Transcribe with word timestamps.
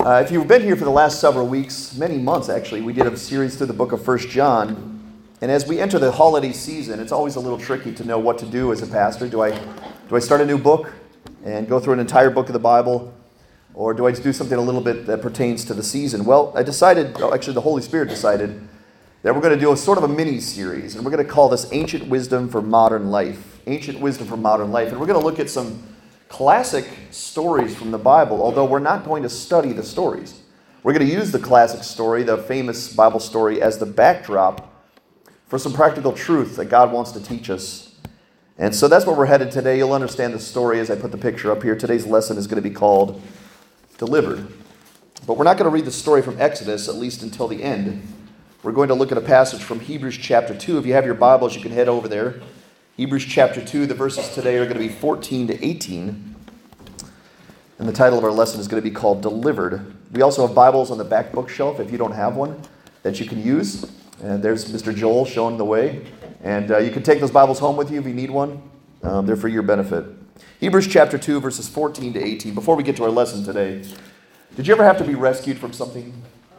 Uh, 0.00 0.22
if 0.24 0.32
you've 0.32 0.48
been 0.48 0.62
here 0.62 0.76
for 0.76 0.86
the 0.86 0.90
last 0.90 1.20
several 1.20 1.46
weeks, 1.46 1.94
many 1.94 2.16
months 2.16 2.48
actually, 2.48 2.80
we 2.80 2.90
did 2.90 3.06
a 3.06 3.14
series 3.18 3.54
through 3.54 3.66
the 3.66 3.74
book 3.74 3.92
of 3.92 4.02
First 4.02 4.30
John. 4.30 4.98
And 5.42 5.50
as 5.50 5.66
we 5.66 5.78
enter 5.78 5.98
the 5.98 6.10
holiday 6.10 6.52
season, 6.52 7.00
it's 7.00 7.12
always 7.12 7.36
a 7.36 7.40
little 7.40 7.58
tricky 7.58 7.92
to 7.92 8.04
know 8.04 8.18
what 8.18 8.38
to 8.38 8.46
do 8.46 8.72
as 8.72 8.80
a 8.80 8.86
pastor. 8.86 9.28
Do 9.28 9.42
I, 9.42 9.50
do 10.08 10.16
I 10.16 10.18
start 10.18 10.40
a 10.40 10.46
new 10.46 10.56
book 10.56 10.90
and 11.44 11.68
go 11.68 11.78
through 11.78 11.92
an 11.92 12.00
entire 12.00 12.30
book 12.30 12.46
of 12.46 12.54
the 12.54 12.58
Bible? 12.58 13.12
Or 13.74 13.92
do 13.92 14.06
I 14.06 14.12
do 14.12 14.32
something 14.32 14.56
a 14.56 14.62
little 14.62 14.80
bit 14.80 15.04
that 15.04 15.20
pertains 15.20 15.66
to 15.66 15.74
the 15.74 15.82
season? 15.82 16.24
Well, 16.24 16.54
I 16.56 16.62
decided, 16.62 17.20
oh, 17.20 17.34
actually, 17.34 17.52
the 17.52 17.60
Holy 17.60 17.82
Spirit 17.82 18.08
decided 18.08 18.58
that 19.22 19.34
we're 19.34 19.42
going 19.42 19.54
to 19.54 19.60
do 19.60 19.70
a 19.70 19.76
sort 19.76 19.98
of 19.98 20.04
a 20.04 20.08
mini 20.08 20.40
series. 20.40 20.96
And 20.96 21.04
we're 21.04 21.10
going 21.10 21.26
to 21.26 21.30
call 21.30 21.50
this 21.50 21.70
Ancient 21.72 22.08
Wisdom 22.08 22.48
for 22.48 22.62
Modern 22.62 23.10
Life. 23.10 23.60
Ancient 23.66 24.00
Wisdom 24.00 24.26
for 24.26 24.38
Modern 24.38 24.72
Life. 24.72 24.92
And 24.92 24.98
we're 24.98 25.06
going 25.06 25.20
to 25.20 25.26
look 25.26 25.38
at 25.38 25.50
some 25.50 25.82
classic 26.30 26.86
stories 27.10 27.76
from 27.76 27.90
the 27.90 27.98
Bible, 27.98 28.40
although 28.40 28.64
we're 28.64 28.78
not 28.78 29.04
going 29.04 29.24
to 29.24 29.28
study 29.28 29.72
the 29.72 29.82
stories. 29.82 30.40
We're 30.82 30.94
going 30.94 31.06
to 31.06 31.12
use 31.12 31.32
the 31.32 31.40
classic 31.40 31.82
story, 31.82 32.22
the 32.22 32.38
famous 32.38 32.94
Bible 32.94 33.20
story, 33.20 33.60
as 33.60 33.76
the 33.76 33.84
backdrop 33.84 34.72
for 35.48 35.58
some 35.58 35.74
practical 35.74 36.12
truth 36.12 36.56
that 36.56 36.66
God 36.66 36.92
wants 36.92 37.10
to 37.12 37.22
teach 37.22 37.50
us. 37.50 37.94
And 38.56 38.74
so 38.74 38.88
that's 38.88 39.04
where 39.04 39.16
we're 39.16 39.26
headed 39.26 39.50
today. 39.50 39.76
You'll 39.76 39.92
understand 39.92 40.32
the 40.32 40.38
story 40.38 40.78
as 40.78 40.88
I 40.88 40.94
put 40.94 41.10
the 41.10 41.18
picture 41.18 41.50
up 41.50 41.62
here. 41.64 41.74
Today's 41.74 42.06
lesson 42.06 42.38
is 42.38 42.46
going 42.46 42.62
to 42.62 42.66
be 42.66 42.74
called 42.74 43.20
Delivered. 43.98 44.46
But 45.26 45.36
we're 45.36 45.44
not 45.44 45.58
going 45.58 45.68
to 45.68 45.74
read 45.74 45.84
the 45.84 45.90
story 45.90 46.22
from 46.22 46.40
Exodus, 46.40 46.88
at 46.88 46.94
least 46.94 47.22
until 47.22 47.48
the 47.48 47.62
end. 47.62 48.06
We're 48.62 48.72
going 48.72 48.88
to 48.88 48.94
look 48.94 49.10
at 49.10 49.18
a 49.18 49.22
passage 49.22 49.62
from 49.62 49.80
Hebrews 49.80 50.16
chapter 50.16 50.56
2. 50.56 50.78
If 50.78 50.86
you 50.86 50.92
have 50.92 51.04
your 51.04 51.14
Bibles, 51.14 51.56
you 51.56 51.60
can 51.60 51.72
head 51.72 51.88
over 51.88 52.06
there. 52.06 52.40
Hebrews 53.00 53.24
chapter 53.24 53.64
2, 53.64 53.86
the 53.86 53.94
verses 53.94 54.28
today 54.34 54.58
are 54.58 54.64
going 54.64 54.76
to 54.76 54.78
be 54.78 54.90
14 54.90 55.46
to 55.46 55.64
18. 55.64 56.34
And 57.78 57.88
the 57.88 57.94
title 57.94 58.18
of 58.18 58.24
our 58.24 58.30
lesson 58.30 58.60
is 58.60 58.68
going 58.68 58.82
to 58.82 58.86
be 58.86 58.94
called 58.94 59.22
Delivered. 59.22 59.96
We 60.12 60.20
also 60.20 60.46
have 60.46 60.54
Bibles 60.54 60.90
on 60.90 60.98
the 60.98 61.04
back 61.04 61.32
bookshelf 61.32 61.80
if 61.80 61.90
you 61.90 61.96
don't 61.96 62.12
have 62.12 62.36
one 62.36 62.60
that 63.02 63.18
you 63.18 63.24
can 63.24 63.42
use. 63.42 63.90
And 64.22 64.42
there's 64.42 64.70
Mr. 64.70 64.94
Joel 64.94 65.24
showing 65.24 65.56
the 65.56 65.64
way. 65.64 66.04
And 66.42 66.70
uh, 66.70 66.76
you 66.76 66.90
can 66.90 67.02
take 67.02 67.20
those 67.20 67.30
Bibles 67.30 67.58
home 67.58 67.78
with 67.78 67.90
you 67.90 67.98
if 67.98 68.06
you 68.06 68.12
need 68.12 68.30
one. 68.30 68.60
Um, 69.02 69.24
they're 69.24 69.34
for 69.34 69.48
your 69.48 69.62
benefit. 69.62 70.04
Hebrews 70.58 70.86
chapter 70.86 71.16
2, 71.16 71.40
verses 71.40 71.70
14 71.70 72.12
to 72.12 72.22
18. 72.22 72.54
Before 72.54 72.76
we 72.76 72.82
get 72.82 72.96
to 72.96 73.04
our 73.04 73.10
lesson 73.10 73.42
today, 73.42 73.82
did 74.56 74.66
you 74.66 74.74
ever 74.74 74.84
have 74.84 74.98
to 74.98 75.04
be 75.04 75.14
rescued 75.14 75.56
from 75.56 75.72
something? 75.72 76.12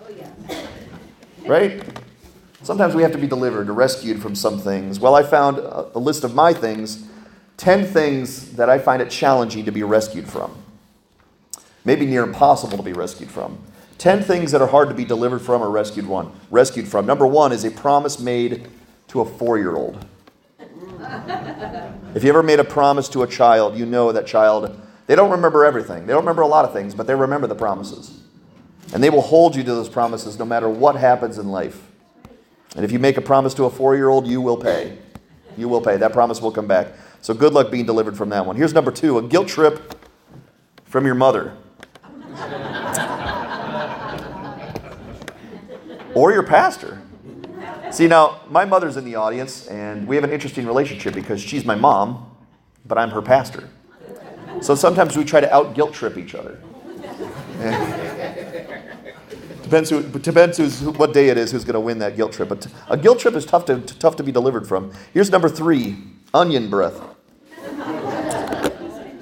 Oh, 0.04 0.10
yeah. 0.10 0.66
Right? 1.46 1.84
Sometimes 2.64 2.94
we 2.94 3.02
have 3.02 3.12
to 3.12 3.18
be 3.18 3.28
delivered 3.28 3.70
or 3.70 3.74
rescued 3.74 4.22
from 4.22 4.36
some 4.36 4.60
things. 4.60 5.00
Well, 5.00 5.16
I 5.16 5.24
found 5.24 5.58
uh, 5.60 5.86
a 5.96 6.00
list 6.00 6.24
of 6.24 6.36
my 6.36 6.54
things 6.54 7.08
10 7.58 7.86
things 7.86 8.54
that 8.54 8.72
I 8.72 8.80
find 8.80 9.04
it 9.04 9.12
challenging 9.12 9.66
to 9.66 9.72
be 9.72 9.84
rescued 9.84 10.28
from. 10.28 10.58
Maybe 11.86 12.08
near 12.08 12.24
impossible 12.24 12.76
to 12.78 12.84
be 12.84 12.94
rescued 12.94 13.30
from. 13.30 13.60
10 14.00 14.24
things 14.24 14.52
that 14.52 14.64
are 14.64 14.68
hard 14.68 14.90
to 14.90 14.96
be 14.96 15.06
delivered 15.06 15.44
from 15.44 15.62
or 15.62 15.70
rescued 15.70 16.08
one 16.08 16.32
rescued 16.50 16.88
from. 16.88 17.06
Number 17.06 17.28
1 17.28 17.52
is 17.52 17.64
a 17.64 17.70
promise 17.70 18.20
made 18.20 18.68
to 19.10 19.22
a 19.22 19.26
4-year-old. 19.26 20.04
if 22.16 22.24
you 22.24 22.30
ever 22.30 22.42
made 22.42 22.60
a 22.60 22.64
promise 22.64 23.08
to 23.10 23.22
a 23.22 23.28
child, 23.28 23.78
you 23.78 23.86
know 23.86 24.12
that 24.12 24.26
child 24.26 24.80
they 25.06 25.16
don't 25.16 25.32
remember 25.32 25.66
everything. 25.66 26.08
They 26.08 26.14
don't 26.14 26.24
remember 26.24 26.42
a 26.42 26.48
lot 26.48 26.66
of 26.66 26.74
things, 26.74 26.96
but 26.96 27.06
they 27.06 27.14
remember 27.14 27.46
the 27.46 27.54
promises. 27.54 28.22
And 28.94 29.04
they 29.04 29.10
will 29.10 29.22
hold 29.22 29.56
you 29.56 29.64
to 29.64 29.70
those 29.72 29.90
promises 29.90 30.40
no 30.40 30.46
matter 30.46 30.70
what 30.70 30.96
happens 30.96 31.38
in 31.38 31.50
life. 31.50 31.91
And 32.76 32.86
if 32.86 32.92
you 32.92 33.00
make 33.00 33.18
a 33.18 33.22
promise 33.22 33.54
to 33.56 33.66
a 33.66 33.70
four 33.70 33.96
year 33.96 34.10
old, 34.10 34.28
you 34.28 34.42
will 34.42 34.58
pay. 34.58 34.98
You 35.58 35.68
will 35.68 35.82
pay. 35.82 35.98
That 35.98 36.14
promise 36.14 36.42
will 36.42 36.52
come 36.52 36.68
back. 36.68 36.94
So 37.22 37.34
good 37.34 37.54
luck 37.54 37.70
being 37.70 37.86
delivered 37.86 38.18
from 38.18 38.30
that 38.30 38.46
one. 38.46 38.56
Here's 38.56 38.74
number 38.74 38.92
two 38.92 39.18
a 39.18 39.22
guilt 39.22 39.48
trip 39.48 39.96
from 40.86 41.06
your 41.06 41.16
mother. 41.16 41.58
or 46.16 46.32
your 46.32 46.44
pastor. 46.44 47.02
See, 47.92 48.08
now, 48.08 48.42
my 48.50 48.64
mother's 48.66 48.96
in 48.96 49.04
the 49.04 49.16
audience, 49.16 49.68
and 49.68 50.08
we 50.08 50.16
have 50.16 50.24
an 50.24 50.32
interesting 50.32 50.66
relationship 50.66 51.14
because 51.14 51.42
she's 51.42 51.66
my 51.66 51.76
mom, 51.76 52.32
but 52.86 52.98
I'm 52.98 53.10
her 53.10 53.22
pastor. 53.22 53.70
So 54.62 54.76
sometimes 54.76 55.18
we 55.18 55.26
try 55.26 55.42
to 55.42 55.54
out 55.54 55.74
guilt 55.74 55.94
trip 55.94 56.18
each 56.18 56.36
other. 56.36 56.58
Depends, 59.72 59.90
who, 59.90 60.04
depends 60.04 60.58
who's, 60.58 60.82
what 60.82 61.14
day 61.14 61.30
it 61.30 61.38
is 61.38 61.54
who's 61.54 61.64
going 61.64 61.76
to 61.76 61.80
win 61.80 62.00
that 62.00 62.18
guilt 62.18 62.34
trip. 62.34 62.50
But 62.50 62.68
a 62.90 62.98
guilt 62.98 63.20
trip 63.20 63.36
is 63.36 63.46
tough 63.46 63.64
to, 63.68 63.80
tough 63.80 64.18
to 64.18 64.24
be 64.24 64.30
delivered 64.30 64.68
from. 64.68 64.92
Here's 65.14 65.32
number 65.32 65.48
three 65.48 65.96
onion 66.34 66.70
breath. 66.70 67.00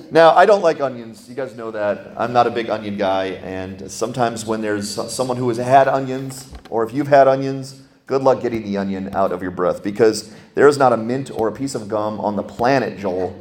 Now, 0.10 0.32
I 0.32 0.48
don't 0.48 0.64
like 0.64 0.82
onions. 0.82 1.30
You 1.30 1.36
guys 1.36 1.56
know 1.56 1.70
that. 1.70 2.16
I'm 2.18 2.34
not 2.34 2.48
a 2.48 2.50
big 2.50 2.68
onion 2.72 2.98
guy. 2.98 3.26
And 3.44 3.92
sometimes 3.92 4.44
when 4.44 4.62
there's 4.62 4.90
someone 4.90 5.38
who 5.38 5.50
has 5.50 5.60
had 5.60 5.88
onions, 5.88 6.52
or 6.72 6.84
if 6.84 6.96
you've 6.96 7.10
had 7.10 7.28
onions, 7.28 7.84
good 8.08 8.24
luck 8.24 8.42
getting 8.42 8.64
the 8.64 8.76
onion 8.76 9.14
out 9.14 9.32
of 9.32 9.44
your 9.44 9.52
breath 9.52 9.84
because 9.84 10.34
there 10.56 10.68
is 10.68 10.80
not 10.80 10.92
a 10.92 10.98
mint 10.98 11.30
or 11.30 11.48
a 11.50 11.52
piece 11.52 11.76
of 11.76 11.88
gum 11.88 12.20
on 12.20 12.36
the 12.36 12.42
planet, 12.42 12.98
Joel, 12.98 13.40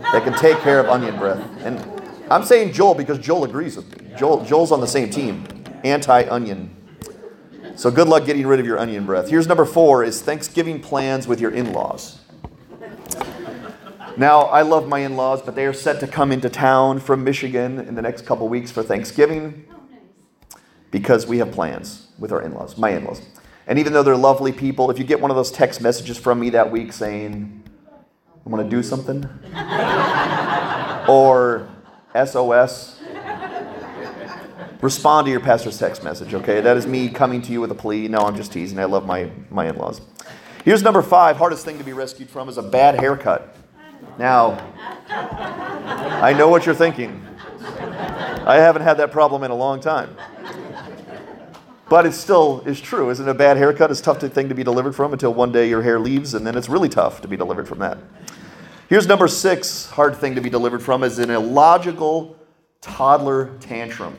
that 0.00 0.24
can 0.24 0.32
take 0.38 0.56
care 0.60 0.80
of 0.80 0.86
onion 0.86 1.18
breath. 1.18 1.46
And 1.66 1.78
I'm 2.32 2.44
saying 2.44 2.72
Joel 2.72 2.94
because 2.94 3.18
Joel 3.18 3.44
agrees 3.44 3.76
with 3.76 3.94
me. 4.00 4.16
Joel, 4.16 4.42
Joel's 4.42 4.72
on 4.72 4.80
the 4.80 4.86
same 4.86 5.10
team 5.10 5.44
anti 5.84 6.24
onion. 6.24 6.76
So 7.76 7.90
good 7.90 8.08
luck 8.08 8.26
getting 8.26 8.46
rid 8.46 8.60
of 8.60 8.66
your 8.66 8.78
onion 8.78 9.06
breath. 9.06 9.30
Here's 9.30 9.46
number 9.46 9.64
four 9.64 10.04
is 10.04 10.20
Thanksgiving 10.20 10.80
plans 10.80 11.26
with 11.26 11.40
your 11.40 11.50
in-laws. 11.50 12.18
Now, 14.16 14.42
I 14.42 14.62
love 14.62 14.88
my 14.88 14.98
in-laws, 14.98 15.40
but 15.42 15.54
they 15.54 15.64
are 15.64 15.72
set 15.72 16.00
to 16.00 16.06
come 16.06 16.32
into 16.32 16.50
town 16.50 16.98
from 16.98 17.24
Michigan 17.24 17.78
in 17.78 17.94
the 17.94 18.02
next 18.02 18.26
couple 18.26 18.48
weeks 18.48 18.70
for 18.70 18.82
Thanksgiving 18.82 19.64
because 20.90 21.26
we 21.26 21.38
have 21.38 21.52
plans 21.52 22.08
with 22.18 22.32
our 22.32 22.42
in-laws, 22.42 22.76
my 22.76 22.90
in-laws. 22.90 23.22
And 23.66 23.78
even 23.78 23.92
though 23.92 24.02
they're 24.02 24.16
lovely 24.16 24.52
people, 24.52 24.90
if 24.90 24.98
you 24.98 25.04
get 25.04 25.20
one 25.20 25.30
of 25.30 25.36
those 25.36 25.50
text 25.50 25.80
messages 25.80 26.18
from 26.18 26.40
me 26.40 26.50
that 26.50 26.70
week 26.70 26.92
saying, 26.92 27.62
I 28.44 28.48
want 28.48 28.68
to 28.68 28.68
do 28.68 28.82
something, 28.82 29.24
or 31.08 31.68
SOS, 32.12 32.99
Respond 34.82 35.26
to 35.26 35.30
your 35.30 35.40
pastor's 35.40 35.78
text 35.78 36.02
message, 36.02 36.32
okay? 36.32 36.62
That 36.62 36.76
is 36.76 36.86
me 36.86 37.10
coming 37.10 37.42
to 37.42 37.52
you 37.52 37.60
with 37.60 37.70
a 37.70 37.74
plea. 37.74 38.08
No, 38.08 38.20
I'm 38.20 38.34
just 38.34 38.52
teasing. 38.52 38.78
I 38.78 38.84
love 38.84 39.04
my, 39.04 39.30
my 39.50 39.68
in 39.68 39.76
laws. 39.76 40.00
Here's 40.64 40.82
number 40.82 41.02
five 41.02 41.36
hardest 41.36 41.64
thing 41.64 41.76
to 41.78 41.84
be 41.84 41.92
rescued 41.92 42.30
from 42.30 42.48
is 42.48 42.56
a 42.56 42.62
bad 42.62 42.98
haircut. 42.98 43.54
Now, 44.18 44.58
I 45.08 46.32
know 46.32 46.48
what 46.48 46.64
you're 46.64 46.74
thinking. 46.74 47.26
I 48.46 48.56
haven't 48.56 48.82
had 48.82 48.96
that 48.98 49.12
problem 49.12 49.42
in 49.44 49.50
a 49.50 49.54
long 49.54 49.80
time. 49.80 50.16
But 51.90 52.06
it 52.06 52.12
still 52.12 52.62
is 52.66 52.80
true, 52.80 53.10
isn't? 53.10 53.28
A 53.28 53.34
bad 53.34 53.56
haircut 53.56 53.90
is 53.90 54.00
a 54.00 54.02
tough 54.02 54.20
thing 54.20 54.48
to 54.48 54.54
be 54.54 54.62
delivered 54.62 54.94
from 54.94 55.12
until 55.12 55.34
one 55.34 55.52
day 55.52 55.68
your 55.68 55.82
hair 55.82 55.98
leaves, 55.98 56.34
and 56.34 56.46
then 56.46 56.56
it's 56.56 56.68
really 56.68 56.88
tough 56.88 57.20
to 57.22 57.28
be 57.28 57.36
delivered 57.36 57.68
from 57.68 57.80
that. 57.80 57.98
Here's 58.88 59.06
number 59.06 59.28
six 59.28 59.86
hard 59.86 60.16
thing 60.16 60.34
to 60.36 60.40
be 60.40 60.50
delivered 60.50 60.82
from 60.82 61.02
is 61.02 61.18
an 61.18 61.30
illogical 61.30 62.36
toddler 62.80 63.56
tantrum. 63.60 64.16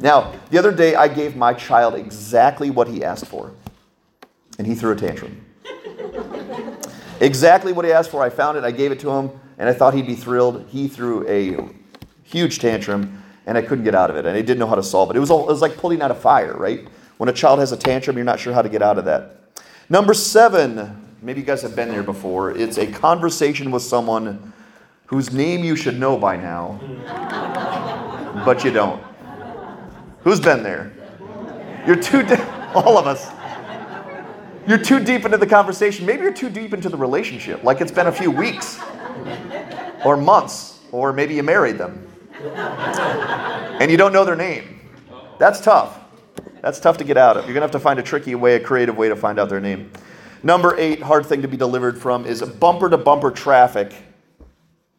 Now, 0.00 0.34
the 0.50 0.58
other 0.58 0.72
day 0.72 0.94
I 0.94 1.08
gave 1.08 1.36
my 1.36 1.54
child 1.54 1.94
exactly 1.94 2.70
what 2.70 2.88
he 2.88 3.02
asked 3.02 3.26
for, 3.26 3.52
and 4.58 4.66
he 4.66 4.74
threw 4.74 4.92
a 4.92 4.96
tantrum. 4.96 5.44
exactly 7.20 7.72
what 7.72 7.84
he 7.84 7.92
asked 7.92 8.10
for, 8.10 8.22
I 8.22 8.30
found 8.30 8.58
it, 8.58 8.64
I 8.64 8.70
gave 8.70 8.92
it 8.92 9.00
to 9.00 9.10
him, 9.10 9.30
and 9.58 9.68
I 9.68 9.72
thought 9.72 9.94
he'd 9.94 10.06
be 10.06 10.14
thrilled. 10.14 10.66
He 10.68 10.86
threw 10.86 11.26
a 11.28 11.68
huge 12.22 12.58
tantrum, 12.58 13.22
and 13.46 13.56
I 13.56 13.62
couldn't 13.62 13.84
get 13.84 13.94
out 13.94 14.10
of 14.10 14.16
it, 14.16 14.26
and 14.26 14.36
I 14.36 14.42
didn't 14.42 14.58
know 14.58 14.66
how 14.66 14.74
to 14.74 14.82
solve 14.82 15.10
it. 15.10 15.16
It 15.16 15.20
was, 15.20 15.30
all, 15.30 15.48
it 15.48 15.52
was 15.52 15.62
like 15.62 15.76
pulling 15.78 16.02
out 16.02 16.10
a 16.10 16.14
fire, 16.14 16.54
right? 16.54 16.86
When 17.16 17.30
a 17.30 17.32
child 17.32 17.60
has 17.60 17.72
a 17.72 17.76
tantrum, 17.76 18.16
you're 18.16 18.24
not 18.24 18.38
sure 18.38 18.52
how 18.52 18.62
to 18.62 18.68
get 18.68 18.82
out 18.82 18.98
of 18.98 19.06
that. 19.06 19.40
Number 19.88 20.12
seven, 20.12 21.14
maybe 21.22 21.40
you 21.40 21.46
guys 21.46 21.62
have 21.62 21.74
been 21.74 21.88
there 21.88 22.02
before, 22.02 22.50
it's 22.56 22.76
a 22.76 22.86
conversation 22.86 23.70
with 23.70 23.82
someone 23.82 24.52
whose 25.06 25.32
name 25.32 25.64
you 25.64 25.76
should 25.76 25.98
know 25.98 26.18
by 26.18 26.36
now, 26.36 26.80
but 28.44 28.62
you 28.64 28.70
don't. 28.70 29.02
Who's 30.26 30.40
been 30.40 30.64
there? 30.64 30.90
You're 31.86 32.02
too, 32.02 32.24
deep, 32.24 32.40
all 32.74 32.98
of 32.98 33.06
us. 33.06 33.30
You're 34.66 34.76
too 34.76 34.98
deep 34.98 35.24
into 35.24 35.38
the 35.38 35.46
conversation. 35.46 36.04
Maybe 36.04 36.22
you're 36.22 36.32
too 36.32 36.50
deep 36.50 36.74
into 36.74 36.88
the 36.88 36.96
relationship, 36.96 37.62
like 37.62 37.80
it's 37.80 37.92
been 37.92 38.08
a 38.08 38.12
few 38.12 38.32
weeks 38.32 38.80
or 40.04 40.16
months, 40.16 40.80
or 40.90 41.12
maybe 41.12 41.36
you 41.36 41.44
married 41.44 41.78
them 41.78 42.08
and 42.42 43.88
you 43.88 43.96
don't 43.96 44.12
know 44.12 44.24
their 44.24 44.34
name. 44.34 44.80
That's 45.38 45.60
tough. 45.60 46.00
That's 46.60 46.80
tough 46.80 46.98
to 46.98 47.04
get 47.04 47.16
out 47.16 47.36
of. 47.36 47.44
You're 47.44 47.54
going 47.54 47.60
to 47.60 47.66
have 47.66 47.70
to 47.70 47.78
find 47.78 48.00
a 48.00 48.02
tricky 48.02 48.34
way, 48.34 48.56
a 48.56 48.60
creative 48.60 48.96
way 48.96 49.08
to 49.08 49.14
find 49.14 49.38
out 49.38 49.48
their 49.48 49.60
name. 49.60 49.92
Number 50.42 50.76
eight, 50.76 51.00
hard 51.00 51.26
thing 51.26 51.42
to 51.42 51.48
be 51.48 51.56
delivered 51.56 52.02
from 52.02 52.26
is 52.26 52.42
bumper 52.42 52.90
to 52.90 52.98
bumper 52.98 53.30
traffic 53.30 53.94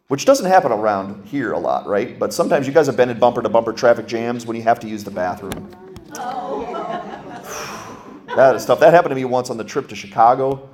which 0.07 0.23
doesn't 0.25 0.45
happen 0.45 0.71
around 0.71 1.25
here 1.25 1.51
a 1.51 1.59
lot, 1.59 1.85
right? 1.85 2.17
But 2.17 2.33
sometimes 2.33 2.65
you 2.65 2.73
guys 2.73 2.87
have 2.87 2.95
been 2.95 3.09
in 3.09 3.19
bumper 3.19 3.41
to 3.41 3.49
bumper 3.49 3.73
traffic 3.73 4.07
jams 4.07 4.45
when 4.45 4.55
you 4.55 4.63
have 4.63 4.79
to 4.79 4.87
use 4.87 5.03
the 5.03 5.11
bathroom. 5.11 5.69
that 8.35 8.55
is 8.55 8.65
tough. 8.65 8.79
That 8.79 8.93
happened 8.93 9.11
to 9.11 9.15
me 9.15 9.25
once 9.25 9.49
on 9.49 9.57
the 9.57 9.65
trip 9.65 9.89
to 9.89 9.95
Chicago. 9.95 10.69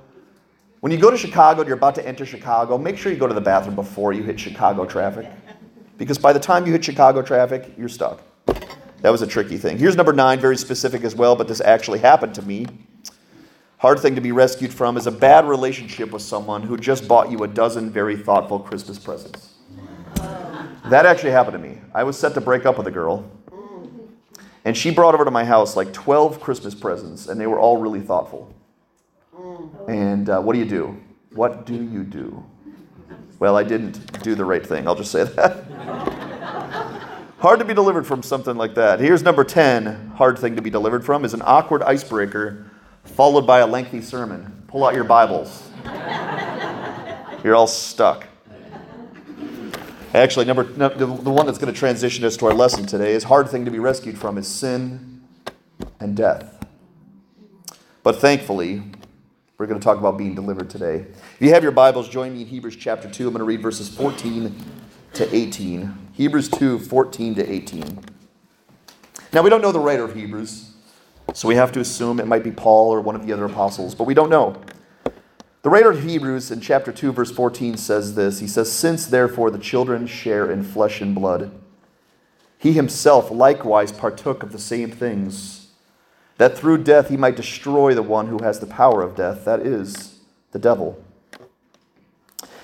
When 0.81 0.91
you 0.91 0.97
go 0.99 1.09
to 1.09 1.17
Chicago 1.17 1.61
and 1.61 1.67
you're 1.67 1.77
about 1.77 1.95
to 1.95 2.07
enter 2.07 2.25
Chicago, 2.25 2.77
make 2.77 2.97
sure 2.97 3.11
you 3.11 3.17
go 3.17 3.27
to 3.27 3.33
the 3.33 3.41
bathroom 3.41 3.75
before 3.75 4.13
you 4.13 4.21
hit 4.21 4.39
Chicago 4.39 4.85
traffic. 4.85 5.27
Because 5.97 6.17
by 6.17 6.33
the 6.33 6.39
time 6.39 6.65
you 6.67 6.73
hit 6.73 6.83
Chicago 6.83 7.21
traffic, 7.21 7.73
you're 7.77 7.89
stuck. 7.89 8.21
That 9.01 9.09
was 9.09 9.21
a 9.21 9.27
tricky 9.27 9.57
thing. 9.57 9.77
Here's 9.77 9.95
number 9.95 10.13
nine, 10.13 10.39
very 10.39 10.57
specific 10.57 11.03
as 11.03 11.15
well, 11.15 11.35
but 11.35 11.47
this 11.47 11.59
actually 11.61 11.99
happened 11.99 12.35
to 12.35 12.41
me. 12.41 12.67
Hard 13.83 13.99
thing 13.99 14.15
to 14.15 14.21
be 14.21 14.31
rescued 14.31 14.73
from 14.73 14.95
is 14.95 15.07
a 15.07 15.11
bad 15.11 15.45
relationship 15.45 16.11
with 16.11 16.21
someone 16.21 16.63
who 16.63 16.77
just 16.77 17.05
bought 17.05 17.29
you 17.29 17.43
a 17.43 17.47
dozen 17.49 17.89
very 17.89 18.15
thoughtful 18.15 18.57
Christmas 18.57 18.97
presents. 18.97 19.55
That 20.85 21.05
actually 21.05 21.31
happened 21.31 21.61
to 21.61 21.69
me. 21.69 21.81
I 21.93 22.05
was 22.05 22.17
set 22.17 22.33
to 22.35 22.39
break 22.39 22.65
up 22.65 22.77
with 22.77 22.87
a 22.87 22.91
girl, 22.91 23.29
and 24.63 24.77
she 24.77 24.89
brought 24.89 25.13
over 25.13 25.25
to 25.25 25.31
my 25.31 25.43
house 25.43 25.75
like 25.75 25.91
12 25.91 26.39
Christmas 26.39 26.73
presents, 26.73 27.27
and 27.27 27.41
they 27.41 27.45
were 27.45 27.59
all 27.59 27.75
really 27.75 27.99
thoughtful. 27.99 28.55
And 29.89 30.29
uh, 30.29 30.39
what 30.39 30.53
do 30.53 30.59
you 30.59 30.65
do? 30.65 30.97
What 31.33 31.65
do 31.65 31.75
you 31.75 32.05
do? 32.05 32.41
Well, 33.39 33.57
I 33.57 33.63
didn't 33.63 34.23
do 34.23 34.33
the 34.33 34.45
right 34.45 34.65
thing. 34.65 34.87
I'll 34.87 34.95
just 34.95 35.11
say 35.11 35.25
that. 35.25 35.65
hard 37.39 37.59
to 37.59 37.65
be 37.65 37.73
delivered 37.73 38.07
from 38.07 38.23
something 38.23 38.55
like 38.55 38.75
that. 38.75 39.01
Here's 39.01 39.23
number 39.23 39.43
10 39.43 40.13
hard 40.15 40.39
thing 40.39 40.55
to 40.55 40.61
be 40.61 40.69
delivered 40.69 41.03
from 41.03 41.25
is 41.25 41.33
an 41.33 41.41
awkward 41.43 41.83
icebreaker 41.83 42.69
followed 43.13 43.45
by 43.45 43.59
a 43.59 43.67
lengthy 43.67 44.01
sermon. 44.01 44.63
Pull 44.67 44.83
out 44.83 44.95
your 44.95 45.03
Bibles. 45.03 45.69
You're 47.43 47.55
all 47.55 47.67
stuck. 47.67 48.25
Actually, 50.13 50.45
number 50.45 50.63
the 50.63 51.07
one 51.07 51.45
that's 51.45 51.57
going 51.57 51.73
to 51.73 51.77
transition 51.77 52.23
us 52.25 52.37
to 52.37 52.45
our 52.45 52.53
lesson 52.53 52.85
today 52.85 53.13
is 53.13 53.23
hard 53.23 53.49
thing 53.49 53.65
to 53.65 53.71
be 53.71 53.79
rescued 53.79 54.17
from 54.17 54.37
is 54.37 54.47
sin 54.47 55.21
and 55.99 56.15
death. 56.15 56.65
But 58.01 58.17
thankfully, 58.17 58.83
we're 59.57 59.67
going 59.67 59.79
to 59.79 59.83
talk 59.83 59.97
about 59.97 60.17
being 60.17 60.35
delivered 60.35 60.69
today. 60.69 61.05
If 61.35 61.37
you 61.39 61.49
have 61.53 61.63
your 61.63 61.71
Bibles, 61.71 62.09
join 62.09 62.33
me 62.33 62.41
in 62.41 62.47
Hebrews 62.47 62.75
chapter 62.75 63.09
2. 63.09 63.27
I'm 63.27 63.33
going 63.33 63.39
to 63.39 63.45
read 63.45 63.61
verses 63.61 63.89
14 63.89 64.55
to 65.13 65.35
18. 65.35 66.09
Hebrews 66.13 66.49
2, 66.49 66.79
14 66.79 67.35
to 67.35 67.51
18. 67.51 67.99
Now, 69.31 69.41
we 69.41 69.49
don't 69.49 69.61
know 69.61 69.71
the 69.71 69.79
writer 69.79 70.03
of 70.03 70.15
Hebrews. 70.15 70.72
So 71.33 71.47
we 71.47 71.55
have 71.55 71.71
to 71.71 71.79
assume 71.79 72.19
it 72.19 72.27
might 72.27 72.43
be 72.43 72.51
Paul 72.51 72.93
or 72.93 73.01
one 73.01 73.15
of 73.15 73.25
the 73.25 73.33
other 73.33 73.45
apostles, 73.45 73.95
but 73.95 74.03
we 74.03 74.13
don't 74.13 74.29
know. 74.29 74.61
The 75.63 75.69
writer 75.69 75.91
of 75.91 76.03
Hebrews 76.03 76.51
in 76.51 76.59
chapter 76.59 76.91
2, 76.91 77.13
verse 77.13 77.31
14 77.31 77.77
says 77.77 78.15
this 78.15 78.39
He 78.39 78.47
says, 78.47 78.71
Since 78.71 79.07
therefore 79.07 79.49
the 79.49 79.57
children 79.57 80.05
share 80.07 80.51
in 80.51 80.61
flesh 80.61 80.99
and 80.99 81.15
blood, 81.15 81.51
he 82.57 82.73
himself 82.73 83.31
likewise 83.31 83.91
partook 83.91 84.43
of 84.43 84.51
the 84.51 84.59
same 84.59 84.91
things, 84.91 85.67
that 86.37 86.57
through 86.57 86.83
death 86.83 87.09
he 87.09 87.17
might 87.17 87.37
destroy 87.37 87.93
the 87.93 88.01
one 88.01 88.27
who 88.27 88.43
has 88.43 88.59
the 88.59 88.67
power 88.67 89.01
of 89.01 89.15
death, 89.15 89.45
that 89.45 89.61
is, 89.61 90.19
the 90.51 90.59
devil, 90.59 91.01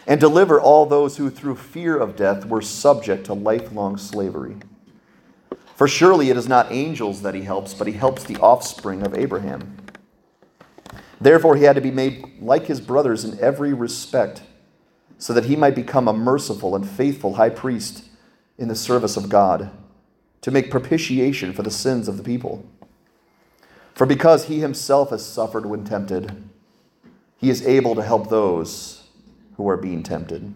and 0.05 0.19
deliver 0.19 0.59
all 0.59 0.85
those 0.85 1.17
who 1.17 1.29
through 1.29 1.55
fear 1.55 1.97
of 1.97 2.15
death 2.15 2.45
were 2.45 2.61
subject 2.61 3.25
to 3.25 3.33
lifelong 3.33 3.95
slavery. 3.95 4.57
For 5.79 5.87
surely 5.87 6.29
it 6.29 6.35
is 6.35 6.49
not 6.49 6.73
angels 6.73 7.21
that 7.21 7.35
he 7.35 7.43
helps, 7.43 7.73
but 7.73 7.87
he 7.87 7.93
helps 7.93 8.25
the 8.25 8.35
offspring 8.41 9.01
of 9.01 9.17
Abraham. 9.17 9.77
Therefore, 11.21 11.55
he 11.55 11.63
had 11.63 11.77
to 11.77 11.81
be 11.81 11.89
made 11.89 12.41
like 12.41 12.65
his 12.65 12.81
brothers 12.81 13.23
in 13.23 13.39
every 13.39 13.73
respect, 13.73 14.41
so 15.17 15.31
that 15.31 15.45
he 15.45 15.55
might 15.55 15.75
become 15.75 16.09
a 16.09 16.13
merciful 16.13 16.75
and 16.75 16.85
faithful 16.85 17.35
high 17.35 17.49
priest 17.49 18.09
in 18.57 18.67
the 18.67 18.75
service 18.75 19.15
of 19.15 19.29
God, 19.29 19.71
to 20.41 20.51
make 20.51 20.69
propitiation 20.69 21.53
for 21.53 21.63
the 21.63 21.71
sins 21.71 22.09
of 22.09 22.17
the 22.17 22.23
people. 22.23 22.67
For 23.93 24.05
because 24.05 24.47
he 24.47 24.59
himself 24.59 25.11
has 25.11 25.25
suffered 25.25 25.65
when 25.65 25.85
tempted, 25.85 26.43
he 27.37 27.49
is 27.49 27.65
able 27.65 27.95
to 27.95 28.03
help 28.03 28.29
those 28.29 29.03
who 29.55 29.69
are 29.69 29.77
being 29.77 30.03
tempted. 30.03 30.53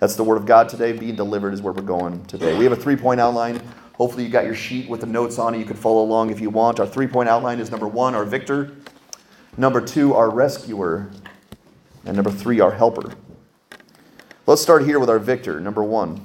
That's 0.00 0.16
the 0.16 0.24
word 0.24 0.36
of 0.36 0.44
God 0.44 0.68
today. 0.68 0.92
Being 0.92 1.16
delivered 1.16 1.54
is 1.54 1.62
where 1.62 1.72
we're 1.72 1.80
going 1.80 2.26
today. 2.26 2.58
We 2.58 2.64
have 2.64 2.74
a 2.74 2.76
three 2.76 2.96
point 2.96 3.20
outline. 3.20 3.62
Hopefully, 3.94 4.24
you 4.24 4.28
got 4.28 4.44
your 4.44 4.54
sheet 4.54 4.88
with 4.88 5.00
the 5.00 5.06
notes 5.06 5.38
on 5.38 5.54
it. 5.54 5.58
You 5.58 5.64
can 5.64 5.76
follow 5.76 6.02
along 6.02 6.30
if 6.30 6.40
you 6.40 6.50
want. 6.50 6.80
Our 6.80 6.86
three 6.86 7.06
point 7.06 7.28
outline 7.28 7.60
is 7.60 7.70
number 7.70 7.86
one, 7.86 8.14
our 8.14 8.24
victor. 8.24 8.76
Number 9.56 9.80
two, 9.80 10.14
our 10.14 10.30
rescuer. 10.30 11.10
And 12.04 12.16
number 12.16 12.30
three, 12.30 12.60
our 12.60 12.72
helper. 12.72 13.14
Let's 14.46 14.60
start 14.60 14.84
here 14.84 14.98
with 14.98 15.08
our 15.08 15.18
victor, 15.18 15.60
number 15.60 15.82
one. 15.82 16.20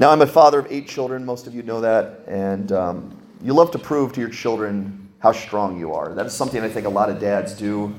Now, 0.00 0.10
I'm 0.10 0.22
a 0.22 0.26
father 0.26 0.60
of 0.60 0.66
eight 0.70 0.88
children. 0.88 1.24
Most 1.24 1.46
of 1.46 1.54
you 1.54 1.62
know 1.62 1.80
that. 1.80 2.22
And 2.26 2.72
um, 2.72 3.16
you 3.42 3.52
love 3.52 3.70
to 3.72 3.78
prove 3.78 4.12
to 4.14 4.20
your 4.20 4.30
children 4.30 5.12
how 5.18 5.32
strong 5.32 5.78
you 5.78 5.92
are. 5.92 6.14
That 6.14 6.26
is 6.26 6.32
something 6.32 6.62
I 6.62 6.68
think 6.68 6.86
a 6.86 6.90
lot 6.90 7.10
of 7.10 7.20
dads 7.20 7.52
do. 7.52 7.94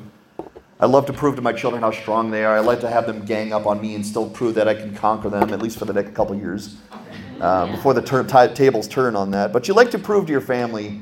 I 0.80 0.88
love 0.88 1.06
to 1.06 1.14
prove 1.14 1.36
to 1.38 1.42
my 1.42 1.54
children 1.54 1.82
how 1.82 1.92
strong 1.92 2.32
they 2.32 2.44
are. 2.44 2.58
I 2.58 2.60
like 2.60 2.82
to 2.82 2.90
have 2.90 3.06
them 3.06 3.26
gang 3.26 3.54
up 3.54 3.66
on 3.66 3.80
me 3.80 3.96
and 3.96 4.06
still 4.06 4.30
prove 4.30 4.56
that 4.56 4.68
I 4.68 4.74
can 4.74 4.94
conquer 4.96 5.30
them, 5.30 5.54
at 5.54 5.62
least 5.62 5.80
for 5.80 5.86
the 5.86 5.94
next 5.94 6.14
couple 6.14 6.36
years. 6.36 6.78
Uh, 7.42 7.70
before 7.70 7.94
the 7.94 8.02
ter- 8.02 8.24
t- 8.24 8.54
tables 8.54 8.88
turn 8.88 9.14
on 9.14 9.30
that. 9.32 9.52
But 9.52 9.68
you 9.68 9.74
like 9.74 9.92
to 9.92 10.00
prove 10.00 10.26
to 10.28 10.32
your 10.32 10.40
family, 10.40 11.02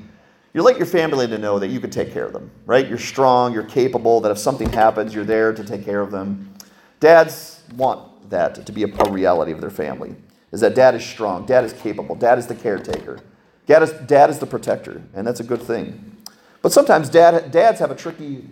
you 0.53 0.63
like 0.63 0.77
your 0.77 0.87
family 0.87 1.27
to 1.27 1.37
know 1.37 1.59
that 1.59 1.67
you 1.67 1.79
can 1.79 1.91
take 1.91 2.11
care 2.11 2.25
of 2.25 2.33
them, 2.33 2.49
right? 2.65 2.87
You're 2.87 2.97
strong, 2.97 3.53
you're 3.53 3.63
capable, 3.63 4.19
that 4.21 4.31
if 4.31 4.39
something 4.39 4.69
happens, 4.71 5.13
you're 5.13 5.25
there 5.25 5.53
to 5.53 5.63
take 5.63 5.85
care 5.85 6.01
of 6.01 6.09
them. 6.09 6.51
Dads 6.99 7.61
want 7.75 8.29
that 8.31 8.65
to 8.65 8.71
be 8.71 8.81
a, 8.83 8.87
a 8.87 9.11
reality 9.11 9.51
of 9.51 9.61
their 9.61 9.69
family, 9.69 10.15
is 10.51 10.61
that 10.61 10.73
dad 10.73 10.95
is 10.95 11.05
strong, 11.05 11.45
dad 11.45 11.63
is 11.63 11.73
capable, 11.73 12.15
dad 12.15 12.39
is 12.39 12.47
the 12.47 12.55
caretaker, 12.55 13.19
dad 13.67 13.83
is, 13.83 13.91
dad 14.07 14.31
is 14.31 14.39
the 14.39 14.47
protector, 14.47 15.03
and 15.13 15.27
that's 15.27 15.39
a 15.39 15.43
good 15.43 15.61
thing. 15.61 16.17
But 16.63 16.71
sometimes 16.71 17.09
dad, 17.09 17.51
dads 17.51 17.79
have 17.79 17.91
a 17.91 17.95
tricky 17.95 18.49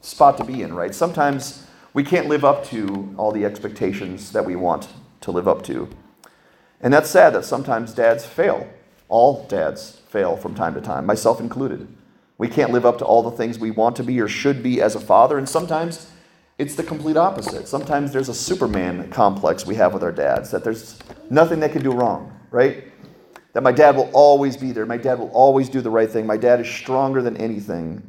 spot 0.00 0.38
to 0.38 0.44
be 0.44 0.62
in, 0.62 0.72
right? 0.72 0.94
Sometimes 0.94 1.66
we 1.92 2.02
can't 2.02 2.26
live 2.26 2.44
up 2.44 2.64
to 2.66 3.14
all 3.18 3.32
the 3.32 3.44
expectations 3.44 4.32
that 4.32 4.46
we 4.46 4.56
want 4.56 4.88
to 5.20 5.30
live 5.30 5.46
up 5.46 5.62
to. 5.64 5.90
And 6.80 6.92
that's 6.92 7.10
sad 7.10 7.34
that 7.34 7.44
sometimes 7.44 7.94
dads 7.94 8.24
fail. 8.26 8.68
All 9.08 9.46
dads 9.46 10.00
fail 10.08 10.36
from 10.36 10.54
time 10.54 10.74
to 10.74 10.80
time, 10.80 11.06
myself 11.06 11.40
included. 11.40 11.88
We 12.38 12.48
can't 12.48 12.72
live 12.72 12.84
up 12.84 12.98
to 12.98 13.04
all 13.04 13.22
the 13.22 13.30
things 13.30 13.58
we 13.58 13.70
want 13.70 13.96
to 13.96 14.02
be 14.02 14.20
or 14.20 14.28
should 14.28 14.62
be 14.62 14.82
as 14.82 14.94
a 14.94 15.00
father, 15.00 15.38
and 15.38 15.48
sometimes 15.48 16.10
it's 16.58 16.74
the 16.74 16.82
complete 16.82 17.16
opposite. 17.16 17.68
Sometimes 17.68 18.12
there's 18.12 18.28
a 18.28 18.34
Superman 18.34 19.10
complex 19.10 19.66
we 19.66 19.74
have 19.76 19.94
with 19.94 20.02
our 20.02 20.12
dads, 20.12 20.50
that 20.50 20.64
there's 20.64 20.98
nothing 21.30 21.60
they 21.60 21.68
can 21.68 21.82
do 21.82 21.92
wrong, 21.92 22.32
right? 22.50 22.84
That 23.52 23.62
my 23.62 23.72
dad 23.72 23.96
will 23.96 24.10
always 24.12 24.56
be 24.56 24.72
there. 24.72 24.84
My 24.84 24.98
dad 24.98 25.18
will 25.18 25.30
always 25.30 25.68
do 25.70 25.80
the 25.80 25.90
right 25.90 26.10
thing. 26.10 26.26
My 26.26 26.36
dad 26.36 26.60
is 26.60 26.68
stronger 26.68 27.22
than 27.22 27.36
anything. 27.38 28.02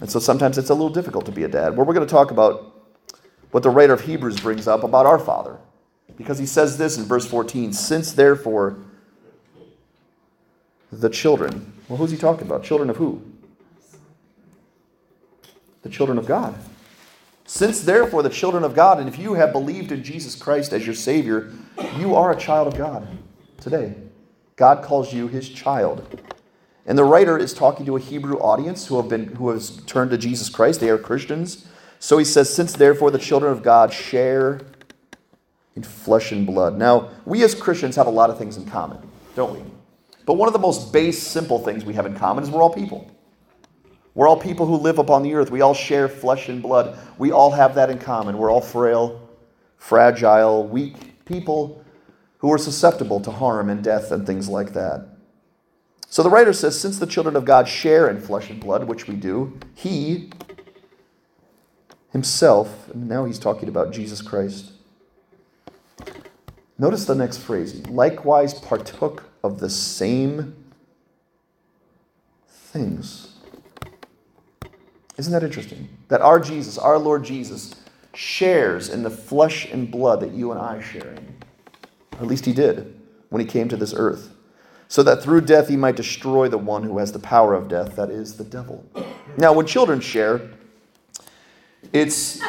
And 0.00 0.10
so 0.10 0.18
sometimes 0.18 0.56
it's 0.56 0.70
a 0.70 0.74
little 0.74 0.88
difficult 0.88 1.26
to 1.26 1.32
be 1.32 1.44
a 1.44 1.48
dad. 1.48 1.76
Well, 1.76 1.84
we're 1.84 1.94
going 1.94 2.06
to 2.06 2.10
talk 2.10 2.30
about 2.30 2.74
what 3.50 3.62
the 3.62 3.70
writer 3.70 3.92
of 3.92 4.00
Hebrews 4.00 4.40
brings 4.40 4.68
up 4.68 4.84
about 4.84 5.06
our 5.06 5.18
father. 5.18 5.58
Because 6.16 6.38
he 6.38 6.46
says 6.46 6.78
this 6.78 6.96
in 6.96 7.04
verse 7.04 7.26
14 7.26 7.72
Since 7.72 8.12
therefore 8.12 8.78
the 10.90 11.10
children, 11.10 11.72
well, 11.88 11.98
who's 11.98 12.10
he 12.10 12.16
talking 12.16 12.46
about? 12.46 12.64
Children 12.64 12.90
of 12.90 12.96
who? 12.96 13.22
The 15.82 15.88
children 15.88 16.18
of 16.18 16.26
God. 16.26 16.54
Since 17.44 17.82
therefore 17.82 18.22
the 18.22 18.28
children 18.28 18.62
of 18.64 18.74
God, 18.74 18.98
and 18.98 19.08
if 19.08 19.18
you 19.18 19.34
have 19.34 19.52
believed 19.52 19.90
in 19.90 20.02
Jesus 20.02 20.34
Christ 20.34 20.72
as 20.72 20.84
your 20.84 20.94
Savior, 20.94 21.52
you 21.96 22.14
are 22.14 22.30
a 22.30 22.36
child 22.36 22.68
of 22.68 22.76
God 22.76 23.06
today. 23.58 23.94
God 24.56 24.84
calls 24.84 25.14
you 25.14 25.28
his 25.28 25.48
child. 25.48 26.20
And 26.84 26.98
the 26.98 27.04
writer 27.04 27.38
is 27.38 27.54
talking 27.54 27.86
to 27.86 27.96
a 27.96 28.00
Hebrew 28.00 28.38
audience 28.38 28.86
who 28.86 28.96
have 28.96 29.08
been 29.08 29.36
who 29.36 29.50
has 29.50 29.76
turned 29.84 30.10
to 30.10 30.18
Jesus 30.18 30.48
Christ. 30.48 30.80
They 30.80 30.90
are 30.90 30.98
Christians. 30.98 31.66
So 32.00 32.18
he 32.18 32.24
says, 32.24 32.52
Since 32.52 32.72
therefore 32.74 33.10
the 33.10 33.18
children 33.18 33.52
of 33.52 33.62
God 33.62 33.92
share 33.92 34.62
in 35.78 35.84
flesh 35.84 36.32
and 36.32 36.44
blood. 36.44 36.76
Now, 36.76 37.08
we 37.24 37.44
as 37.44 37.54
Christians 37.54 37.94
have 37.94 38.08
a 38.08 38.10
lot 38.10 38.30
of 38.30 38.36
things 38.36 38.56
in 38.56 38.66
common, 38.66 38.98
don't 39.36 39.54
we? 39.54 39.62
But 40.26 40.34
one 40.34 40.48
of 40.48 40.52
the 40.52 40.58
most 40.58 40.92
base, 40.92 41.22
simple 41.22 41.60
things 41.60 41.84
we 41.84 41.94
have 41.94 42.04
in 42.04 42.16
common 42.16 42.42
is 42.42 42.50
we're 42.50 42.62
all 42.62 42.74
people. 42.74 43.08
We're 44.14 44.26
all 44.26 44.36
people 44.36 44.66
who 44.66 44.74
live 44.74 44.98
upon 44.98 45.22
the 45.22 45.34
earth. 45.34 45.52
We 45.52 45.60
all 45.60 45.74
share 45.74 46.08
flesh 46.08 46.48
and 46.48 46.60
blood. 46.60 46.98
We 47.16 47.30
all 47.30 47.52
have 47.52 47.76
that 47.76 47.90
in 47.90 48.00
common. 48.00 48.38
We're 48.38 48.50
all 48.50 48.60
frail, 48.60 49.28
fragile, 49.76 50.66
weak 50.66 51.24
people 51.24 51.84
who 52.38 52.52
are 52.52 52.58
susceptible 52.58 53.20
to 53.20 53.30
harm 53.30 53.70
and 53.70 53.82
death 53.84 54.10
and 54.10 54.26
things 54.26 54.48
like 54.48 54.72
that. 54.72 55.06
So 56.08 56.24
the 56.24 56.30
writer 56.30 56.52
says, 56.52 56.80
since 56.80 56.98
the 56.98 57.06
children 57.06 57.36
of 57.36 57.44
God 57.44 57.68
share 57.68 58.10
in 58.10 58.20
flesh 58.20 58.50
and 58.50 58.58
blood, 58.58 58.88
which 58.88 59.06
we 59.06 59.14
do, 59.14 59.60
he 59.76 60.30
himself, 62.10 62.88
and 62.92 63.08
now 63.08 63.26
he's 63.26 63.38
talking 63.38 63.68
about 63.68 63.92
Jesus 63.92 64.22
Christ, 64.22 64.72
Notice 66.78 67.06
the 67.06 67.14
next 67.14 67.38
phrase 67.38 67.86
likewise 67.88 68.54
partook 68.54 69.24
of 69.42 69.58
the 69.60 69.70
same 69.70 70.54
things. 72.48 73.34
Isn't 75.16 75.32
that 75.32 75.42
interesting? 75.42 75.88
That 76.08 76.20
our 76.20 76.38
Jesus, 76.38 76.78
our 76.78 76.98
Lord 76.98 77.24
Jesus, 77.24 77.74
shares 78.14 78.88
in 78.88 79.02
the 79.02 79.10
flesh 79.10 79.70
and 79.70 79.90
blood 79.90 80.20
that 80.20 80.32
you 80.32 80.52
and 80.52 80.60
I 80.60 80.80
share 80.80 81.12
in. 81.12 81.36
Or 82.12 82.20
at 82.20 82.26
least 82.26 82.46
he 82.46 82.52
did 82.52 83.00
when 83.28 83.40
he 83.40 83.46
came 83.46 83.68
to 83.68 83.76
this 83.76 83.92
earth. 83.96 84.30
So 84.86 85.02
that 85.02 85.22
through 85.22 85.42
death 85.42 85.68
he 85.68 85.76
might 85.76 85.96
destroy 85.96 86.48
the 86.48 86.58
one 86.58 86.82
who 86.82 86.98
has 86.98 87.12
the 87.12 87.18
power 87.18 87.54
of 87.54 87.68
death, 87.68 87.96
that 87.96 88.10
is 88.10 88.36
the 88.36 88.44
devil. 88.44 88.84
Now, 89.36 89.52
when 89.52 89.66
children 89.66 90.00
share, 90.00 90.50
it's, 91.92 92.40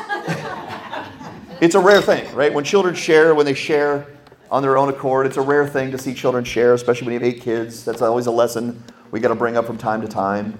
it's 1.61 1.75
a 1.75 1.79
rare 1.79 2.01
thing, 2.01 2.33
right? 2.35 2.53
When 2.53 2.63
children 2.63 2.95
share, 2.95 3.35
when 3.35 3.45
they 3.45 3.53
share, 3.53 4.07
on 4.51 4.61
their 4.63 4.77
own 4.77 4.89
accord. 4.89 5.25
It's 5.25 5.37
a 5.37 5.41
rare 5.41 5.67
thing 5.67 5.91
to 5.91 5.97
see 5.97 6.13
children 6.13 6.43
share, 6.43 6.73
especially 6.73 7.05
when 7.05 7.13
you 7.13 7.19
have 7.19 7.35
eight 7.35 7.41
kids. 7.41 7.85
That's 7.85 8.01
always 8.01 8.25
a 8.25 8.31
lesson 8.31 8.83
we 9.11 9.19
got 9.19 9.29
to 9.29 9.35
bring 9.35 9.57
up 9.57 9.65
from 9.65 9.77
time 9.77 10.01
to 10.01 10.07
time. 10.07 10.57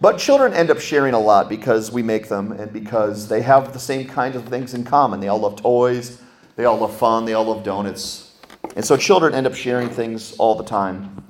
But 0.00 0.18
children 0.18 0.52
end 0.52 0.70
up 0.70 0.80
sharing 0.80 1.14
a 1.14 1.18
lot 1.18 1.48
because 1.48 1.92
we 1.92 2.02
make 2.02 2.28
them 2.28 2.52
and 2.52 2.72
because 2.72 3.28
they 3.28 3.40
have 3.42 3.72
the 3.72 3.78
same 3.78 4.08
kinds 4.08 4.34
of 4.34 4.48
things 4.48 4.74
in 4.74 4.84
common. 4.84 5.20
They 5.20 5.28
all 5.28 5.38
love 5.38 5.60
toys, 5.60 6.20
they 6.56 6.64
all 6.64 6.76
love 6.76 6.96
fun, 6.96 7.24
they 7.24 7.34
all 7.34 7.44
love 7.44 7.62
donuts. 7.62 8.36
And 8.74 8.84
so 8.84 8.96
children 8.96 9.34
end 9.34 9.46
up 9.46 9.54
sharing 9.54 9.88
things 9.88 10.34
all 10.38 10.56
the 10.56 10.64
time. 10.64 11.24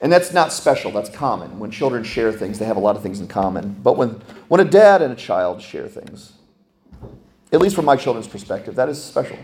And 0.00 0.10
that's 0.10 0.32
not 0.32 0.52
special, 0.52 0.90
that's 0.90 1.10
common. 1.10 1.58
When 1.58 1.70
children 1.70 2.02
share 2.02 2.32
things, 2.32 2.58
they 2.58 2.64
have 2.64 2.76
a 2.76 2.80
lot 2.80 2.96
of 2.96 3.02
things 3.02 3.20
in 3.20 3.28
common. 3.28 3.76
But 3.82 3.96
when, 3.96 4.20
when 4.48 4.60
a 4.60 4.64
dad 4.64 5.02
and 5.02 5.12
a 5.12 5.16
child 5.16 5.62
share 5.62 5.86
things, 5.86 6.32
at 7.52 7.60
least 7.60 7.74
from 7.74 7.84
my 7.84 7.96
children's 7.96 8.28
perspective, 8.28 8.74
that 8.76 8.88
is 8.88 9.02
special. 9.02 9.38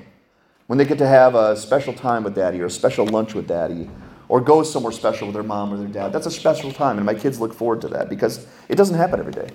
When 0.67 0.79
they 0.79 0.85
get 0.85 0.99
to 0.99 1.07
have 1.07 1.35
a 1.35 1.57
special 1.57 1.93
time 1.93 2.25
with 2.25 2.35
daddy 2.35 2.61
or 2.61 2.67
a 2.67 2.71
special 2.71 3.07
lunch 3.07 3.35
with 3.35 3.47
daddy 3.47 3.89
or 4.29 4.41
go 4.41 4.63
somewhere 4.63 4.93
special 4.93 5.29
with 5.29 5.35
their 5.35 5.45
mom 5.45 5.73
or 5.73 5.77
their 5.77 5.87
dad, 5.87 6.13
that's 6.13 6.27
a 6.27 6.31
special 6.31 6.73
time. 6.73 6.97
And 6.97 7.07
my 7.07 7.15
kids 7.15 7.41
look 7.41 7.55
forward 7.55 7.81
to 7.83 7.89
that 7.89 8.09
because 8.09 8.47
it 8.69 8.75
doesn't 8.75 8.97
happen 8.97 9.21
every 9.21 9.33
day 9.33 9.49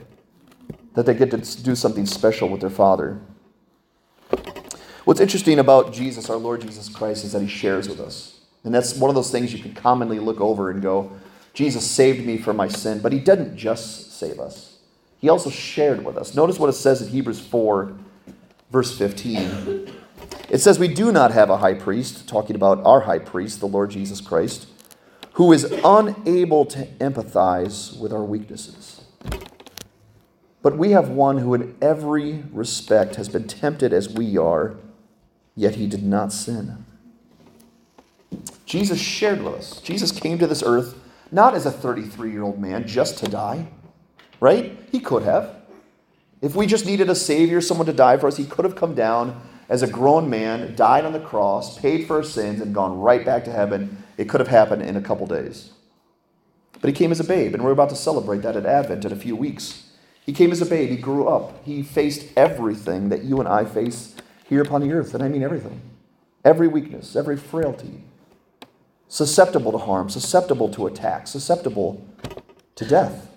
that 0.94 1.06
they 1.06 1.14
get 1.14 1.32
to 1.32 1.64
do 1.64 1.76
something 1.76 2.06
special 2.06 2.50
with 2.50 2.62
their 2.62 2.70
father. 2.70 3.20
What's 5.04 5.20
interesting 5.20 5.60
about 5.60 5.94
Jesus, 5.94 6.30
our 6.30 6.38
Lord 6.38 6.62
Jesus 6.62 6.88
Christ, 6.88 7.26
is 7.26 7.32
that 7.32 7.42
he 7.42 7.48
shares 7.48 7.90
with 7.90 8.00
us. 8.00 8.42
And 8.64 8.74
that's 8.74 8.96
one 8.96 9.10
of 9.10 9.16
those 9.16 9.32
things 9.32 9.52
you 9.52 9.60
can 9.62 9.74
commonly 9.74 10.20
look 10.20 10.40
over 10.40 10.70
and 10.70 10.82
go, 10.82 11.12
Jesus 11.54 11.90
saved 11.90 12.26
me 12.26 12.38
from 12.38 12.56
my 12.56 12.68
sin. 12.68 13.00
But 13.00 13.12
he 13.12 13.20
didn't 13.20 13.58
just 13.58 14.14
save 14.18 14.40
us, 14.40 14.78
he 15.20 15.30
also 15.30 15.50
shared 15.50 16.06
with 16.06 16.18
us. 16.18 16.36
Notice 16.36 16.60
what 16.60 16.70
it 16.70 16.74
says 16.74 17.02
in 17.02 17.10
Hebrews 17.10 17.40
4, 17.40 17.98
verse 18.72 18.98
15. 18.98 19.90
It 20.50 20.60
says, 20.60 20.80
We 20.80 20.88
do 20.88 21.12
not 21.12 21.32
have 21.32 21.50
a 21.50 21.58
high 21.58 21.74
priest, 21.74 22.28
talking 22.28 22.56
about 22.56 22.84
our 22.86 23.02
high 23.02 23.20
priest, 23.20 23.60
the 23.60 23.68
Lord 23.68 23.92
Jesus 23.92 24.22
Christ, 24.22 24.68
who 25.34 25.52
is 25.52 25.64
unable 25.84 26.66
to 26.66 26.86
empathize 27.00 27.98
with 28.00 28.12
our 28.12 28.24
weaknesses. 28.24 29.02
But 30.62 30.78
we 30.78 30.92
have 30.92 31.10
one 31.10 31.40
who, 31.40 31.54
in 31.54 31.76
every 31.82 32.44
respect, 32.52 33.16
has 33.16 33.30
been 33.30 33.48
tempted 33.48 33.94
as 33.94 34.10
we 34.10 34.38
are, 34.38 34.76
yet 35.56 35.76
he 35.76 35.88
did 35.88 36.04
not 36.04 36.32
sin. 36.32 36.86
Jesus 38.66 39.00
shared 39.00 39.42
with 39.42 39.56
us. 39.56 39.82
Jesus 39.82 40.12
came 40.12 40.38
to 40.38 40.48
this 40.48 40.64
earth 40.64 40.98
not 41.32 41.56
as 41.56 41.66
a 41.66 41.72
33 41.72 42.32
year 42.32 42.44
old 42.44 42.60
man 42.60 42.86
just 42.86 43.18
to 43.20 43.28
die, 43.28 43.68
right? 44.40 44.78
He 44.92 45.00
could 45.00 45.24
have. 45.24 45.61
If 46.42 46.56
we 46.56 46.66
just 46.66 46.86
needed 46.86 47.10
a 47.10 47.16
Savior, 47.16 47.62
someone 47.62 47.86
to 47.86 47.94
die 47.94 48.18
for 48.18 48.28
us, 48.28 48.38
he 48.38 48.46
could 48.46 48.66
have 48.66 48.76
come 48.76 48.96
down 48.96 49.42
as 49.70 49.84
a 49.84 49.88
grown 49.88 50.30
man, 50.30 50.76
died 50.76 51.06
on 51.06 51.14
the 51.14 51.20
cross, 51.20 51.80
paid 51.80 52.08
for 52.08 52.18
our 52.18 52.24
sins, 52.24 52.62
and 52.62 52.74
gone 52.74 53.00
right 53.00 53.24
back 53.24 53.46
to 53.46 53.52
heaven. 53.52 54.04
It 54.18 54.28
could 54.28 54.42
have 54.42 54.50
happened 54.50 54.82
in 54.82 54.98
a 54.98 55.02
couple 55.02 55.28
days. 55.28 55.72
But 56.82 56.90
he 56.90 56.94
came 56.94 57.12
as 57.12 57.20
a 57.20 57.24
babe, 57.24 57.54
and 57.54 57.64
we're 57.64 57.72
about 57.72 57.90
to 57.90 57.96
celebrate 57.96 58.42
that 58.42 58.58
at 58.58 58.66
Advent 58.66 59.06
in 59.06 59.12
a 59.12 59.16
few 59.16 59.36
weeks. 59.36 59.92
He 60.26 60.34
came 60.34 60.52
as 60.52 60.62
a 60.62 60.66
babe, 60.66 60.90
he 60.90 60.98
grew 60.98 61.28
up, 61.28 61.64
he 61.64 61.84
faced 61.84 62.28
everything 62.36 63.10
that 63.10 63.24
you 63.24 63.40
and 63.40 63.48
I 63.48 63.66
face 63.66 64.16
here 64.48 64.62
upon 64.62 64.82
the 64.82 64.92
earth, 64.92 65.14
and 65.14 65.24
I 65.24 65.28
mean 65.28 65.44
everything. 65.44 65.82
Every 66.44 66.68
weakness, 66.68 67.16
every 67.16 67.38
frailty, 67.38 68.04
susceptible 69.08 69.72
to 69.72 69.78
harm, 69.78 70.10
susceptible 70.10 70.70
to 70.70 70.88
attack, 70.88 71.28
susceptible 71.28 72.06
to 72.76 72.86
death. 72.86 73.30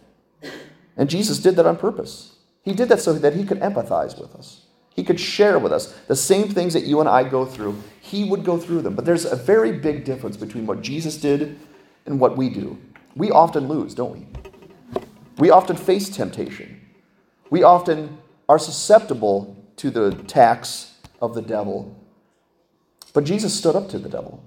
And 0.97 1.11
Jesus 1.11 1.39
did 1.39 1.57
that 1.57 1.67
on 1.67 1.77
purpose. 1.77 2.34
He 2.65 2.73
did 2.73 2.89
that 2.89 3.01
so 3.01 3.13
that 3.13 3.35
he 3.35 3.45
could 3.45 3.61
empathize 3.61 4.19
with 4.19 4.35
us. 4.35 4.63
He 4.95 5.05
could 5.05 5.21
share 5.21 5.59
with 5.59 5.73
us 5.73 5.93
the 6.07 6.17
same 6.17 6.49
things 6.49 6.73
that 6.73 6.85
you 6.85 7.01
and 7.01 7.09
I 7.09 7.25
go 7.25 7.45
through. 7.45 7.83
He 8.01 8.25
would 8.25 8.45
go 8.45 8.59
through 8.59 8.83
them. 8.83 8.95
But 8.95 9.05
there's 9.05 9.25
a 9.25 9.37
very 9.37 9.73
big 9.73 10.05
difference 10.05 10.37
between 10.37 10.67
what 10.67 10.83
Jesus 10.83 11.17
did 11.17 11.59
and 12.07 12.19
what 12.19 12.37
we 12.37 12.49
do. 12.49 12.79
We 13.17 13.31
often 13.31 13.69
lose, 13.69 13.95
don't 13.95 14.13
we? 14.13 14.27
We 15.39 15.51
often 15.51 15.77
face 15.77 16.09
temptation. 16.09 16.81
We 17.51 17.63
often 17.63 18.19
are 18.49 18.59
susceptible 18.59 19.57
to 19.77 19.91
the 19.91 20.07
attacks 20.07 20.95
of 21.21 21.35
the 21.35 21.43
devil. 21.43 22.01
But 23.13 23.25
Jesus 23.25 23.53
stood 23.53 23.77
up 23.77 23.89
to 23.91 23.99
the 23.99 24.09
devil. 24.09 24.43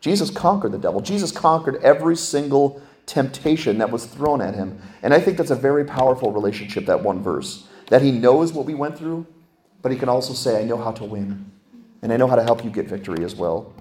Jesus 0.00 0.30
conquered 0.30 0.72
the 0.72 0.78
devil. 0.78 1.00
Jesus 1.00 1.32
conquered 1.32 1.82
every 1.82 2.16
single 2.16 2.82
temptation 3.08 3.78
that 3.78 3.90
was 3.90 4.04
thrown 4.04 4.40
at 4.40 4.54
him. 4.54 4.80
And 5.02 5.12
I 5.12 5.20
think 5.20 5.38
that's 5.38 5.50
a 5.50 5.56
very 5.56 5.84
powerful 5.84 6.30
relationship, 6.30 6.86
that 6.86 7.02
one 7.02 7.22
verse. 7.22 7.66
That 7.88 8.02
he 8.02 8.12
knows 8.12 8.52
what 8.52 8.66
we 8.66 8.74
went 8.74 8.96
through, 8.96 9.26
but 9.82 9.90
he 9.90 9.98
can 9.98 10.08
also 10.08 10.34
say, 10.34 10.60
I 10.60 10.64
know 10.64 10.76
how 10.76 10.92
to 10.92 11.04
win, 11.04 11.50
and 12.02 12.12
I 12.12 12.16
know 12.16 12.28
how 12.28 12.36
to 12.36 12.44
help 12.44 12.62
you 12.64 12.70
get 12.70 12.86
victory 12.86 13.24
as 13.24 13.34
well. 13.34 13.72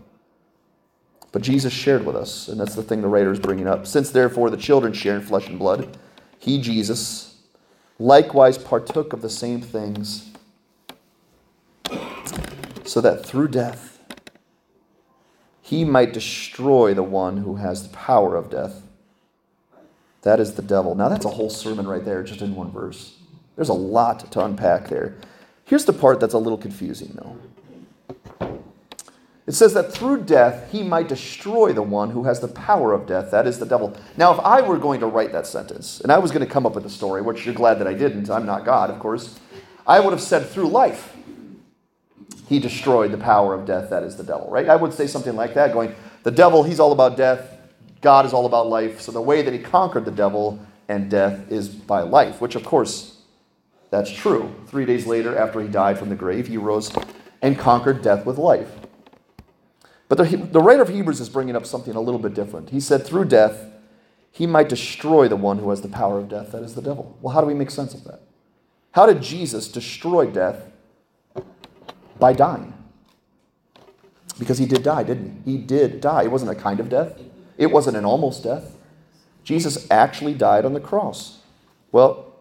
But 1.34 1.41
Jesus 1.41 1.74
shared 1.74 2.05
with 2.05 2.15
us, 2.15 2.48
and 2.48 2.60
that's 2.60 2.74
the 2.74 2.81
thing 2.81 3.01
the 3.01 3.07
writer 3.07 3.31
is 3.31 3.39
bringing 3.39 3.67
up. 3.67 3.86
Since 3.86 4.12
therefore 4.12 4.50
the 4.50 4.57
children 4.57 4.93
share 4.93 5.15
in 5.15 5.22
flesh 5.22 5.48
and 5.48 5.60
blood, 5.60 5.98
he, 6.39 6.62
Jesus, 6.62 7.36
likewise 8.00 8.57
partook 8.57 9.12
of 9.12 9.22
the 9.22 9.29
same 9.29 9.62
things, 9.62 10.31
so 12.86 13.01
that 13.01 13.25
through 13.25 13.50
death 13.50 14.00
he 15.62 15.84
might 15.84 16.13
destroy 16.13 16.93
the 16.93 17.03
one 17.03 17.38
who 17.38 17.57
has 17.57 17.84
the 17.84 17.93
power 17.93 18.38
of 18.38 18.50
death. 18.50 18.87
That 20.27 20.41
is 20.41 20.55
the 20.55 20.62
devil. 20.62 20.93
Now, 20.93 21.07
that's 21.07 21.24
a 21.24 21.29
whole 21.29 21.50
sermon 21.50 21.88
right 21.88 22.03
there, 22.03 22.22
just 22.22 22.41
in 22.41 22.53
one 22.53 22.69
verse. 22.69 23.15
There's 23.55 23.69
a 23.69 23.74
lot 23.74 24.29
to 24.34 24.43
unpack 24.43 24.89
there. 24.89 25.15
Here's 25.63 25.86
the 25.86 25.93
part 25.93 26.19
that's 26.19 26.34
a 26.34 26.38
little 26.38 26.57
confusing, 26.57 27.17
though. 27.17 28.17
It 29.46 29.53
says 29.53 29.74
that 29.74 29.93
through 29.93 30.25
death 30.25 30.69
he 30.69 30.84
might 30.84 31.07
destroy 31.07 31.72
the 31.72 31.81
one 31.81 32.10
who 32.10 32.25
has 32.25 32.41
the 32.41 32.50
power 32.50 32.91
of 32.91 33.07
death, 33.07 33.31
that 33.31 33.48
is 33.48 33.57
the 33.57 33.65
devil. 33.65 33.96
Now, 34.17 34.34
if 34.34 34.39
I 34.41 34.60
were 34.60 34.77
going 34.77 35.00
to 35.00 35.07
write 35.07 35.31
that 35.31 35.48
sentence, 35.48 36.01
and 36.01 36.12
I 36.12 36.17
was 36.17 36.31
going 36.31 36.46
to 36.46 36.51
come 36.51 36.65
up 36.65 36.75
with 36.75 36.86
a 36.86 36.89
story, 36.89 37.22
which 37.22 37.46
you're 37.46 37.55
glad 37.55 37.79
that 37.79 37.88
I 37.88 37.93
didn't, 37.93 38.29
I'm 38.29 38.46
not 38.46 38.65
God, 38.65 38.89
of 38.89 39.00
course, 39.00 39.39
I 39.88 40.01
would 40.01 40.12
have 40.12 40.22
said 40.22 40.50
through 40.50 40.67
life 40.67 41.15
he 42.50 42.60
destroyed 42.60 43.13
the 43.13 43.17
power 43.17 43.53
of 43.53 43.65
death, 43.65 43.89
that 43.91 44.03
is 44.03 44.17
the 44.17 44.25
devil, 44.25 44.50
right? 44.50 44.67
I 44.67 44.75
would 44.75 44.93
say 44.93 45.07
something 45.07 45.38
like 45.38 45.53
that, 45.53 45.72
going, 45.72 45.96
the 46.24 46.31
devil, 46.31 46.63
he's 46.63 46.81
all 46.81 46.91
about 46.91 47.15
death, 47.15 47.56
God 48.01 48.25
is 48.25 48.34
all 48.34 48.46
about 48.46 48.68
life, 48.68 49.01
so 49.01 49.12
the 49.12 49.22
way 49.22 49.42
that 49.42 49.54
he 49.54 49.60
conquered 49.60 50.06
the 50.06 50.12
devil 50.12 50.60
and 50.88 51.10
death 51.10 51.51
is 51.51 51.70
by 51.70 52.01
life, 52.01 52.39
which 52.42 52.56
of 52.56 52.63
course 52.63 53.18
that's 53.89 54.12
true. 54.12 54.54
Three 54.68 54.86
days 54.86 55.08
later, 55.08 55.38
after 55.38 55.62
he 55.62 55.68
died 55.68 55.98
from 55.98 56.10
the 56.10 56.16
grave, 56.16 56.48
he 56.48 56.58
rose 56.58 56.92
and 57.42 57.58
conquered 57.58 58.01
death 58.01 58.25
with 58.25 58.38
life. 58.38 58.70
But 60.10 60.18
the, 60.18 60.38
the 60.38 60.62
writer 60.62 60.82
of 60.82 60.89
Hebrews 60.89 61.20
is 61.20 61.30
bringing 61.30 61.56
up 61.56 61.66
something 61.66 61.96
a 61.96 62.01
little 62.01 62.20
bit 62.20 62.34
different. 62.34 62.70
He 62.70 62.80
said, 62.80 63.06
through 63.06 63.25
death, 63.25 63.66
he 64.32 64.46
might 64.46 64.70
destroy 64.70 65.27
the 65.27 65.36
one 65.36 65.58
who 65.58 65.70
has 65.70 65.82
the 65.82 65.89
power 65.89 66.20
of 66.20 66.30
death, 66.30 66.51
that 66.51 66.63
is 66.63 66.75
the 66.75 66.82
devil. 66.82 67.18
Well, 67.22 67.34
how 67.34 67.42
do 67.42 67.48
we 67.48 67.54
make 67.54 67.72
sense 67.72 67.94
of 67.94 68.04
that? 68.06 68.22
How 68.92 69.06
did 69.06 69.22
Jesus 69.22 69.68
destroy 69.68 70.27
death 70.27 70.72
by 72.20 72.34
dying? 72.34 72.74
Because 74.39 74.58
he 74.58 74.66
did 74.66 74.84
die, 74.84 75.04
didn't 75.04 75.42
he? 75.44 75.54
He 75.54 75.58
did 75.58 76.01
die. 76.01 76.24
It 76.24 76.32
wasn't 76.32 76.51
a 76.51 76.56
kind 76.56 76.80
of 76.80 76.89
death, 76.89 77.20
it 77.57 77.67
wasn't 77.67 77.97
an 77.97 78.05
almost 78.05 78.43
death. 78.43 78.75
Jesus 79.43 79.87
actually 79.89 80.33
died 80.33 80.65
on 80.65 80.73
the 80.73 80.79
cross. 80.79 81.39
Well, 81.91 82.35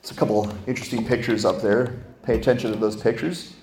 it's 0.00 0.10
a 0.10 0.14
couple 0.14 0.50
interesting 0.66 1.04
pictures 1.04 1.44
up 1.44 1.60
there. 1.60 2.02
Pay 2.22 2.38
attention 2.38 2.72
to 2.72 2.78
those 2.78 2.96
pictures. 2.96 3.54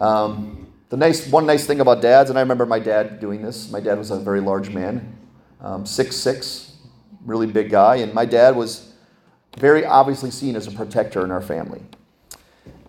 Um, 0.00 0.72
the 0.90 0.96
nice 0.96 1.26
one 1.28 1.46
nice 1.46 1.66
thing 1.66 1.80
about 1.80 2.02
dads, 2.02 2.28
and 2.28 2.38
I 2.38 2.42
remember 2.42 2.66
my 2.66 2.78
dad 2.78 3.20
doing 3.20 3.42
this. 3.42 3.70
My 3.70 3.80
dad 3.80 3.96
was 3.96 4.10
a 4.10 4.18
very 4.18 4.40
large 4.40 4.70
man, 4.70 5.16
um, 5.60 5.86
six 5.86 6.16
six, 6.16 6.76
really 7.24 7.46
big 7.46 7.70
guy, 7.70 7.96
and 7.96 8.12
my 8.12 8.26
dad 8.26 8.54
was 8.54 8.92
very 9.56 9.84
obviously 9.86 10.30
seen 10.30 10.56
as 10.56 10.66
a 10.66 10.70
protector 10.70 11.24
in 11.24 11.30
our 11.30 11.40
family. 11.40 11.80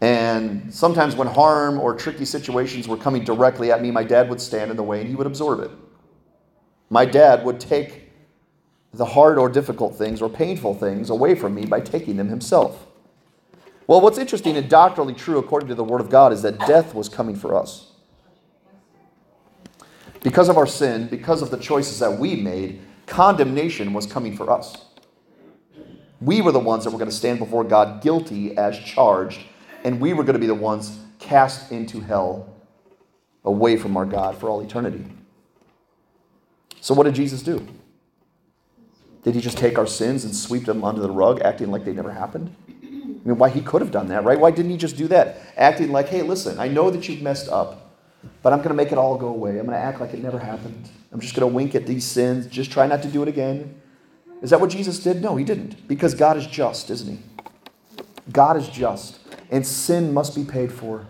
And 0.01 0.73
sometimes 0.73 1.15
when 1.15 1.27
harm 1.27 1.79
or 1.79 1.95
tricky 1.95 2.25
situations 2.25 2.89
were 2.89 2.97
coming 2.97 3.23
directly 3.23 3.71
at 3.71 3.81
me, 3.81 3.91
my 3.91 4.03
dad 4.03 4.29
would 4.29 4.41
stand 4.41 4.69
in 4.69 4.75
the 4.75 4.83
way 4.83 4.99
and 4.99 5.09
he 5.09 5.15
would 5.15 5.27
absorb 5.27 5.61
it. 5.61 5.71
My 6.93 7.05
dad 7.05 7.43
would 7.43 7.59
take 7.59 8.11
the 8.93 9.03
hard 9.03 9.39
or 9.39 9.49
difficult 9.49 9.95
things 9.95 10.21
or 10.21 10.29
painful 10.29 10.75
things 10.75 11.09
away 11.09 11.33
from 11.33 11.55
me 11.55 11.65
by 11.65 11.79
taking 11.79 12.17
them 12.17 12.29
himself. 12.29 12.85
Well, 13.87 13.99
what's 13.99 14.19
interesting 14.19 14.57
and 14.57 14.69
doctrinally 14.69 15.15
true 15.15 15.39
according 15.39 15.69
to 15.69 15.75
the 15.75 15.83
Word 15.83 16.01
of 16.01 16.11
God 16.11 16.31
is 16.31 16.43
that 16.43 16.59
death 16.67 16.93
was 16.93 17.09
coming 17.09 17.35
for 17.35 17.55
us. 17.55 17.93
Because 20.21 20.49
of 20.49 20.57
our 20.59 20.67
sin, 20.67 21.07
because 21.07 21.41
of 21.41 21.49
the 21.49 21.57
choices 21.57 21.97
that 21.97 22.19
we 22.19 22.35
made, 22.35 22.79
condemnation 23.07 23.91
was 23.91 24.05
coming 24.05 24.37
for 24.37 24.51
us. 24.51 24.85
We 26.21 26.41
were 26.41 26.51
the 26.51 26.59
ones 26.59 26.83
that 26.83 26.91
were 26.91 26.99
going 26.99 27.09
to 27.09 27.15
stand 27.15 27.39
before 27.39 27.63
God 27.63 28.03
guilty 28.03 28.55
as 28.55 28.77
charged, 28.77 29.41
and 29.83 29.99
we 29.99 30.13
were 30.13 30.23
going 30.23 30.35
to 30.35 30.39
be 30.39 30.45
the 30.45 30.53
ones 30.53 30.99
cast 31.17 31.71
into 31.71 32.01
hell 32.01 32.53
away 33.43 33.77
from 33.77 33.97
our 33.97 34.05
God 34.05 34.37
for 34.37 34.47
all 34.47 34.61
eternity. 34.61 35.03
So, 36.83 36.93
what 36.93 37.05
did 37.05 37.15
Jesus 37.15 37.41
do? 37.41 37.65
Did 39.23 39.35
he 39.35 39.39
just 39.39 39.57
take 39.57 39.77
our 39.77 39.87
sins 39.87 40.25
and 40.25 40.35
sweep 40.35 40.65
them 40.65 40.83
under 40.83 40.99
the 40.99 41.09
rug, 41.09 41.39
acting 41.39 41.71
like 41.71 41.85
they 41.85 41.93
never 41.93 42.11
happened? 42.11 42.53
I 42.69 42.85
mean, 43.23 43.37
why 43.37 43.47
he 43.47 43.61
could 43.61 43.79
have 43.79 43.89
done 43.89 44.09
that, 44.09 44.25
right? 44.25 44.37
Why 44.37 44.51
didn't 44.51 44.71
he 44.71 44.75
just 44.75 44.97
do 44.97 45.07
that? 45.07 45.37
Acting 45.55 45.93
like, 45.93 46.09
hey, 46.09 46.23
listen, 46.23 46.59
I 46.59 46.67
know 46.67 46.89
that 46.89 47.07
you've 47.07 47.21
messed 47.21 47.47
up. 47.47 47.95
but 48.41 48.51
I'm 48.51 48.59
going 48.59 48.71
to 48.71 48.75
make 48.75 48.91
it 48.91 48.97
all 48.97 49.17
go 49.17 49.27
away. 49.27 49.51
I'm 49.51 49.65
going 49.65 49.77
to 49.77 49.77
act 49.77 50.01
like 50.01 50.13
it 50.13 50.21
never 50.21 50.37
happened. 50.37 50.89
I'm 51.13 51.21
just 51.21 51.35
going 51.35 51.49
to 51.49 51.55
wink 51.55 51.73
at 51.73 51.87
these 51.87 52.03
sins, 52.03 52.47
just 52.47 52.69
try 52.69 52.85
not 52.85 53.01
to 53.03 53.07
do 53.07 53.21
it 53.21 53.29
again. 53.29 53.79
Is 54.41 54.49
that 54.49 54.59
what 54.59 54.69
Jesus 54.69 54.99
did? 54.99 55.21
No, 55.21 55.37
he 55.37 55.45
didn't. 55.45 55.87
Because 55.87 56.13
God 56.13 56.35
is 56.35 56.45
just, 56.45 56.89
isn't 56.89 57.17
he? 57.17 57.23
God 58.29 58.57
is 58.57 58.67
just, 58.67 59.19
and 59.49 59.65
sin 59.65 60.13
must 60.13 60.35
be 60.35 60.43
paid 60.43 60.69
for. 60.69 61.07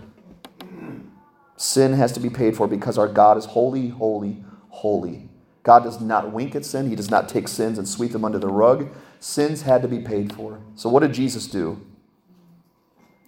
Sin 1.58 1.94
has 1.94 2.12
to 2.12 2.20
be 2.20 2.30
paid 2.30 2.56
for 2.56 2.68
because 2.68 3.00
our 3.00 3.08
God 3.08 3.39
is 3.39 3.46
holy, 3.46 3.88
holy, 3.89 4.46
holy. 4.70 5.30
God 5.63 5.84
does 5.84 6.01
not 6.01 6.32
wink 6.32 6.55
at 6.55 6.65
sin. 6.65 6.89
He 6.89 6.96
does 6.96 7.10
not 7.10 7.29
take 7.29 7.48
sins 7.48 7.77
and 7.77 7.88
sweep 7.88 8.12
them 8.12 8.25
under 8.25 8.38
the 8.38 8.50
rug. 8.50 8.89
Sins 9.20 9.62
had 9.62 9.82
to 9.82 9.88
be 9.88 10.00
paid 10.00 10.34
for. 10.34 10.60
So, 10.75 10.89
what 10.89 11.00
did 11.00 11.13
Jesus 11.13 11.48
do? 11.48 11.82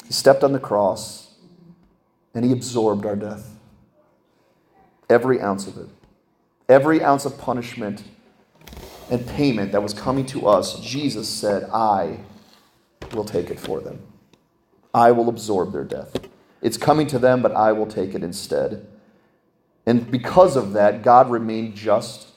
He 0.06 0.14
stepped 0.14 0.44
on 0.44 0.52
the 0.52 0.60
cross 0.60 1.34
and 2.34 2.44
he 2.44 2.52
absorbed 2.52 3.06
our 3.06 3.16
death. 3.16 3.56
Every 5.10 5.40
ounce 5.40 5.68
of 5.68 5.78
it. 5.78 5.88
Every 6.68 7.02
ounce 7.02 7.26
of 7.26 7.38
punishment 7.38 8.04
and 9.10 9.26
payment 9.26 9.72
that 9.72 9.82
was 9.82 9.94
coming 9.94 10.26
to 10.28 10.48
us, 10.48 10.80
Jesus 10.80 11.30
said, 11.30 11.70
I 11.72 12.20
will 13.14 13.24
take 13.26 13.50
it 13.50 13.60
for 13.60 13.80
them. 13.80 14.02
I 14.94 15.12
will 15.12 15.30
absorb 15.30 15.72
their 15.72 15.84
death. 15.84 16.16
It's 16.62 16.78
coming 16.78 17.08
to 17.08 17.20
them, 17.20 17.42
but 17.42 17.52
I 17.54 17.72
will 17.72 17.86
take 17.86 18.16
it 18.16 18.24
instead. 18.24 18.88
And 19.86 20.10
because 20.10 20.56
of 20.56 20.74
that, 20.74 21.04
God 21.04 21.30
remained 21.30 21.76
just. 21.76 22.30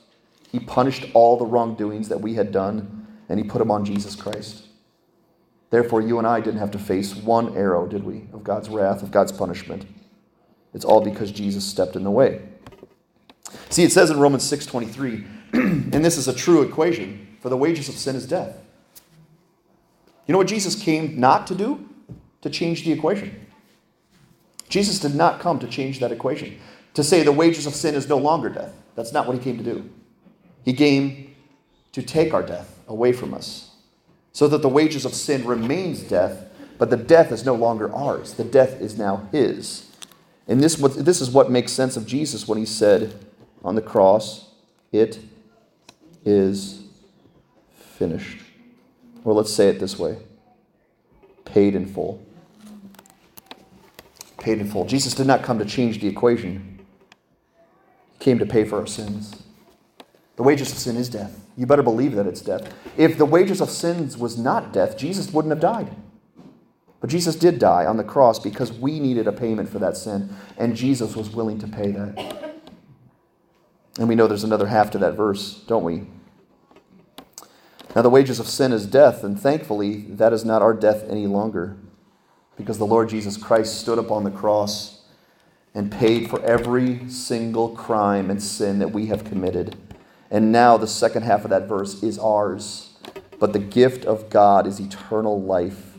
He 0.50 0.58
punished 0.58 1.06
all 1.14 1.36
the 1.36 1.46
wrongdoings 1.46 2.08
that 2.08 2.20
we 2.20 2.34
had 2.34 2.52
done, 2.52 3.06
and 3.28 3.38
He 3.38 3.48
put 3.48 3.58
them 3.58 3.70
on 3.70 3.84
Jesus 3.84 4.14
Christ. 4.14 4.66
Therefore, 5.70 6.00
you 6.00 6.18
and 6.18 6.26
I 6.26 6.40
didn't 6.40 6.60
have 6.60 6.70
to 6.72 6.78
face 6.78 7.14
one 7.14 7.56
arrow, 7.56 7.86
did 7.86 8.04
we, 8.04 8.26
of 8.32 8.42
God's 8.42 8.68
wrath, 8.68 9.02
of 9.02 9.10
God's 9.10 9.32
punishment. 9.32 9.86
It's 10.72 10.84
all 10.84 11.00
because 11.00 11.30
Jesus 11.30 11.64
stepped 11.64 11.96
in 11.96 12.04
the 12.04 12.10
way. 12.10 12.42
See, 13.70 13.84
it 13.84 13.92
says 13.92 14.10
in 14.10 14.18
Romans 14.18 14.44
6:23, 14.50 15.26
and 15.52 16.04
this 16.04 16.16
is 16.16 16.28
a 16.28 16.34
true 16.34 16.62
equation, 16.62 17.36
for 17.40 17.48
the 17.48 17.56
wages 17.56 17.88
of 17.88 17.96
sin 17.96 18.16
is 18.16 18.26
death. 18.26 18.56
You 20.26 20.32
know 20.32 20.38
what 20.38 20.48
Jesus 20.48 20.74
came 20.74 21.18
not 21.18 21.46
to 21.46 21.54
do? 21.54 21.88
To 22.42 22.50
change 22.50 22.84
the 22.84 22.92
equation. 22.92 23.46
Jesus 24.68 25.00
did 25.00 25.14
not 25.14 25.40
come 25.40 25.58
to 25.60 25.66
change 25.66 26.00
that 26.00 26.12
equation, 26.12 26.58
to 26.98 27.04
say 27.04 27.22
the 27.22 27.30
wages 27.30 27.64
of 27.64 27.76
sin 27.76 27.94
is 27.94 28.08
no 28.08 28.18
longer 28.18 28.48
death. 28.48 28.72
That's 28.96 29.12
not 29.12 29.28
what 29.28 29.36
he 29.36 29.40
came 29.40 29.56
to 29.56 29.62
do. 29.62 29.88
He 30.64 30.72
came 30.72 31.32
to 31.92 32.02
take 32.02 32.34
our 32.34 32.42
death 32.42 32.76
away 32.88 33.12
from 33.12 33.32
us, 33.34 33.70
so 34.32 34.48
that 34.48 34.62
the 34.62 34.68
wages 34.68 35.04
of 35.04 35.14
sin 35.14 35.46
remains 35.46 36.00
death, 36.00 36.50
but 36.76 36.90
the 36.90 36.96
death 36.96 37.30
is 37.30 37.44
no 37.44 37.54
longer 37.54 37.94
ours. 37.94 38.34
The 38.34 38.42
death 38.42 38.80
is 38.80 38.98
now 38.98 39.28
his. 39.30 39.88
And 40.48 40.60
this, 40.60 40.74
this 40.74 41.20
is 41.20 41.30
what 41.30 41.52
makes 41.52 41.70
sense 41.70 41.96
of 41.96 42.04
Jesus 42.04 42.48
when 42.48 42.58
he 42.58 42.66
said 42.66 43.14
on 43.62 43.76
the 43.76 43.80
cross, 43.80 44.50
It 44.90 45.20
is 46.24 46.82
finished. 47.76 48.40
Or 49.22 49.34
let's 49.34 49.54
say 49.54 49.68
it 49.68 49.78
this 49.78 50.00
way 50.00 50.18
paid 51.44 51.76
in 51.76 51.86
full 51.86 52.20
paid 54.38 54.60
in 54.60 54.68
full. 54.70 54.86
Jesus 54.86 55.14
did 55.14 55.26
not 55.26 55.42
come 55.42 55.58
to 55.58 55.64
change 55.64 56.00
the 56.00 56.08
equation, 56.08 56.67
came 58.18 58.38
to 58.38 58.46
pay 58.46 58.64
for 58.64 58.78
our 58.78 58.86
sins. 58.86 59.42
The 60.36 60.42
wages 60.42 60.70
of 60.70 60.78
sin 60.78 60.96
is 60.96 61.08
death. 61.08 61.40
You 61.56 61.66
better 61.66 61.82
believe 61.82 62.14
that 62.14 62.26
it's 62.26 62.40
death. 62.40 62.72
If 62.96 63.18
the 63.18 63.24
wages 63.24 63.60
of 63.60 63.70
sins 63.70 64.16
was 64.16 64.38
not 64.38 64.72
death, 64.72 64.96
Jesus 64.96 65.32
wouldn't 65.32 65.50
have 65.50 65.60
died. 65.60 65.96
But 67.00 67.10
Jesus 67.10 67.36
did 67.36 67.58
die 67.58 67.86
on 67.86 67.96
the 67.96 68.04
cross 68.04 68.38
because 68.38 68.72
we 68.72 69.00
needed 69.00 69.26
a 69.26 69.32
payment 69.32 69.68
for 69.68 69.78
that 69.78 69.96
sin, 69.96 70.30
and 70.56 70.76
Jesus 70.76 71.16
was 71.16 71.30
willing 71.30 71.58
to 71.58 71.68
pay 71.68 71.90
that. 71.92 72.54
And 73.98 74.08
we 74.08 74.14
know 74.14 74.26
there's 74.26 74.44
another 74.44 74.66
half 74.66 74.90
to 74.92 74.98
that 74.98 75.14
verse, 75.14 75.54
don't 75.66 75.84
we? 75.84 76.06
Now, 77.96 78.02
the 78.02 78.10
wages 78.10 78.38
of 78.38 78.46
sin 78.46 78.72
is 78.72 78.86
death, 78.86 79.24
and 79.24 79.40
thankfully, 79.40 80.02
that 80.02 80.32
is 80.32 80.44
not 80.44 80.62
our 80.62 80.74
death 80.74 81.04
any 81.08 81.26
longer 81.26 81.76
because 82.56 82.78
the 82.78 82.86
Lord 82.86 83.08
Jesus 83.08 83.36
Christ 83.36 83.80
stood 83.80 83.98
upon 83.98 84.24
the 84.24 84.30
cross 84.30 84.97
and 85.74 85.92
paid 85.92 86.28
for 86.28 86.42
every 86.44 87.08
single 87.08 87.70
crime 87.70 88.30
and 88.30 88.42
sin 88.42 88.78
that 88.78 88.92
we 88.92 89.06
have 89.06 89.24
committed. 89.24 89.76
And 90.30 90.52
now 90.52 90.76
the 90.76 90.86
second 90.86 91.22
half 91.22 91.44
of 91.44 91.50
that 91.50 91.68
verse 91.68 92.02
is 92.02 92.18
ours. 92.18 92.90
But 93.38 93.52
the 93.52 93.58
gift 93.58 94.04
of 94.04 94.30
God 94.30 94.66
is 94.66 94.80
eternal 94.80 95.40
life 95.40 95.98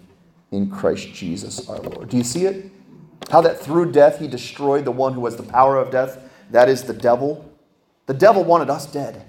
in 0.52 0.70
Christ 0.70 1.14
Jesus 1.14 1.70
our 1.70 1.80
Lord. 1.80 2.10
Do 2.10 2.18
you 2.18 2.24
see 2.24 2.46
it? 2.46 2.72
How 3.30 3.42
that 3.42 3.60
through 3.60 3.92
death 3.92 4.20
he 4.20 4.28
destroyed 4.28 4.86
the 4.86 4.92
one 4.92 5.14
who 5.14 5.26
has 5.26 5.36
the 5.36 5.44
power 5.44 5.78
of 5.78 5.92
death? 5.92 6.18
That 6.52 6.68
is 6.68 6.84
the 6.84 6.94
devil. 6.94 7.50
The 8.08 8.14
devil 8.14 8.44
wanted 8.44 8.70
us 8.70 8.86
dead. 8.86 9.26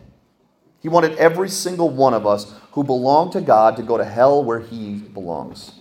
He 0.80 0.88
wanted 0.88 1.18
every 1.18 1.50
single 1.50 1.90
one 1.90 2.14
of 2.14 2.26
us 2.26 2.54
who 2.72 2.82
belonged 2.82 3.32
to 3.32 3.40
God 3.40 3.76
to 3.76 3.82
go 3.82 3.98
to 3.98 4.04
hell 4.04 4.42
where 4.42 4.60
he 4.60 4.94
belongs. 4.94 5.74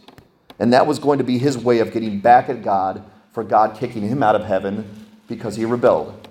And 0.60 0.74
that 0.74 0.86
was 0.86 1.00
going 1.00 1.20
to 1.20 1.24
be 1.24 1.38
his 1.38 1.58
way 1.58 1.80
of 1.80 1.94
getting 1.94 2.20
back 2.20 2.50
at 2.50 2.62
God 2.62 3.04
for 3.32 3.44
God 3.44 3.78
kicking 3.78 4.08
him 4.08 4.24
out 4.24 4.36
of 4.36 4.46
heaven 4.46 5.08
because 5.28 5.56
he 5.56 5.66
rebelled. 5.66 6.28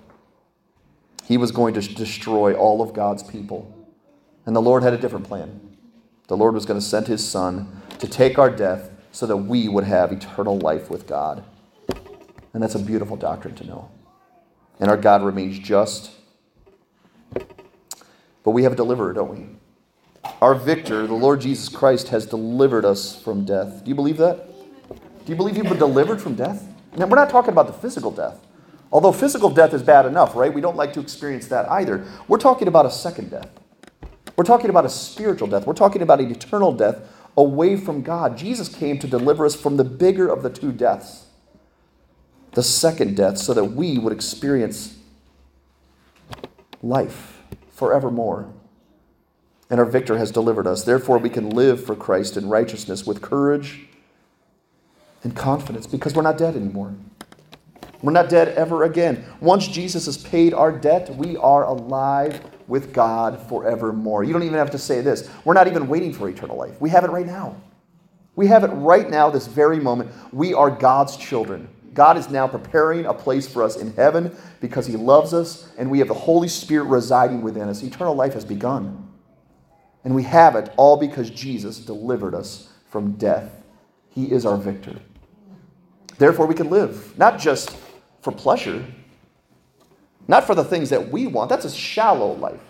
He 1.25 1.37
was 1.37 1.53
going 1.53 1.75
to 1.75 1.81
destroy 1.81 2.55
all 2.55 2.81
of 2.81 2.95
God's 2.95 3.23
people. 3.23 3.75
And 4.47 4.57
the 4.57 4.63
Lord 4.63 4.83
had 4.83 4.95
a 4.95 4.99
different 4.99 5.27
plan. 5.27 5.61
The 6.27 6.37
Lord 6.37 6.55
was 6.55 6.67
going 6.67 6.81
to 6.81 6.85
send 6.85 7.07
his 7.07 7.27
son 7.27 7.83
to 7.99 8.09
take 8.09 8.39
our 8.39 8.51
death 8.51 8.91
so 9.13 9.27
that 9.27 9.37
we 9.37 9.69
would 9.69 9.85
have 9.85 10.13
eternal 10.13 10.59
life 10.59 10.91
with 10.91 11.07
God. 11.07 11.45
And 12.53 12.63
that's 12.63 12.75
a 12.75 12.79
beautiful 12.79 13.17
doctrine 13.17 13.55
to 13.57 13.67
know. 13.67 13.91
And 14.81 14.91
our 14.91 14.97
God 14.97 15.23
remains 15.23 15.59
just. 15.59 16.13
But 17.33 18.53
we 18.53 18.63
have 18.63 18.73
a 18.73 18.77
deliverer, 18.77 19.13
don't 19.13 19.31
we? 19.31 19.47
Our 20.41 20.55
victor, 20.55 21.07
the 21.07 21.15
Lord 21.15 21.41
Jesus 21.41 21.69
Christ, 21.69 22.09
has 22.09 22.27
delivered 22.27 22.85
us 22.85 23.21
from 23.21 23.45
death. 23.45 23.85
Do 23.85 23.89
you 23.89 23.95
believe 23.95 24.17
that? 24.19 24.49
Do 24.89 25.33
you 25.33 25.37
believe 25.37 25.57
you've 25.57 25.69
been 25.69 25.79
delivered 25.79 26.23
from 26.23 26.35
death? 26.35 26.67
Now, 26.99 27.07
we're 27.07 27.17
not 27.17 27.31
talking 27.31 27.53
about 27.53 27.67
the 27.67 27.73
physical 27.73 28.11
death. 28.11 28.45
Although 28.91 29.13
physical 29.13 29.51
death 29.51 29.75
is 29.75 29.83
bad 29.83 30.07
enough, 30.07 30.35
right? 30.35 30.53
We 30.53 30.61
don't 30.61 30.77
like 30.77 30.93
to 30.95 31.01
experience 31.01 31.47
that 31.49 31.71
either. 31.71 32.05
We're 32.27 32.39
talking 32.39 32.69
about 32.69 32.87
a 32.87 32.91
second 32.91 33.31
death. 33.31 33.51
We're 34.37 34.45
talking 34.45 34.71
about 34.71 34.87
a 34.87 34.91
spiritual 34.91 35.49
death. 35.49 35.67
We're 35.67 35.75
talking 35.75 36.01
about 36.01 36.21
an 36.21 36.31
eternal 36.31 36.73
death 36.73 37.01
away 37.37 37.77
from 37.77 38.03
God. 38.03 38.37
Jesus 38.37 38.69
came 38.69 38.99
to 38.99 39.07
deliver 39.07 39.45
us 39.45 39.55
from 39.55 39.77
the 39.77 39.85
bigger 39.85 40.29
of 40.29 40.43
the 40.43 40.51
two 40.51 40.73
deaths, 40.73 41.27
the 42.53 42.63
second 42.63 43.17
death, 43.17 43.39
so 43.39 43.53
that 43.53 43.65
we 43.65 43.99
would 43.99 44.13
experience 44.13 44.97
life 46.83 47.43
forevermore 47.71 48.53
and 49.71 49.79
our 49.79 49.87
victor 49.87 50.17
has 50.17 50.31
delivered 50.31 50.67
us. 50.67 50.85
Therefore, 50.85 51.19
we 51.19 51.29
can 51.29 51.51
live 51.51 51.85
for 51.85 51.95
Christ 51.95 52.37
in 52.37 52.49
righteousness 52.49 53.07
with 53.07 53.21
courage 53.21 53.87
confidence 55.33 55.87
because 55.87 56.15
we're 56.15 56.23
not 56.23 56.39
dead 56.39 56.57
anymore. 56.57 56.95
We're 58.03 58.13
not 58.13 58.29
dead 58.29 58.49
ever 58.57 58.85
again. 58.85 59.25
Once 59.41 59.67
Jesus 59.67 60.07
has 60.07 60.17
paid 60.17 60.55
our 60.55 60.71
debt, 60.71 61.15
we 61.17 61.37
are 61.37 61.65
alive 61.65 62.41
with 62.69 62.93
God 62.93 63.41
forevermore. 63.49 64.23
You 64.23 64.33
don't 64.33 64.45
even 64.45 64.59
have 64.59 64.71
to 64.71 64.79
say 64.79 65.01
this. 65.01 65.29
We're 65.45 65.55
not 65.55 65.67
even 65.67 65.89
waiting 65.89 66.13
for 66.13 66.29
eternal 66.29 66.57
life. 66.57 66.81
We 66.81 66.91
have 66.91 67.05
it 67.05 67.11
right 67.11 67.27
now. 67.27 67.57
We 68.37 68.47
have 68.47 68.63
it 68.63 68.69
right 68.69 69.11
now, 69.11 69.31
this 69.31 69.49
very 69.49 69.81
moment. 69.81 70.13
We 70.33 70.55
are 70.55 70.71
God's 70.71 71.17
children. 71.17 71.69
God 71.93 72.17
is 72.17 72.31
now 72.31 72.47
preparing 72.47 73.07
a 73.07 73.15
place 73.15 73.49
for 73.49 73.65
us 73.65 73.77
in 73.77 73.93
heaven 73.95 74.37
because 74.61 74.87
He 74.87 74.97
loves 74.97 75.35
us 75.35 75.73
and 75.77 75.91
we 75.91 75.99
have 75.99 76.07
the 76.07 76.15
Holy 76.15 76.47
Spirit 76.47 76.85
residing 76.85 77.43
within 77.43 77.69
us. 77.69 77.83
Eternal 77.83 78.15
life 78.15 78.35
has 78.35 78.45
begun. 78.45 79.09
And 80.05 80.15
we 80.15 80.23
have 80.23 80.55
it 80.55 80.73
all 80.77 80.97
because 80.97 81.31
Jesus 81.31 81.81
delivered 81.81 82.35
us 82.35 82.73
from 82.89 83.13
death. 83.13 83.51
He 84.11 84.31
is 84.31 84.47
our 84.47 84.57
victor. 84.57 85.01
Therefore, 86.19 86.47
we 86.47 86.55
can 86.55 86.69
live, 86.69 87.17
not 87.17 87.39
just 87.39 87.77
for 88.21 88.33
pleasure, 88.33 88.85
not 90.27 90.45
for 90.45 90.55
the 90.55 90.65
things 90.65 90.91
that 90.91 91.11
we 91.11 91.27
want. 91.27 91.49
That's 91.49 91.65
a 91.65 91.71
shallow 91.71 92.33
life. 92.35 92.61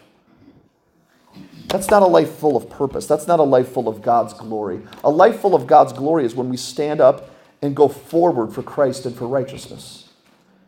That's 1.67 1.91
not 1.91 2.03
a 2.03 2.07
life 2.07 2.31
full 2.31 2.57
of 2.57 2.71
purpose. 2.71 3.07
That's 3.07 3.27
not 3.27 3.41
a 3.41 3.45
life 3.45 3.69
full 3.69 3.89
of 3.89 4.01
God's 4.01 4.33
glory. 4.33 4.81
A 5.05 5.11
life 5.11 5.41
full 5.41 5.55
of 5.55 5.67
God's 5.67 5.93
glory 5.93 6.25
is 6.25 6.35
when 6.35 6.49
we 6.49 6.57
stand 6.57 7.01
up 7.01 7.31
and 7.61 7.75
go 7.75 7.89
forward 7.89 8.53
for 8.53 8.63
Christ 8.63 9.05
and 9.05 9.15
for 9.15 9.27
righteousness. 9.27 10.09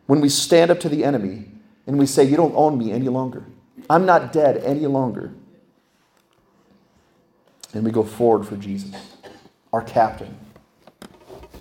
When 0.05 0.21
we 0.21 0.29
stand 0.29 0.69
up 0.69 0.79
to 0.81 0.89
the 0.89 1.03
enemy 1.03 1.45
and 1.87 1.97
we 1.97 2.05
say, 2.05 2.23
You 2.23 2.37
don't 2.37 2.55
own 2.55 2.77
me 2.77 2.91
any 2.91 3.07
longer. 3.07 3.45
I'm 3.89 4.05
not 4.05 4.33
dead 4.33 4.57
any 4.57 4.85
longer 4.85 5.31
and 7.73 7.83
we 7.83 7.91
go 7.91 8.03
forward 8.03 8.47
for 8.47 8.55
Jesus, 8.57 8.95
our 9.71 9.81
captain, 9.81 10.37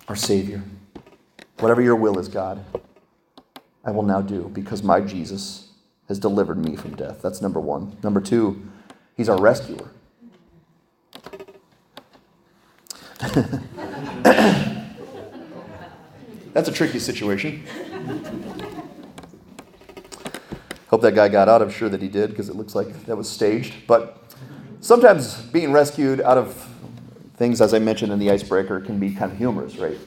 our 0.08 0.16
Savior. 0.16 0.62
Whatever 1.60 1.82
your 1.82 1.96
will 1.96 2.18
is, 2.18 2.28
God, 2.28 2.64
I 3.84 3.90
will 3.90 4.02
now 4.02 4.22
do 4.22 4.50
because 4.54 4.82
my 4.82 5.00
Jesus 5.00 5.68
has 6.08 6.18
delivered 6.18 6.56
me 6.56 6.74
from 6.74 6.96
death. 6.96 7.20
That's 7.20 7.42
number 7.42 7.60
one. 7.60 7.98
Number 8.02 8.20
two, 8.20 8.66
he's 9.14 9.28
our 9.28 9.38
rescuer. 9.38 9.90
That's 16.54 16.68
a 16.68 16.72
tricky 16.72 16.98
situation. 16.98 17.62
Hope 20.88 21.02
that 21.02 21.14
guy 21.14 21.28
got 21.28 21.50
out. 21.50 21.60
I'm 21.60 21.70
sure 21.70 21.90
that 21.90 22.00
he 22.00 22.08
did 22.08 22.30
because 22.30 22.48
it 22.48 22.56
looks 22.56 22.74
like 22.74 23.04
that 23.04 23.16
was 23.16 23.28
staged. 23.28 23.86
But 23.86 24.34
sometimes 24.80 25.42
being 25.42 25.72
rescued 25.72 26.22
out 26.22 26.38
of 26.38 26.68
things, 27.36 27.60
as 27.60 27.74
I 27.74 27.78
mentioned 27.78 28.12
in 28.12 28.18
the 28.18 28.30
icebreaker, 28.30 28.80
can 28.80 28.98
be 28.98 29.14
kind 29.14 29.30
of 29.30 29.36
humorous, 29.36 29.76
right? 29.76 29.98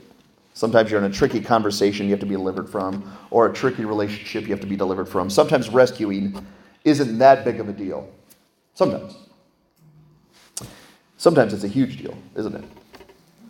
Sometimes 0.54 0.92
you're 0.92 1.04
in 1.04 1.10
a 1.10 1.14
tricky 1.14 1.42
conversation 1.42 2.06
you 2.06 2.12
have 2.12 2.20
to 2.20 2.26
be 2.26 2.36
delivered 2.36 2.70
from, 2.70 3.12
or 3.32 3.50
a 3.50 3.54
tricky 3.54 3.86
relationship 3.86 4.44
you 4.44 4.50
have 4.50 4.62
to 4.62 4.68
be 4.68 4.76
delivered 4.76 5.10
from. 5.10 5.30
Sometimes 5.30 5.70
rescuing 5.70 6.46
isn't 6.84 7.18
that 7.18 7.44
big 7.44 7.60
of 7.60 7.70
a 7.70 7.74
deal. 7.74 8.10
Sometimes. 8.74 9.16
Sometimes 11.18 11.54
it's 11.54 11.64
a 11.64 11.70
huge 11.70 11.98
deal, 11.98 12.18
isn't 12.36 12.56
it? 12.56 12.64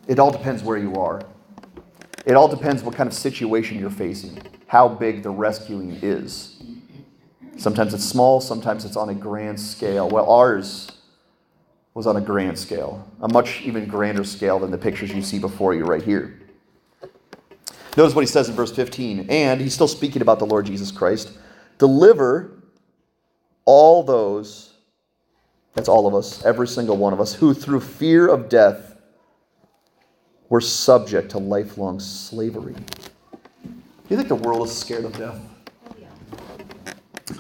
It 0.08 0.20
all 0.20 0.32
depends 0.32 0.64
where 0.64 0.78
you 0.78 0.96
are. 0.96 1.24
It 2.26 2.36
all 2.36 2.48
depends 2.48 2.84
what 2.84 2.96
kind 2.96 3.08
of 3.08 3.14
situation 3.14 3.80
you're 3.80 3.90
facing, 3.90 4.42
how 4.68 4.88
big 4.88 5.24
the 5.24 5.30
rescuing 5.30 6.00
is. 6.02 6.62
Sometimes 7.58 7.94
it's 7.94 8.06
small, 8.06 8.40
sometimes 8.40 8.86
it's 8.86 8.96
on 8.96 9.10
a 9.10 9.14
grand 9.14 9.60
scale. 9.60 10.10
Well, 10.10 10.30
ours 10.30 10.90
was 11.94 12.08
on 12.08 12.16
a 12.16 12.22
grand 12.22 12.58
scale, 12.58 13.08
a 13.22 13.28
much 13.28 13.62
even 13.62 13.86
grander 13.86 14.24
scale 14.24 14.60
than 14.60 14.72
the 14.72 14.78
pictures 14.78 15.12
you 15.12 15.22
see 15.22 15.38
before 15.38 15.74
you 15.74 15.84
right 15.84 16.02
here. 16.02 16.40
Notice 17.96 18.16
what 18.16 18.22
he 18.22 18.28
says 18.28 18.50
in 18.50 18.56
verse 18.56 18.72
15. 18.72 19.28
And 19.30 19.62
he's 19.62 19.74
still 19.74 19.88
speaking 19.88 20.22
about 20.22 20.40
the 20.40 20.46
Lord 20.46 20.66
Jesus 20.66 20.92
Christ. 20.92 21.38
Deliver 21.78 22.52
all 23.66 24.04
those, 24.04 24.74
that's 25.74 25.88
all 25.88 26.08
of 26.08 26.16
us, 26.16 26.44
every 26.46 26.68
single 26.68 26.98
one 26.98 27.14
of 27.14 27.22
us, 27.22 27.34
who 27.34 27.54
through 27.54 27.82
fear 27.82 28.28
of 28.28 28.50
death 28.50 28.96
were 30.50 30.62
subject 30.62 31.32
to 31.32 31.38
lifelong 31.38 32.00
slavery. 32.00 32.76
Do 33.64 34.10
you 34.10 34.18
think 34.18 34.28
the 34.28 34.36
world 34.36 34.68
is 34.68 34.78
scared 34.78 35.06
of 35.06 35.18
death? 35.18 35.40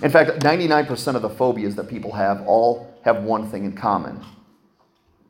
In 0.01 0.09
fact, 0.09 0.31
99% 0.39 1.15
of 1.15 1.21
the 1.21 1.29
phobias 1.29 1.75
that 1.75 1.87
people 1.87 2.11
have 2.11 2.41
all 2.47 2.93
have 3.03 3.23
one 3.23 3.49
thing 3.49 3.65
in 3.65 3.73
common 3.73 4.23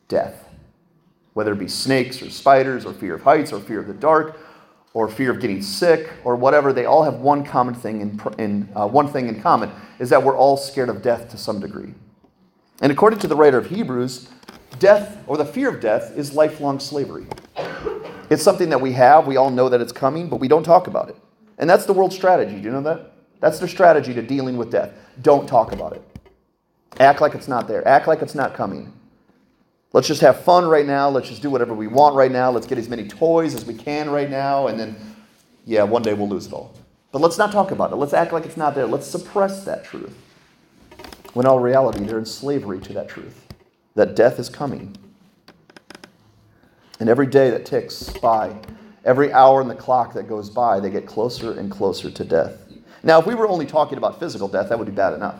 death. 0.08 0.48
Whether 1.34 1.54
it 1.54 1.60
be 1.60 1.68
snakes 1.68 2.22
or 2.22 2.30
spiders 2.30 2.86
or 2.86 2.94
fear 2.94 3.16
of 3.16 3.24
heights 3.24 3.52
or 3.52 3.60
fear 3.60 3.80
of 3.80 3.88
the 3.88 3.94
dark 3.94 4.38
or 4.94 5.08
fear 5.10 5.32
of 5.32 5.40
getting 5.40 5.62
sick 5.62 6.10
or 6.24 6.36
whatever, 6.36 6.72
they 6.72 6.86
all 6.86 7.04
have 7.04 7.16
one 7.16 7.44
common 7.44 7.74
thing 7.74 8.02
in, 8.02 8.22
in 8.38 8.70
uh, 8.76 8.88
one 8.88 9.08
thing 9.08 9.28
in 9.28 9.42
common 9.42 9.72
is 10.00 10.10
that 10.10 10.22
we're 10.22 10.38
all 10.38 10.56
scared 10.58 10.90
of 10.90 11.02
death 11.02 11.30
to 11.30 11.38
some 11.38 11.60
degree. 11.60 11.94
And 12.82 12.92
according 12.92 13.20
to 13.20 13.28
the 13.28 13.36
writer 13.36 13.58
of 13.58 13.68
Hebrews, 13.68 14.30
death 14.80 15.18
or 15.28 15.38
the 15.38 15.46
fear 15.46 15.70
of 15.70 15.80
death 15.80 16.16
is 16.16 16.34
lifelong 16.34 16.80
slavery. 16.80 17.26
It's 18.30 18.44
something 18.44 18.70
that 18.70 18.82
we 18.82 18.94
have, 18.94 19.28
we 19.28 19.38
all 19.38 19.50
know 19.50 19.70
that 19.70 19.82
it's 19.82 19.92
coming, 19.92 20.30
but 20.30 20.38
we 20.38 20.48
don't 20.48 20.64
talk 20.64 20.88
about 20.88 21.10
it. 21.10 21.16
And 21.58 21.70
that's 21.70 21.86
the 21.86 21.94
world's 21.94 22.16
strategy. 22.16 22.56
Do 22.56 22.62
you 22.62 22.72
know 22.72 22.82
that? 22.82 23.12
That's 23.40 23.60
their 23.60 23.68
strategy 23.68 24.14
to 24.14 24.22
dealing 24.22 24.58
with 24.58 24.72
death. 24.72 24.92
Don't 25.22 25.48
talk 25.48 25.72
about 25.72 25.94
it. 25.94 26.02
Act 27.00 27.22
like 27.22 27.36
it's 27.36 27.48
not 27.48 27.68
there. 27.68 27.88
Act 27.88 28.08
like 28.08 28.22
it's 28.22 28.36
not 28.36 28.54
coming. 28.54 28.94
Let's 29.94 30.08
just 30.08 30.22
have 30.22 30.44
fun 30.44 30.66
right 30.66 30.88
now. 30.88 31.08
Let's 31.10 31.30
just 31.30 31.44
do 31.44 31.52
whatever 31.52 31.74
we 31.76 31.86
want 31.86 32.16
right 32.16 32.32
now. 32.32 32.50
Let's 32.50 32.66
get 32.66 32.80
as 32.80 32.90
many 32.90 33.08
toys 33.08 33.54
as 33.54 33.64
we 33.64 33.76
can 33.76 34.10
right 34.10 34.30
now. 34.30 34.68
And 34.68 34.80
then, 34.80 34.96
yeah, 35.66 35.84
one 35.84 36.02
day 36.02 36.16
we'll 36.16 36.28
lose 36.28 36.48
it 36.48 36.54
all. 36.54 36.74
But 37.12 37.22
let's 37.22 37.38
not 37.38 37.52
talk 37.52 37.70
about 37.70 37.92
it. 37.92 37.96
Let's 37.98 38.14
act 38.14 38.34
like 38.34 38.46
it's 38.46 38.58
not 38.58 38.74
there. 38.74 38.88
Let's 38.88 39.06
suppress 39.06 39.64
that 39.66 39.86
truth. 39.86 40.18
When 41.34 41.46
all 41.46 41.60
reality, 41.60 42.04
they're 42.04 42.18
in 42.18 42.26
slavery 42.26 42.80
to 42.82 42.94
that 42.94 43.08
truth 43.08 43.40
that 43.96 44.16
death 44.16 44.40
is 44.40 44.50
coming. 44.50 44.96
And 47.00 47.10
every 47.10 47.28
day 47.28 47.52
that 47.52 47.66
ticks 47.66 48.10
by, 48.10 48.56
every 49.06 49.32
hour 49.32 49.62
in 49.62 49.68
the 49.68 49.76
clock 49.76 50.14
that 50.14 50.28
goes 50.28 50.50
by, 50.50 50.80
they 50.80 50.90
get 50.90 51.06
closer 51.06 51.60
and 51.60 51.70
closer 51.70 52.10
to 52.10 52.24
death. 52.24 52.58
Now, 53.04 53.20
if 53.20 53.28
we 53.28 53.36
were 53.36 53.48
only 53.48 53.68
talking 53.68 54.00
about 54.00 54.20
physical 54.20 54.48
death, 54.48 54.70
that 54.70 54.80
would 54.80 54.88
be 54.88 54.94
bad 54.94 55.14
enough. 55.14 55.40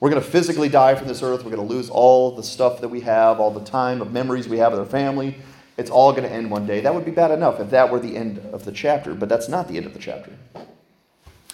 We're 0.00 0.08
going 0.08 0.22
to 0.22 0.28
physically 0.28 0.70
die 0.70 0.94
from 0.94 1.08
this 1.08 1.22
earth. 1.22 1.44
We're 1.44 1.54
going 1.54 1.68
to 1.68 1.74
lose 1.74 1.90
all 1.90 2.34
the 2.34 2.42
stuff 2.42 2.80
that 2.80 2.88
we 2.88 3.00
have, 3.02 3.38
all 3.38 3.50
the 3.50 3.64
time 3.64 4.00
of 4.00 4.12
memories 4.12 4.48
we 4.48 4.56
have 4.58 4.72
with 4.72 4.80
our 4.80 4.86
family. 4.86 5.36
It's 5.76 5.90
all 5.90 6.12
going 6.12 6.24
to 6.24 6.32
end 6.32 6.50
one 6.50 6.66
day. 6.66 6.80
That 6.80 6.94
would 6.94 7.04
be 7.04 7.10
bad 7.10 7.30
enough 7.30 7.60
if 7.60 7.70
that 7.70 7.90
were 7.90 8.00
the 8.00 8.16
end 8.16 8.38
of 8.52 8.64
the 8.64 8.72
chapter, 8.72 9.14
but 9.14 9.28
that's 9.28 9.48
not 9.48 9.68
the 9.68 9.76
end 9.76 9.84
of 9.84 9.92
the 9.92 9.98
chapter. 9.98 10.32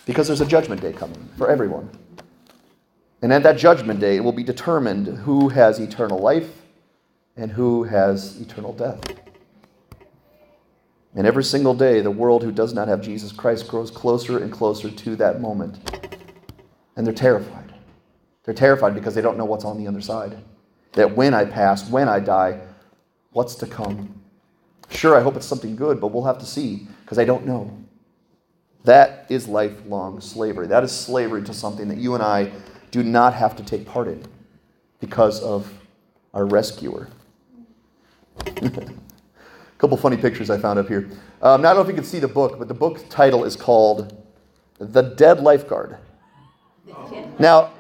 Because 0.05 0.29
there's 0.29 0.41
a 0.41 0.47
judgment 0.47 0.81
day 0.81 0.93
coming 0.93 1.29
for 1.37 1.51
everyone. 1.51 1.91
And 3.21 3.33
at 3.33 3.43
that 3.43 3.57
judgment 3.57 3.99
day, 3.99 4.17
it 4.17 4.21
will 4.21 4.33
be 4.33 4.45
determined 4.45 5.09
who 5.09 5.49
has 5.49 5.81
eternal 5.81 6.19
life 6.19 6.63
and 7.37 7.51
who 7.51 7.83
has 7.83 8.41
eternal 8.41 8.73
death. 8.73 9.01
And 11.17 11.27
every 11.27 11.45
single 11.45 11.75
day, 11.75 12.01
the 12.01 12.11
world 12.11 12.45
who 12.45 12.53
does 12.53 12.75
not 12.75 12.87
have 12.89 13.01
Jesus 13.01 13.33
Christ 13.33 13.67
grows 13.67 13.91
closer 13.91 14.39
and 14.39 14.53
closer 14.53 14.91
to 14.91 15.17
that 15.17 15.41
moment. 15.41 15.79
And 16.95 17.07
they're 17.07 17.15
terrified. 17.15 17.76
They're 18.47 18.55
terrified 18.55 18.95
because 18.95 19.15
they 19.15 19.21
don't 19.21 19.37
know 19.37 19.45
what's 19.45 19.65
on 19.65 19.77
the 19.77 19.87
other 19.87 20.01
side. 20.01 20.39
That 20.93 21.15
when 21.15 21.35
I 21.35 21.45
pass, 21.45 21.91
when 21.91 22.09
I 22.09 22.21
die, 22.21 22.61
what's 23.33 23.57
to 23.57 23.67
come? 23.67 24.23
Sure, 24.89 25.17
I 25.17 25.21
hope 25.21 25.37
it's 25.37 25.47
something 25.47 25.77
good, 25.77 26.01
but 26.01 26.09
we'll 26.09 26.25
have 26.25 26.39
to 26.39 26.47
see 26.47 26.87
because 27.03 27.19
I 27.19 27.25
don't 27.25 27.45
know. 27.45 27.77
That 28.85 29.27
is 29.29 29.49
lifelong 29.49 30.21
slavery. 30.21 30.69
That 30.69 30.85
is 30.85 30.93
slavery 30.93 31.43
to 31.43 31.53
something 31.53 31.89
that 31.89 31.99
you 31.99 32.15
and 32.15 32.23
I 32.23 32.53
do 32.93 33.03
not 33.03 33.35
have 33.35 33.57
to 33.57 33.65
take 33.65 33.85
part 33.85 34.07
in 34.07 34.25
because 35.01 35.43
of 35.43 35.71
our 36.33 36.47
rescuer. 36.47 37.09
A 38.47 38.71
couple 39.79 39.97
funny 39.97 40.17
pictures 40.17 40.51
I 40.51 40.59
found 40.59 40.79
up 40.79 40.87
here. 40.87 41.11
Um, 41.43 41.63
now, 41.63 41.71
I 41.71 41.75
don't 41.75 41.77
know 41.77 41.81
if 41.83 41.89
you 41.89 41.95
can 41.95 42.05
see 42.05 42.21
the 42.21 42.29
book, 42.29 42.61
but 42.61 42.69
the 42.69 42.75
book 42.75 43.05
title 43.11 43.45
is 43.45 43.57
called 43.57 44.25
The 44.79 45.03
Dead 45.03 45.41
Lifeguard. 45.41 45.99
Now, 47.39 47.73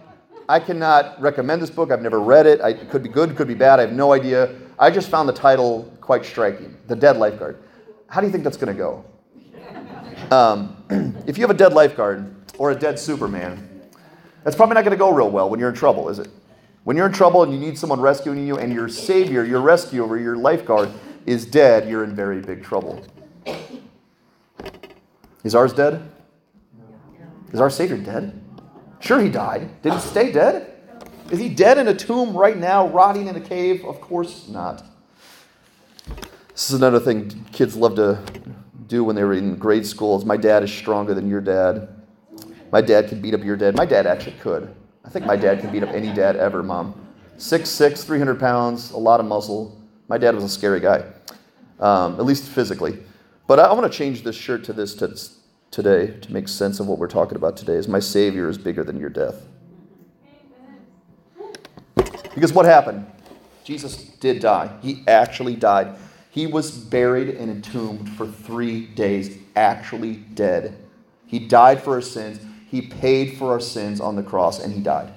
I 0.49 0.61
cannot 0.61 1.21
recommend 1.21 1.61
this 1.61 1.71
book. 1.71 1.91
I've 1.91 2.03
never 2.03 2.21
read 2.21 2.47
it. 2.47 2.61
I, 2.61 2.71
it 2.71 2.91
could 2.91 3.03
be 3.03 3.09
good, 3.09 3.37
could 3.37 3.49
be 3.49 3.55
bad. 3.55 3.81
I 3.81 3.83
have 3.83 3.93
no 3.93 4.13
idea. 4.13 4.55
I 4.79 4.91
just 4.91 5.09
found 5.09 5.29
the 5.29 5.33
title 5.33 5.93
quite 6.01 6.25
striking 6.25 6.77
The 6.87 6.95
Dead 6.95 7.17
Lifeguard. 7.17 7.59
How 8.09 8.21
do 8.21 8.27
you 8.27 8.33
think 8.33 8.45
that's 8.45 8.57
going 8.57 8.75
to 8.75 8.79
go? 8.79 9.05
Um, 10.31 10.77
if 11.27 11.37
you 11.37 11.43
have 11.43 11.51
a 11.51 11.59
dead 11.59 11.73
lifeguard 11.73 12.35
or 12.59 12.71
a 12.71 12.75
dead 12.75 12.99
Superman, 12.99 13.69
that's 14.45 14.57
probably 14.57 14.75
not 14.75 14.85
going 14.85 14.93
to 14.93 14.99
go 14.99 15.11
real 15.11 15.31
well 15.31 15.51
when 15.51 15.59
you're 15.59 15.69
in 15.69 15.75
trouble, 15.75 16.09
is 16.09 16.19
it? 16.19 16.29
When 16.85 16.97
you're 16.97 17.07
in 17.07 17.13
trouble 17.13 17.43
and 17.43 17.53
you 17.53 17.59
need 17.59 17.77
someone 17.77 18.01
rescuing 18.01 18.47
you 18.47 18.59
and 18.59 18.73
your 18.73 18.89
savior, 18.89 19.45
your 19.45 19.61
rescuer, 19.61 20.19
your 20.19 20.37
lifeguard 20.37 20.91
is 21.27 21.45
dead, 21.45 21.89
you're 21.89 22.05
in 22.05 22.15
very 22.15 22.41
big 22.41 22.63
trouble. 22.63 23.05
Is 25.43 25.55
ours 25.55 25.73
dead? 25.73 26.09
Is 27.53 27.61
our 27.61 27.71
Savior 27.71 27.97
dead? 27.97 28.41
Sure, 29.01 29.21
he 29.21 29.29
died. 29.29 29.83
Did 29.83 29.93
he 29.93 30.01
stay 30.01 30.33
dead? 30.33 30.73
Is 31.31 31.39
he 31.39 31.49
dead 31.49 31.79
in 31.79 31.89
a 31.89 31.95
tomb 31.95 32.37
right 32.37 32.57
now, 32.57 32.89
rotting 32.89 33.27
in 33.27 33.37
a 33.37 33.41
cave? 33.41 33.85
Of 33.85 34.01
course 34.01 34.49
not. 34.49 34.85
This 36.53 36.71
is 36.71 36.77
another 36.77 37.01
thing 37.01 37.45
kids 37.53 37.77
love 37.77 37.97
to 37.97 38.19
do 38.87 39.05
when 39.05 39.17
they 39.17 39.25
were 39.25 39.35
in 39.35 39.57
grade 39.57 39.87
school 39.87 40.17
is 40.19 40.25
my 40.25 40.37
dad 40.37 40.63
is 40.63 40.73
stronger 40.73 41.15
than 41.15 41.29
your 41.29 41.41
dad. 41.41 41.89
My 42.73 42.81
dad 42.81 43.09
could 43.09 43.21
beat 43.21 43.35
up 43.35 43.45
your 43.45 43.57
dad. 43.57 43.77
My 43.77 43.87
dad 43.87 44.07
actually 44.07 44.37
could. 44.41 44.75
I 45.05 45.09
think 45.09 45.27
my 45.27 45.37
dad 45.37 45.61
can 45.61 45.71
beat 45.71 45.83
up 45.83 45.91
any 45.91 46.13
dad 46.13 46.37
ever, 46.37 46.63
mom. 46.63 46.95
6'6, 47.39 48.05
300 48.05 48.41
pounds, 48.41 48.91
a 48.93 48.97
lot 48.97 49.21
of 49.21 49.27
muscle. 49.27 49.81
My 50.09 50.19
dad 50.19 50.35
was 50.35 50.45
a 50.45 50.49
scary 50.49 50.81
guy, 50.81 51.05
um, 51.81 52.15
at 52.15 52.25
least 52.25 52.45
physically. 52.49 52.99
But 53.47 53.61
I, 53.61 53.65
I 53.65 53.73
want 53.73 53.91
to 53.91 53.97
change 53.97 54.23
this 54.23 54.37
shirt 54.37 54.65
to 54.65 54.73
this 54.73 54.95
to 54.97 55.15
today 55.77 56.19
to 56.23 56.33
make 56.33 56.49
sense 56.49 56.81
of 56.81 56.87
what 56.87 56.99
we're 56.99 57.07
talking 57.07 57.37
about 57.37 57.55
today 57.55 57.75
is 57.75 57.87
my 57.87 58.01
Savior 58.01 58.49
is 58.49 58.57
bigger 58.57 58.83
than 58.83 58.99
your 58.99 59.11
death. 59.11 59.47
Because 62.35 62.55
what 62.55 62.65
happened? 62.65 63.07
Jesus 63.62 64.05
did 64.05 64.41
die. 64.41 64.75
He 64.81 65.05
actually 65.07 65.55
died. 65.55 65.99
He 66.31 66.47
was 66.47 66.71
buried 66.71 67.29
and 67.29 67.51
entombed 67.51 68.09
for 68.09 68.27
three 68.27 68.87
days, 68.87 69.37
actually 69.55 70.15
dead. 70.17 70.75
He 71.27 71.41
died 71.41 71.83
for 71.83 71.95
our 71.95 72.01
sins. 72.01 72.41
He 72.71 72.81
paid 72.81 73.37
for 73.37 73.53
our 73.53 73.61
sins 73.61 74.01
on 74.01 74.17
the 74.17 74.23
cross, 74.23 74.59
and 74.59 74.73
he 74.73 74.81
died. 74.81 75.12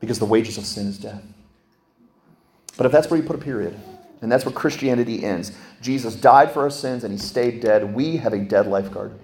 Because 0.00 0.18
the 0.18 0.24
wages 0.24 0.58
of 0.58 0.64
sin 0.64 0.88
is 0.88 0.98
death. 0.98 1.22
But 2.76 2.86
if 2.86 2.90
that's 2.90 3.08
where 3.08 3.20
you 3.20 3.26
put 3.26 3.36
a 3.36 3.40
period, 3.40 3.78
and 4.20 4.30
that's 4.30 4.44
where 4.44 4.54
Christianity 4.54 5.24
ends. 5.24 5.52
Jesus 5.80 6.14
died 6.14 6.50
for 6.52 6.62
our 6.62 6.70
sins 6.70 7.04
and 7.04 7.12
he 7.12 7.18
stayed 7.18 7.60
dead. 7.60 7.94
We 7.94 8.16
have 8.16 8.32
a 8.32 8.38
dead 8.38 8.66
lifeguard. 8.66 9.18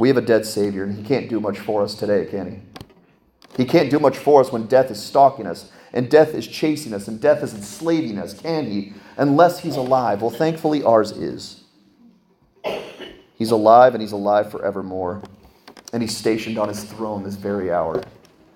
We 0.00 0.08
have 0.08 0.16
a 0.16 0.22
dead 0.22 0.46
Savior, 0.46 0.84
and 0.84 0.96
he 0.96 1.04
can't 1.04 1.28
do 1.28 1.40
much 1.40 1.58
for 1.58 1.82
us 1.82 1.94
today, 1.94 2.24
can 2.24 2.50
he? 2.50 2.82
He 3.62 3.66
can't 3.66 3.90
do 3.90 3.98
much 3.98 4.16
for 4.16 4.40
us 4.40 4.50
when 4.50 4.66
death 4.66 4.90
is 4.90 5.02
stalking 5.02 5.46
us, 5.46 5.70
and 5.92 6.10
death 6.10 6.34
is 6.34 6.46
chasing 6.46 6.94
us, 6.94 7.06
and 7.06 7.20
death 7.20 7.42
is 7.42 7.52
enslaving 7.52 8.16
us, 8.16 8.32
can 8.32 8.64
he? 8.64 8.94
Unless 9.18 9.58
he's 9.58 9.76
alive. 9.76 10.22
Well, 10.22 10.30
thankfully, 10.30 10.82
ours 10.82 11.10
is. 11.10 11.64
He's 13.34 13.50
alive, 13.50 13.94
and 13.94 14.00
he's 14.00 14.12
alive 14.12 14.50
forevermore. 14.50 15.22
And 15.92 16.02
he's 16.02 16.16
stationed 16.16 16.56
on 16.56 16.68
his 16.68 16.82
throne 16.84 17.22
this 17.22 17.34
very 17.34 17.70
hour. 17.70 18.02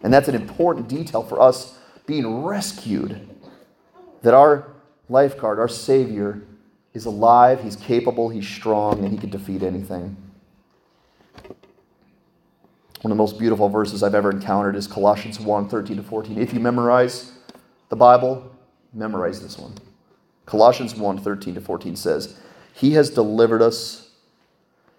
And 0.02 0.12
that's 0.12 0.28
an 0.28 0.34
important 0.34 0.88
detail 0.88 1.22
for 1.22 1.42
us 1.42 1.76
being 2.06 2.42
rescued. 2.42 3.28
That 4.22 4.32
our 4.32 4.73
lifeguard, 5.14 5.58
our 5.58 5.68
Savior, 5.68 6.42
is 6.92 7.06
alive, 7.06 7.62
He's 7.62 7.76
capable, 7.76 8.28
He's 8.28 8.46
strong, 8.46 9.02
and 9.02 9.10
He 9.10 9.16
can 9.16 9.30
defeat 9.30 9.62
anything. 9.62 10.16
One 13.00 13.10
of 13.12 13.16
the 13.16 13.22
most 13.22 13.38
beautiful 13.38 13.68
verses 13.68 14.02
I've 14.02 14.14
ever 14.14 14.30
encountered 14.30 14.76
is 14.76 14.86
Colossians 14.86 15.40
1 15.40 15.68
13 15.68 15.96
to 15.96 16.02
14. 16.02 16.38
If 16.38 16.52
you 16.52 16.60
memorize 16.60 17.32
the 17.88 17.96
Bible, 17.96 18.50
memorize 18.92 19.42
this 19.42 19.58
one. 19.58 19.74
Colossians 20.46 20.94
1 20.94 21.18
13 21.18 21.54
to 21.54 21.60
14 21.60 21.96
says, 21.96 22.38
He 22.74 22.92
has 22.92 23.08
delivered 23.08 23.62
us 23.62 24.10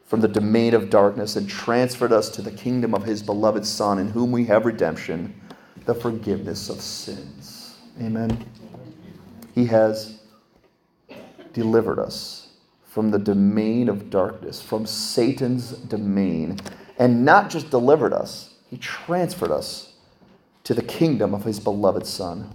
from 0.05 0.21
the 0.21 0.27
domain 0.27 0.73
of 0.73 0.89
darkness 0.89 1.35
and 1.35 1.49
transferred 1.49 2.13
us 2.13 2.29
to 2.29 2.41
the 2.41 2.51
kingdom 2.51 2.93
of 2.93 3.03
His 3.03 3.21
beloved 3.21 3.65
Son, 3.65 3.99
in 3.99 4.09
whom 4.09 4.31
we 4.31 4.45
have 4.45 4.65
redemption, 4.65 5.33
the 5.85 5.95
forgiveness 5.95 6.69
of 6.69 6.79
sins. 6.79 7.75
Amen. 7.99 8.45
He 9.55 9.65
has 9.67 10.19
delivered 11.53 11.97
us 11.97 12.49
from 12.83 13.11
the 13.11 13.19
domain 13.19 13.87
of 13.87 14.09
darkness, 14.09 14.61
from 14.61 14.85
Satan's 14.85 15.71
domain, 15.71 16.59
and 16.99 17.23
not 17.23 17.49
just 17.49 17.69
delivered 17.69 18.13
us, 18.13 18.53
He 18.69 18.77
transferred 18.77 19.51
us 19.51 19.93
to 20.65 20.73
the 20.73 20.81
kingdom 20.81 21.33
of 21.33 21.45
His 21.45 21.59
beloved 21.59 22.05
Son. 22.05 22.53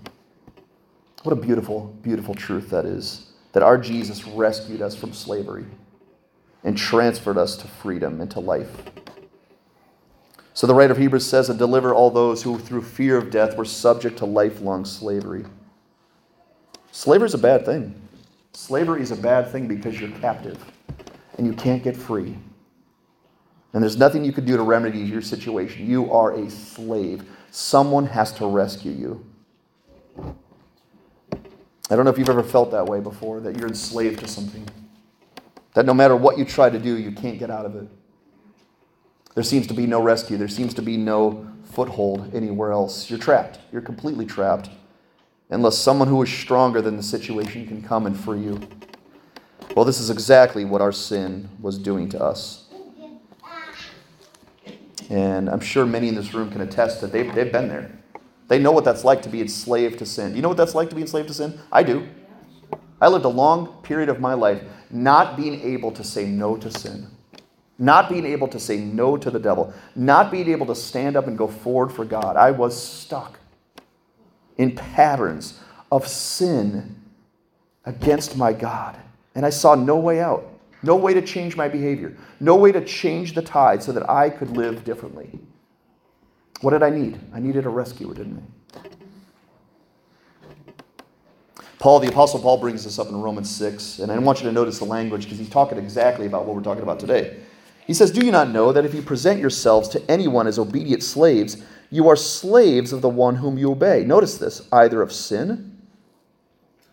What 1.22 1.32
a 1.32 1.36
beautiful, 1.36 1.96
beautiful 2.02 2.34
truth 2.34 2.70
that 2.70 2.84
is. 2.84 3.26
That 3.52 3.62
our 3.62 3.78
Jesus 3.78 4.26
rescued 4.26 4.82
us 4.82 4.94
from 4.94 5.12
slavery 5.12 5.64
and 6.64 6.76
transferred 6.76 7.38
us 7.38 7.56
to 7.56 7.66
freedom 7.66 8.20
and 8.20 8.30
to 8.30 8.40
life. 8.40 8.70
So 10.52 10.66
the 10.66 10.74
writer 10.74 10.92
of 10.92 10.98
Hebrews 10.98 11.26
says, 11.26 11.48
and 11.48 11.58
deliver 11.58 11.94
all 11.94 12.10
those 12.10 12.42
who 12.42 12.58
through 12.58 12.82
fear 12.82 13.16
of 13.16 13.30
death 13.30 13.56
were 13.56 13.64
subject 13.64 14.18
to 14.18 14.26
lifelong 14.26 14.84
slavery. 14.84 15.44
Slavery 16.92 17.26
is 17.26 17.34
a 17.34 17.38
bad 17.38 17.64
thing. 17.64 17.94
Slavery 18.52 19.02
is 19.02 19.10
a 19.10 19.16
bad 19.16 19.50
thing 19.50 19.68
because 19.68 20.00
you're 20.00 20.10
captive 20.18 20.58
and 21.38 21.46
you 21.46 21.52
can't 21.52 21.82
get 21.82 21.96
free. 21.96 22.36
And 23.72 23.82
there's 23.82 23.96
nothing 23.96 24.24
you 24.24 24.32
can 24.32 24.44
do 24.44 24.56
to 24.56 24.62
remedy 24.62 24.98
your 24.98 25.22
situation. 25.22 25.88
You 25.88 26.12
are 26.12 26.32
a 26.32 26.50
slave. 26.50 27.24
Someone 27.50 28.06
has 28.06 28.32
to 28.34 28.46
rescue 28.46 28.90
you. 28.92 29.24
I 31.88 31.96
don't 31.96 32.04
know 32.04 32.10
if 32.10 32.18
you've 32.18 32.28
ever 32.28 32.42
felt 32.42 32.70
that 32.72 32.86
way 32.86 33.00
before, 33.00 33.40
that 33.40 33.56
you're 33.56 33.68
enslaved 33.68 34.20
to 34.20 34.28
something. 34.28 34.66
That 35.74 35.86
no 35.86 35.94
matter 35.94 36.16
what 36.16 36.38
you 36.38 36.44
try 36.44 36.70
to 36.70 36.78
do, 36.78 36.98
you 36.98 37.12
can't 37.12 37.38
get 37.38 37.50
out 37.50 37.64
of 37.64 37.76
it. 37.76 37.88
There 39.34 39.44
seems 39.44 39.66
to 39.68 39.74
be 39.74 39.86
no 39.86 40.02
rescue. 40.02 40.36
There 40.36 40.48
seems 40.48 40.74
to 40.74 40.82
be 40.82 40.96
no 40.96 41.46
foothold 41.64 42.34
anywhere 42.34 42.72
else. 42.72 43.08
You're 43.08 43.18
trapped. 43.18 43.60
You're 43.72 43.82
completely 43.82 44.26
trapped. 44.26 44.70
Unless 45.50 45.78
someone 45.78 46.06
who 46.06 46.22
is 46.22 46.30
stronger 46.30 46.80
than 46.80 46.96
the 46.96 47.02
situation 47.02 47.66
can 47.66 47.82
come 47.82 48.06
and 48.06 48.18
free 48.18 48.40
you. 48.40 48.60
Well, 49.74 49.84
this 49.84 50.00
is 50.00 50.08
exactly 50.08 50.64
what 50.64 50.80
our 50.80 50.92
sin 50.92 51.48
was 51.60 51.76
doing 51.76 52.08
to 52.10 52.22
us. 52.22 52.68
And 55.10 55.50
I'm 55.50 55.60
sure 55.60 55.84
many 55.84 56.08
in 56.08 56.14
this 56.14 56.32
room 56.32 56.50
can 56.50 56.60
attest 56.60 57.00
that 57.00 57.10
they've, 57.10 57.34
they've 57.34 57.50
been 57.50 57.68
there. 57.68 57.90
They 58.46 58.60
know 58.60 58.70
what 58.70 58.84
that's 58.84 59.04
like 59.04 59.22
to 59.22 59.28
be 59.28 59.40
enslaved 59.40 59.98
to 59.98 60.06
sin. 60.06 60.36
You 60.36 60.42
know 60.42 60.48
what 60.48 60.56
that's 60.56 60.74
like 60.74 60.88
to 60.90 60.94
be 60.94 61.02
enslaved 61.02 61.28
to 61.28 61.34
sin? 61.34 61.58
I 61.72 61.82
do. 61.82 62.08
I 63.00 63.08
lived 63.08 63.24
a 63.24 63.28
long 63.28 63.82
period 63.82 64.08
of 64.08 64.20
my 64.20 64.34
life 64.34 64.62
not 64.90 65.36
being 65.36 65.60
able 65.62 65.90
to 65.92 66.04
say 66.04 66.26
no 66.26 66.56
to 66.58 66.70
sin, 66.70 67.08
not 67.78 68.08
being 68.08 68.26
able 68.26 68.46
to 68.48 68.60
say 68.60 68.78
no 68.78 69.16
to 69.16 69.30
the 69.30 69.38
devil, 69.38 69.72
not 69.96 70.30
being 70.30 70.48
able 70.48 70.66
to 70.66 70.74
stand 70.76 71.16
up 71.16 71.26
and 71.26 71.36
go 71.36 71.48
forward 71.48 71.90
for 71.90 72.04
God. 72.04 72.36
I 72.36 72.52
was 72.52 72.80
stuck 72.80 73.39
in 74.60 74.74
patterns 74.74 75.58
of 75.90 76.06
sin 76.06 76.94
against 77.86 78.36
my 78.36 78.52
God. 78.52 78.94
And 79.34 79.46
I 79.46 79.50
saw 79.50 79.74
no 79.74 79.96
way 79.96 80.20
out, 80.20 80.46
no 80.82 80.96
way 80.96 81.14
to 81.14 81.22
change 81.22 81.56
my 81.56 81.66
behavior, 81.66 82.14
no 82.40 82.56
way 82.56 82.70
to 82.70 82.84
change 82.84 83.32
the 83.32 83.40
tide 83.40 83.82
so 83.82 83.90
that 83.92 84.08
I 84.10 84.28
could 84.28 84.54
live 84.54 84.84
differently. 84.84 85.38
What 86.60 86.72
did 86.72 86.82
I 86.82 86.90
need? 86.90 87.18
I 87.32 87.40
needed 87.40 87.64
a 87.64 87.70
rescuer, 87.70 88.12
didn't 88.12 88.36
I? 88.36 88.80
Paul, 91.78 91.98
the 92.00 92.08
Apostle 92.08 92.40
Paul, 92.40 92.58
brings 92.58 92.84
this 92.84 92.98
up 92.98 93.08
in 93.08 93.18
Romans 93.18 93.48
6, 93.48 94.00
and 94.00 94.12
I 94.12 94.18
want 94.18 94.40
you 94.40 94.44
to 94.44 94.52
notice 94.52 94.78
the 94.78 94.84
language 94.84 95.24
because 95.24 95.38
he's 95.38 95.48
talking 95.48 95.78
exactly 95.78 96.26
about 96.26 96.44
what 96.44 96.54
we're 96.54 96.62
talking 96.62 96.82
about 96.82 97.00
today. 97.00 97.40
He 97.86 97.94
says, 97.94 98.10
Do 98.10 98.26
you 98.26 98.30
not 98.30 98.50
know 98.50 98.72
that 98.72 98.84
if 98.84 98.92
you 98.92 99.00
present 99.00 99.40
yourselves 99.40 99.88
to 99.88 100.10
anyone 100.10 100.46
as 100.46 100.58
obedient 100.58 101.02
slaves, 101.02 101.56
you 101.90 102.08
are 102.08 102.16
slaves 102.16 102.92
of 102.92 103.02
the 103.02 103.08
one 103.08 103.36
whom 103.36 103.58
you 103.58 103.72
obey? 103.72 104.04
Notice 104.04 104.38
this 104.38 104.66
either 104.72 105.02
of 105.02 105.12
sin, 105.12 105.76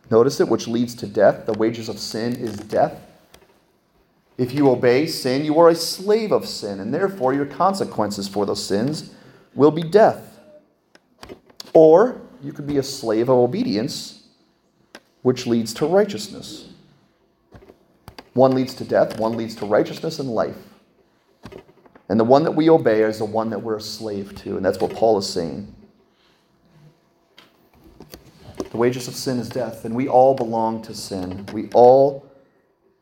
notice 0.10 0.40
it, 0.40 0.50
which 0.50 0.68
leads 0.68 0.96
to 0.96 1.08
death. 1.08 1.46
The 1.46 1.54
wages 1.54 1.88
of 1.88 2.00
sin 2.00 2.36
is 2.36 2.56
death. 2.58 3.00
If 4.38 4.54
you 4.54 4.70
obey 4.70 5.08
sin, 5.08 5.46
you 5.46 5.60
are 5.60 5.70
a 5.70 5.76
slave 5.76 6.32
of 6.32 6.48
sin, 6.48 6.80
and 6.80 6.94
therefore 6.94 7.34
your 7.34 7.46
consequences 7.46 8.28
for 8.28 8.46
those 8.46 8.64
sins 8.64 9.12
will 9.56 9.72
be 9.72 9.84
death. 9.84 10.40
Or 11.74 12.22
you 12.44 12.54
could 12.54 12.68
be 12.68 12.78
a 12.78 12.84
slave 12.84 13.30
of 13.30 13.38
obedience, 13.38 14.28
which 15.22 15.48
leads 15.48 15.74
to 15.76 15.86
righteousness. 15.86 16.70
One 18.34 18.52
leads 18.52 18.76
to 18.76 18.84
death, 18.84 19.20
one 19.20 19.36
leads 19.36 19.56
to 19.56 19.66
righteousness 19.66 20.20
and 20.20 20.30
life. 20.30 20.67
And 22.10 22.20
the 22.20 22.24
one 22.24 22.44
that 22.44 22.52
we 22.52 22.70
obey 22.70 23.02
is 23.02 23.20
the 23.20 23.26
one 23.26 23.50
that 23.50 23.60
we're 23.60 23.78
a 23.78 23.82
slave 23.82 24.36
to. 24.44 24.58
And 24.58 24.66
that's 24.66 24.80
what 24.80 24.94
Paul 24.94 25.18
is 25.18 25.28
saying. 25.28 25.74
The 28.72 28.78
wages 28.78 29.08
of 29.08 29.16
sin 29.16 29.40
is 29.40 29.50
death, 29.50 29.86
and 29.86 29.96
we 29.96 30.08
all 30.08 30.34
belong 30.34 30.82
to 30.84 30.94
sin. 30.94 31.46
We 31.54 31.70
all 31.74 32.26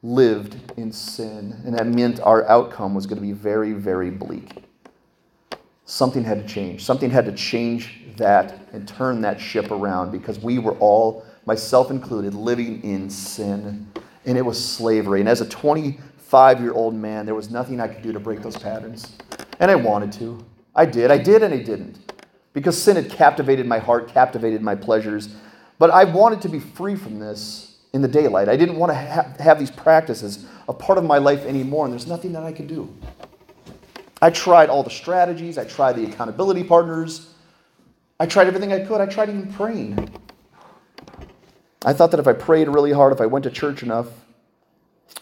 lived 0.03 0.73
in 0.77 0.91
sin, 0.91 1.61
and 1.65 1.73
that 1.77 1.87
meant 1.87 2.19
our 2.19 2.47
outcome 2.47 2.93
was 2.93 3.05
going 3.07 3.17
to 3.17 3.21
be 3.21 3.31
very, 3.31 3.73
very 3.73 4.11
bleak 4.11 4.65
something 5.85 6.23
had 6.23 6.45
to 6.45 6.53
change. 6.53 6.83
Something 6.83 7.09
had 7.09 7.25
to 7.25 7.31
change 7.31 8.01
that 8.17 8.59
and 8.73 8.87
turn 8.87 9.21
that 9.21 9.39
ship 9.39 9.71
around 9.71 10.11
because 10.11 10.39
we 10.39 10.59
were 10.59 10.73
all, 10.79 11.25
myself 11.45 11.91
included, 11.91 12.33
living 12.33 12.83
in 12.83 13.09
sin. 13.09 13.87
And 14.25 14.37
it 14.37 14.41
was 14.41 14.63
slavery. 14.63 15.19
And 15.19 15.29
as 15.29 15.41
a 15.41 15.45
25 16.25 16.59
year 16.59 16.73
old 16.73 16.95
man, 16.95 17.25
there 17.25 17.35
was 17.35 17.51
nothing 17.51 17.79
I 17.79 17.87
could 17.87 18.01
do 18.01 18.11
to 18.11 18.19
break 18.19 18.41
those 18.41 18.57
patterns. 18.57 19.15
And 19.59 19.69
I 19.69 19.75
wanted 19.75 20.11
to. 20.13 20.43
I 20.75 20.85
did. 20.85 21.11
I 21.11 21.19
did 21.19 21.43
and 21.43 21.53
I 21.53 21.59
didn't. 21.59 22.11
Because 22.51 22.81
sin 22.81 22.95
had 22.95 23.11
captivated 23.11 23.67
my 23.67 23.77
heart, 23.77 24.07
captivated 24.07 24.61
my 24.61 24.75
pleasures. 24.75 25.35
But 25.77 25.91
I 25.91 26.03
wanted 26.03 26.41
to 26.41 26.49
be 26.49 26.59
free 26.59 26.95
from 26.95 27.19
this 27.19 27.77
in 27.93 28.01
the 28.01 28.07
daylight. 28.07 28.49
I 28.49 28.57
didn't 28.57 28.77
want 28.77 28.91
to 28.91 28.95
ha- 28.95 29.33
have 29.39 29.59
these 29.59 29.69
practices 29.69 30.45
a 30.67 30.73
part 30.73 30.97
of 30.97 31.03
my 31.03 31.19
life 31.19 31.45
anymore, 31.45 31.85
and 31.85 31.93
there's 31.93 32.07
nothing 32.07 32.33
that 32.33 32.43
I 32.43 32.51
could 32.51 32.67
do. 32.67 32.93
I 34.21 34.31
tried 34.31 34.69
all 34.69 34.81
the 34.81 34.89
strategies, 34.89 35.57
I 35.57 35.65
tried 35.65 35.93
the 35.93 36.05
accountability 36.05 36.63
partners, 36.63 37.33
I 38.19 38.25
tried 38.25 38.47
everything 38.47 38.73
I 38.73 38.83
could. 38.83 38.99
I 38.99 39.05
tried 39.05 39.29
even 39.29 39.53
praying. 39.53 40.09
I 41.85 41.93
thought 41.93 42.11
that 42.11 42.19
if 42.19 42.27
I 42.27 42.33
prayed 42.33 42.67
really 42.67 42.93
hard, 42.93 43.13
if 43.13 43.21
I 43.21 43.25
went 43.25 43.43
to 43.43 43.51
church 43.51 43.83
enough, 43.83 44.07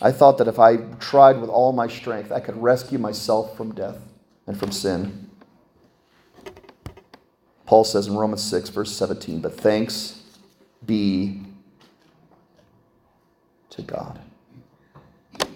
I 0.02 0.12
thought 0.12 0.38
that 0.40 0.48
if 0.48 0.60
I 0.60 0.78
tried 1.00 1.40
with 1.40 1.50
all 1.50 1.72
my 1.72 1.88
strength, 1.88 2.32
I 2.32 2.40
could 2.40 2.62
rescue 2.62 3.00
myself 3.00 3.58
from 3.58 3.74
death 3.74 3.98
and 4.48 4.60
from 4.60 4.72
sin. 4.72 5.30
Paul 7.66 7.84
says 7.86 8.08
in 8.08 8.16
Romans 8.16 8.44
6, 8.44 8.70
verse 8.70 8.96
17, 8.96 9.42
but 9.42 9.60
thanks 9.60 10.24
be 10.86 11.42
to 13.72 13.82
God. 13.82 14.20
Do 15.40 15.48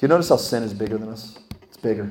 you 0.00 0.08
notice 0.08 0.30
how 0.30 0.36
sin 0.36 0.62
is 0.62 0.74
bigger 0.74 0.98
than 0.98 1.08
us? 1.10 1.38
It's 1.62 1.76
bigger 1.76 2.10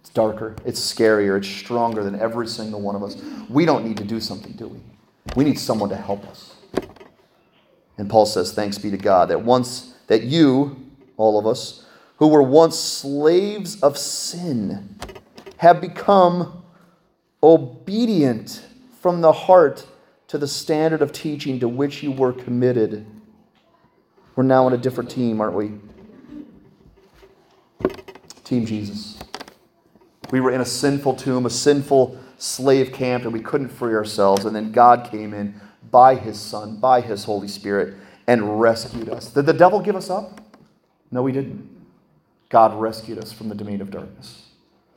It's 0.00 0.10
darker, 0.10 0.56
it's 0.64 0.80
scarier, 0.80 1.38
it's 1.38 1.48
stronger 1.48 2.04
than 2.04 2.18
every 2.20 2.46
single 2.46 2.80
one 2.80 2.96
of 2.96 3.02
us. 3.02 3.16
We 3.48 3.66
don't 3.66 3.84
need 3.86 3.98
to 3.98 4.04
do 4.04 4.20
something, 4.20 4.52
do 4.52 4.68
we? 4.68 4.80
We 5.36 5.44
need 5.44 5.58
someone 5.58 5.90
to 5.90 5.96
help 5.96 6.26
us. 6.26 6.54
And 7.98 8.10
Paul 8.10 8.26
says, 8.26 8.52
Thanks 8.52 8.78
be 8.78 8.90
to 8.90 8.98
God 8.98 9.30
that 9.30 9.42
once 9.42 9.95
that 10.06 10.22
you, 10.22 10.76
all 11.16 11.38
of 11.38 11.46
us, 11.46 11.84
who 12.18 12.28
were 12.28 12.42
once 12.42 12.78
slaves 12.78 13.82
of 13.82 13.98
sin, 13.98 14.98
have 15.58 15.80
become 15.80 16.62
obedient 17.42 18.64
from 19.00 19.20
the 19.20 19.32
heart 19.32 19.86
to 20.28 20.38
the 20.38 20.48
standard 20.48 21.02
of 21.02 21.12
teaching 21.12 21.60
to 21.60 21.68
which 21.68 22.02
you 22.02 22.10
were 22.10 22.32
committed. 22.32 23.06
We're 24.34 24.44
now 24.44 24.66
on 24.66 24.72
a 24.72 24.78
different 24.78 25.10
team, 25.10 25.40
aren't 25.40 25.54
we? 25.54 25.72
Team 28.44 28.66
Jesus. 28.66 29.18
We 30.30 30.40
were 30.40 30.50
in 30.50 30.60
a 30.60 30.66
sinful 30.66 31.14
tomb, 31.14 31.46
a 31.46 31.50
sinful 31.50 32.18
slave 32.38 32.92
camp, 32.92 33.24
and 33.24 33.32
we 33.32 33.40
couldn't 33.40 33.68
free 33.68 33.94
ourselves. 33.94 34.44
And 34.44 34.54
then 34.54 34.72
God 34.72 35.08
came 35.10 35.32
in 35.32 35.60
by 35.90 36.16
his 36.16 36.40
Son, 36.40 36.76
by 36.76 37.00
his 37.00 37.24
Holy 37.24 37.48
Spirit, 37.48 37.94
and 38.26 38.60
rescued 38.60 39.08
us. 39.08 39.30
Did 39.32 39.46
the 39.46 39.52
devil 39.52 39.80
give 39.80 39.96
us 39.96 40.10
up? 40.10 40.40
No, 41.10 41.26
he 41.26 41.32
didn't. 41.32 41.70
God 42.48 42.78
rescued 42.80 43.18
us 43.18 43.32
from 43.32 43.48
the 43.48 43.54
domain 43.54 43.80
of 43.80 43.90
darkness. 43.90 44.48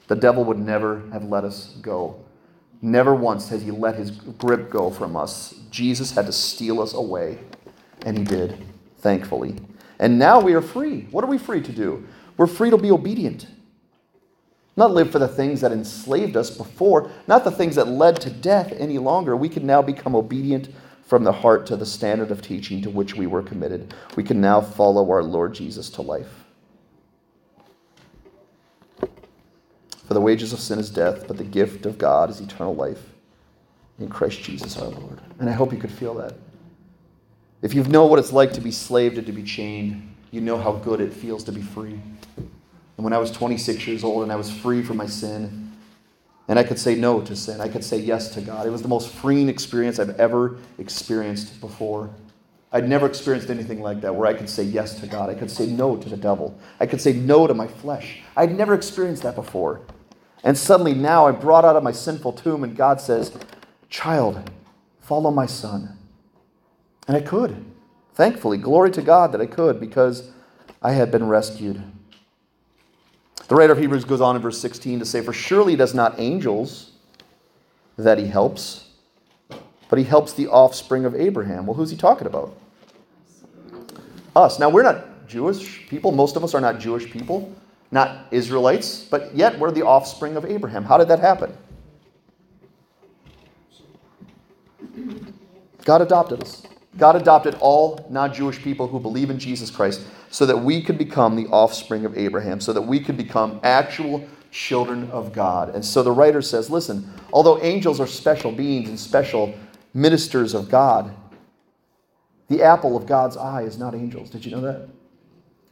The 0.08 0.16
devil 0.16 0.44
would 0.46 0.60
never 0.60 1.04
have 1.12 1.24
let 1.26 1.44
us 1.44 1.76
go. 1.82 2.24
Never 2.82 3.14
once 3.16 3.50
has 3.50 3.64
he 3.64 3.72
let 3.72 3.96
his 3.96 4.12
grip 4.12 4.70
go 4.70 4.90
from 4.90 5.16
us. 5.16 5.56
Jesus 5.72 6.12
had 6.12 6.26
to 6.28 6.32
steal 6.32 6.82
us 6.82 6.94
away, 6.94 7.40
and 8.06 8.18
he 8.18 8.24
did, 8.24 8.58
thankfully. 9.00 9.56
And 10.00 10.18
now 10.20 10.40
we 10.40 10.54
are 10.54 10.62
free. 10.62 11.08
What 11.12 11.24
are 11.24 11.28
we 11.28 11.38
free 11.38 11.62
to 11.62 11.72
do? 11.72 12.08
We're 12.38 12.48
free 12.48 12.70
to 12.70 12.78
be 12.78 12.92
obedient. 12.92 13.48
not 14.78 14.92
live 14.92 15.12
for 15.12 15.20
the 15.20 15.28
things 15.28 15.62
that 15.62 15.72
enslaved 15.74 16.38
us 16.38 16.50
before, 16.50 17.12
not 17.28 17.44
the 17.44 17.52
things 17.52 17.76
that 17.76 17.88
led 17.88 18.20
to 18.22 18.30
death 18.30 18.74
any 18.78 18.98
longer. 18.98 19.36
We 19.36 19.50
can 19.50 19.66
now 19.66 19.82
become 19.82 20.16
obedient 20.16 20.70
from 21.10 21.24
the 21.24 21.32
heart 21.32 21.66
to 21.66 21.76
the 21.76 21.88
standard 21.88 22.30
of 22.30 22.40
teaching 22.40 22.84
to 22.84 22.90
which 22.92 23.16
we 23.16 23.26
were 23.26 23.42
committed. 23.42 23.96
We 24.16 24.24
can 24.24 24.40
now 24.40 24.62
follow 24.62 25.10
our 25.10 25.24
Lord 25.24 25.56
Jesus 25.56 25.90
to 25.92 26.04
life. 26.04 26.46
For 30.06 30.14
the 30.14 30.22
wages 30.22 30.54
of 30.54 30.60
sin 30.60 30.78
is 30.78 30.92
death, 30.92 31.28
but 31.28 31.38
the 31.38 31.44
gift 31.44 31.88
of 31.88 31.98
God 31.98 32.30
is 32.30 32.40
eternal 32.40 32.76
life 32.76 33.02
in 33.98 34.08
Christ 34.08 34.44
Jesus 34.44 34.78
our 34.78 34.90
Lord. 34.90 35.20
And 35.40 35.50
I 35.50 35.54
hope 35.54 35.74
you 35.74 35.80
could 35.80 35.92
feel 35.92 36.14
that. 36.14 36.36
If 37.64 37.74
you 37.74 37.84
know 37.86 38.06
what 38.06 38.20
it's 38.20 38.32
like 38.32 38.54
to 38.54 38.62
be 38.62 38.72
slaved 38.72 39.18
and 39.18 39.26
to 39.26 39.34
be 39.34 39.42
chained, 39.42 40.16
you 40.30 40.42
know 40.42 40.60
how 40.60 40.74
good 40.74 41.02
it 41.02 41.12
feels 41.12 41.44
to 41.46 41.52
be 41.52 41.64
free. 41.64 42.00
And 42.38 43.04
when 43.04 43.14
I 43.14 43.18
was 43.18 43.32
26 43.32 43.88
years 43.88 44.04
old 44.04 44.22
and 44.22 44.32
I 44.32 44.36
was 44.36 44.52
free 44.52 44.84
from 44.84 44.98
my 44.98 45.08
sin, 45.08 45.69
and 46.50 46.58
I 46.58 46.64
could 46.64 46.80
say 46.80 46.96
no 46.96 47.22
to 47.22 47.36
sin, 47.36 47.62
I 47.62 47.70
could 47.70 47.84
say 47.84 48.00
yes 48.00 48.34
to 48.34 48.42
God. 48.42 48.66
It 48.66 48.72
was 48.72 48.82
the 48.82 48.88
most 48.88 49.14
freeing 49.14 49.50
experience 49.50 50.00
I've 50.00 50.20
ever 50.20 50.58
experienced 50.80 51.62
before. 51.62 52.10
I'd 52.72 52.90
never 52.90 53.06
experienced 53.06 53.52
anything 53.52 53.82
like 53.82 54.02
that 54.02 54.16
where 54.16 54.28
I 54.28 54.34
could 54.34 54.50
say 54.50 54.64
yes 54.64 55.00
to 55.00 55.08
God. 55.08 55.30
I 55.30 55.36
could 55.36 55.52
say 55.52 55.68
no 55.68 55.96
to 55.96 56.10
the 56.10 56.18
devil. 56.18 56.60
I 56.80 56.88
could 56.88 57.02
say 57.02 57.14
no 57.14 57.46
to 57.46 57.54
my 57.54 57.68
flesh. 57.68 58.22
I'd 58.36 58.58
never 58.58 58.74
experienced 58.74 59.22
that 59.24 59.36
before. 59.36 59.82
And 60.44 60.58
suddenly 60.58 60.96
now 60.96 61.28
I'm 61.28 61.40
brought 61.40 61.66
out 61.66 61.76
of 61.76 61.84
my 61.84 61.92
sinful 61.92 62.34
tomb, 62.34 62.64
and 62.64 62.76
God 62.76 63.00
says, 63.00 63.32
Child, 63.90 64.50
follow 65.02 65.30
my 65.30 65.46
son. 65.46 65.98
And 67.08 67.16
I 67.16 67.22
could. 67.22 67.64
Thankfully, 68.16 68.58
glory 68.58 68.90
to 68.92 69.04
God 69.04 69.34
that 69.34 69.42
I 69.42 69.46
could 69.46 69.80
because 69.80 70.32
I 70.82 70.94
had 70.94 71.12
been 71.12 71.28
rescued. 71.28 71.84
The 73.50 73.56
writer 73.56 73.74
of 73.74 73.80
Hebrews 73.80 74.06
goes 74.06 74.22
on 74.22 74.36
in 74.36 74.44
verse 74.44 74.60
16 74.60 75.00
to 75.00 75.06
say, 75.06 75.22
For 75.22 75.34
surely 75.34 75.74
it 75.74 75.82
is 75.82 75.96
not 75.96 76.20
angels 76.20 76.92
that 77.98 78.20
he 78.20 78.28
helps, 78.28 78.88
but 79.90 79.98
he 79.98 80.06
helps 80.06 80.34
the 80.34 80.48
offspring 80.48 81.04
of 81.04 81.16
Abraham. 81.16 81.66
Well, 81.66 81.74
who's 81.74 81.90
he 81.90 81.98
talking 81.98 82.28
about? 82.28 82.56
Us. 84.36 84.60
Now, 84.60 84.70
we're 84.70 84.84
not 84.84 85.28
Jewish 85.28 85.88
people. 85.90 86.12
Most 86.12 86.36
of 86.36 86.44
us 86.44 86.54
are 86.54 86.62
not 86.62 86.80
Jewish 86.80 87.10
people, 87.10 87.52
not 87.90 88.28
Israelites, 88.30 89.04
but 89.04 89.36
yet 89.36 89.58
we're 89.58 89.72
the 89.72 89.84
offspring 89.84 90.38
of 90.38 90.46
Abraham. 90.46 90.84
How 90.84 91.00
did 91.00 91.08
that 91.08 91.20
happen? 91.20 91.58
God 95.86 96.04
adopted 96.04 96.44
us. 96.44 96.62
God 97.00 97.16
adopted 97.16 97.56
all 97.56 98.06
non 98.12 98.32
Jewish 98.32 98.62
people 98.62 98.88
who 98.88 99.00
believe 99.00 99.32
in 99.32 99.40
Jesus 99.40 99.72
Christ 99.72 100.02
so 100.30 100.46
that 100.46 100.58
we 100.58 100.82
could 100.82 100.98
become 100.98 101.36
the 101.36 101.48
offspring 101.48 102.06
of 102.06 102.18
Abraham, 102.18 102.60
so 102.62 102.74
that 102.74 102.82
we 102.82 103.00
could 103.00 103.18
become 103.18 103.60
actual 103.64 104.28
children 104.52 105.10
of 105.12 105.34
God. 105.34 105.74
And 105.76 105.84
so 105.84 106.04
the 106.04 106.12
writer 106.12 106.42
says 106.42 106.70
listen, 106.70 107.12
although 107.34 107.62
angels 107.62 108.00
are 108.00 108.08
special 108.08 108.52
beings 108.52 108.90
and 108.90 109.00
special 109.00 109.54
ministers 109.94 110.54
of 110.54 110.70
God, 110.70 111.16
the 112.48 112.64
apple 112.64 112.98
of 112.98 113.06
God's 113.06 113.38
eye 113.38 113.64
is 113.64 113.78
not 113.78 113.94
angels. 113.94 114.30
Did 114.30 114.46
you 114.46 114.52
know 114.52 114.62
that? 114.62 114.90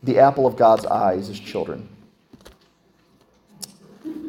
The 0.04 0.20
apple 0.20 0.46
of 0.46 0.56
God's 0.56 0.86
eyes 0.86 1.30
is 1.30 1.40
children. 1.40 1.90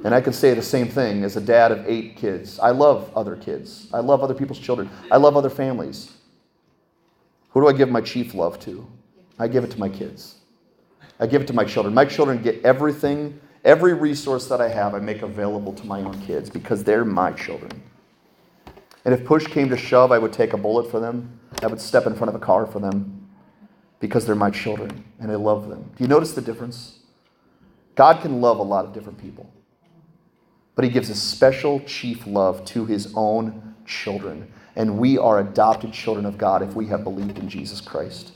And 0.04 0.14
I 0.14 0.20
can 0.20 0.32
say 0.32 0.54
the 0.54 0.62
same 0.62 0.88
thing 0.88 1.24
as 1.24 1.36
a 1.36 1.40
dad 1.40 1.72
of 1.72 1.86
eight 1.86 2.16
kids. 2.16 2.58
I 2.58 2.70
love 2.70 3.10
other 3.16 3.36
kids. 3.36 3.88
I 3.92 3.98
love 3.98 4.22
other 4.22 4.34
people's 4.34 4.58
children. 4.58 4.88
I 5.10 5.16
love 5.16 5.36
other 5.36 5.50
families. 5.50 6.12
Who 7.50 7.60
do 7.60 7.68
I 7.68 7.72
give 7.72 7.90
my 7.90 8.00
chief 8.00 8.32
love 8.32 8.60
to? 8.60 8.86
I 9.38 9.48
give 9.48 9.64
it 9.64 9.70
to 9.72 9.78
my 9.78 9.88
kids. 9.88 10.36
I 11.20 11.26
give 11.26 11.42
it 11.42 11.46
to 11.48 11.52
my 11.52 11.64
children. 11.64 11.94
My 11.94 12.04
children 12.04 12.42
get 12.42 12.64
everything, 12.64 13.40
every 13.64 13.94
resource 13.94 14.46
that 14.48 14.60
I 14.60 14.68
have, 14.68 14.94
I 14.94 14.98
make 14.98 15.22
available 15.22 15.72
to 15.74 15.86
my 15.86 16.00
own 16.00 16.20
kids 16.22 16.50
because 16.50 16.84
they're 16.84 17.04
my 17.04 17.32
children. 17.32 17.82
And 19.04 19.14
if 19.14 19.24
push 19.24 19.46
came 19.46 19.68
to 19.70 19.76
shove, 19.76 20.12
I 20.12 20.18
would 20.18 20.32
take 20.32 20.52
a 20.52 20.56
bullet 20.56 20.90
for 20.90 21.00
them. 21.00 21.40
I 21.62 21.66
would 21.66 21.80
step 21.80 22.06
in 22.06 22.14
front 22.14 22.28
of 22.28 22.34
a 22.34 22.44
car 22.44 22.66
for 22.66 22.78
them 22.78 23.28
because 24.00 24.26
they're 24.26 24.34
my 24.34 24.50
children 24.50 25.04
and 25.18 25.30
I 25.30 25.36
love 25.36 25.68
them. 25.68 25.90
Do 25.96 26.04
you 26.04 26.08
notice 26.08 26.32
the 26.32 26.40
difference? 26.40 27.00
God 27.94 28.20
can 28.20 28.40
love 28.40 28.58
a 28.58 28.62
lot 28.62 28.84
of 28.84 28.92
different 28.92 29.18
people, 29.18 29.50
but 30.74 30.84
He 30.84 30.90
gives 30.90 31.10
a 31.10 31.14
special 31.14 31.80
chief 31.80 32.26
love 32.26 32.64
to 32.66 32.84
His 32.84 33.12
own 33.16 33.74
children 33.86 34.52
and 34.76 34.96
we 34.96 35.18
are 35.18 35.40
adopted 35.40 35.92
children 35.92 36.24
of 36.24 36.38
God 36.38 36.62
if 36.62 36.76
we 36.76 36.86
have 36.86 37.02
believed 37.02 37.38
in 37.38 37.48
Jesus 37.48 37.80
Christ. 37.80 38.32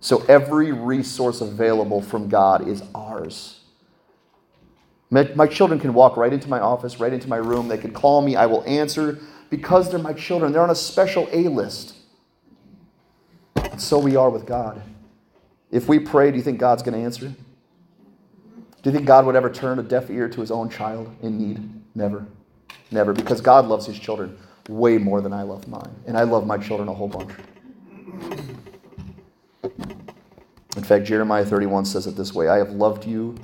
So 0.00 0.24
every 0.28 0.72
resource 0.72 1.40
available 1.40 2.02
from 2.02 2.28
God 2.28 2.68
is 2.68 2.82
ours. 2.94 3.60
My, 5.10 5.46
children 5.46 5.78
can 5.78 5.94
walk 5.94 6.16
right 6.16 6.32
into 6.32 6.48
my 6.48 6.60
office, 6.60 6.98
right 6.98 7.12
into 7.12 7.28
my 7.28 7.36
room. 7.36 7.68
They 7.68 7.78
can 7.78 7.92
call 7.92 8.22
me. 8.22 8.36
I 8.36 8.46
will 8.46 8.64
answer 8.64 9.20
because 9.50 9.90
they're 9.90 10.00
my 10.00 10.12
children. 10.12 10.52
They're 10.52 10.62
on 10.62 10.70
a 10.70 10.74
special 10.74 11.28
A 11.32 11.48
list. 11.48 11.94
And 13.54 13.80
so 13.80 13.98
we 13.98 14.16
are 14.16 14.30
with 14.30 14.46
God. 14.46 14.82
If 15.70 15.88
we 15.88 15.98
pray, 15.98 16.30
do 16.30 16.36
you 16.36 16.42
think 16.42 16.58
God's 16.58 16.82
going 16.82 16.98
to 16.98 17.04
answer? 17.04 17.28
Do 17.28 18.90
you 18.90 18.92
think 18.92 19.06
God 19.06 19.26
would 19.26 19.36
ever 19.36 19.50
turn 19.50 19.78
a 19.78 19.82
deaf 19.82 20.10
ear 20.10 20.28
to 20.28 20.40
his 20.40 20.50
own 20.50 20.70
child 20.70 21.14
in 21.22 21.38
need? 21.38 21.68
Never. 21.94 22.26
Never. 22.90 23.12
Because 23.12 23.40
God 23.40 23.66
loves 23.66 23.86
his 23.86 23.98
children 23.98 24.38
way 24.68 24.98
more 24.98 25.20
than 25.20 25.32
I 25.32 25.42
love 25.42 25.66
mine. 25.68 25.90
And 26.06 26.16
I 26.16 26.22
love 26.22 26.46
my 26.46 26.58
children 26.58 26.88
a 26.88 26.94
whole 26.94 27.08
bunch. 27.08 27.32
In 30.76 30.84
fact, 30.84 31.04
Jeremiah 31.04 31.44
31 31.44 31.84
says 31.86 32.06
it 32.06 32.16
this 32.16 32.34
way 32.34 32.48
I 32.48 32.58
have 32.58 32.70
loved 32.70 33.06
you 33.06 33.36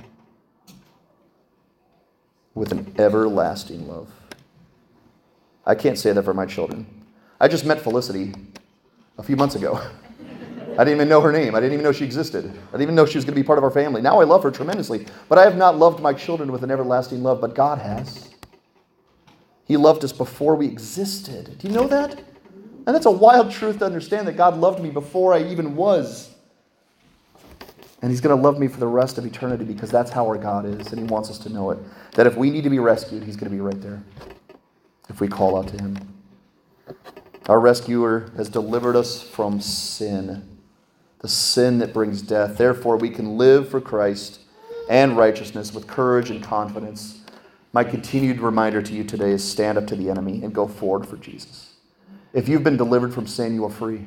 with 2.53 2.71
an 2.71 2.93
everlasting 2.97 3.87
love. 3.87 4.09
I 5.65 5.75
can't 5.75 5.97
say 5.97 6.11
that 6.11 6.23
for 6.23 6.33
my 6.33 6.45
children. 6.45 6.85
I 7.39 7.47
just 7.47 7.65
met 7.65 7.81
Felicity 7.81 8.33
a 9.17 9.23
few 9.23 9.35
months 9.35 9.55
ago. 9.55 9.81
I 10.73 10.83
didn't 10.83 10.95
even 10.95 11.09
know 11.09 11.21
her 11.21 11.31
name. 11.31 11.53
I 11.55 11.59
didn't 11.59 11.73
even 11.73 11.83
know 11.83 11.91
she 11.91 12.05
existed. 12.05 12.45
I 12.45 12.71
didn't 12.71 12.81
even 12.81 12.95
know 12.95 13.05
she 13.05 13.17
was 13.17 13.25
going 13.25 13.35
to 13.35 13.41
be 13.41 13.45
part 13.45 13.59
of 13.59 13.63
our 13.63 13.71
family. 13.71 14.01
Now 14.01 14.19
I 14.19 14.23
love 14.23 14.41
her 14.43 14.49
tremendously. 14.49 15.05
But 15.29 15.37
I 15.37 15.43
have 15.43 15.55
not 15.55 15.77
loved 15.77 16.01
my 16.01 16.13
children 16.13 16.51
with 16.51 16.63
an 16.63 16.71
everlasting 16.71 17.21
love, 17.21 17.39
but 17.41 17.53
God 17.53 17.77
has. 17.77 18.29
He 19.65 19.77
loved 19.77 20.03
us 20.03 20.11
before 20.11 20.55
we 20.55 20.67
existed. 20.67 21.57
Do 21.59 21.67
you 21.67 21.73
know 21.73 21.87
that? 21.87 22.23
And 22.85 22.95
that's 22.95 23.05
a 23.05 23.11
wild 23.11 23.51
truth 23.51 23.79
to 23.79 23.85
understand 23.85 24.27
that 24.27 24.37
God 24.37 24.57
loved 24.57 24.81
me 24.81 24.89
before 24.89 25.33
I 25.33 25.43
even 25.43 25.75
was. 25.75 26.33
And 28.01 28.11
He's 28.11 28.19
going 28.19 28.35
to 28.35 28.41
love 28.41 28.59
me 28.59 28.67
for 28.67 28.79
the 28.79 28.87
rest 28.87 29.17
of 29.17 29.25
eternity 29.25 29.63
because 29.63 29.89
that's 29.89 30.11
how 30.11 30.25
our 30.25 30.37
God 30.37 30.65
is, 30.65 30.91
and 30.91 30.99
He 30.99 31.05
wants 31.05 31.29
us 31.29 31.37
to 31.39 31.49
know 31.49 31.71
it. 31.71 31.79
That 32.15 32.27
if 32.27 32.35
we 32.35 32.49
need 32.49 32.63
to 32.65 32.69
be 32.69 32.79
rescued, 32.79 33.23
He's 33.23 33.37
going 33.37 33.49
to 33.49 33.55
be 33.55 33.61
right 33.61 33.81
there 33.81 34.03
if 35.09 35.21
we 35.21 35.27
call 35.27 35.57
out 35.57 35.69
to 35.69 35.81
Him. 35.81 35.97
Our 37.47 37.59
rescuer 37.59 38.31
has 38.35 38.49
delivered 38.49 38.95
us 38.95 39.21
from 39.21 39.61
sin, 39.61 40.59
the 41.19 41.27
sin 41.27 41.79
that 41.79 41.93
brings 41.93 42.21
death. 42.21 42.57
Therefore, 42.57 42.97
we 42.97 43.09
can 43.09 43.37
live 43.37 43.69
for 43.69 43.79
Christ 43.79 44.39
and 44.89 45.17
righteousness 45.17 45.73
with 45.73 45.87
courage 45.87 46.29
and 46.29 46.43
confidence 46.43 47.23
my 47.73 47.83
continued 47.83 48.39
reminder 48.39 48.83
to 48.83 48.93
you 48.93 49.03
today 49.03 49.31
is 49.31 49.43
stand 49.43 49.79
up 49.79 49.87
to 49.87 49.95
the 49.95 50.11
enemy 50.11 50.43
and 50.43 50.53
go 50.53 50.67
forward 50.67 51.07
for 51.07 51.17
Jesus. 51.17 51.72
If 52.33 52.49
you've 52.49 52.63
been 52.63 52.77
delivered 52.77 53.13
from 53.13 53.27
sin, 53.27 53.53
you 53.53 53.63
are 53.65 53.69
free. 53.69 54.05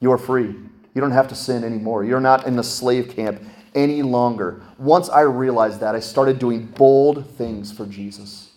You 0.00 0.10
are 0.12 0.18
free. 0.18 0.54
You 0.94 1.00
don't 1.00 1.10
have 1.10 1.28
to 1.28 1.34
sin 1.34 1.62
anymore. 1.62 2.04
You're 2.04 2.20
not 2.20 2.46
in 2.46 2.56
the 2.56 2.64
slave 2.64 3.14
camp 3.14 3.42
any 3.74 4.02
longer. 4.02 4.62
Once 4.78 5.08
I 5.08 5.20
realized 5.20 5.80
that, 5.80 5.94
I 5.94 6.00
started 6.00 6.38
doing 6.38 6.66
bold 6.66 7.28
things 7.36 7.70
for 7.70 7.86
Jesus 7.86 8.50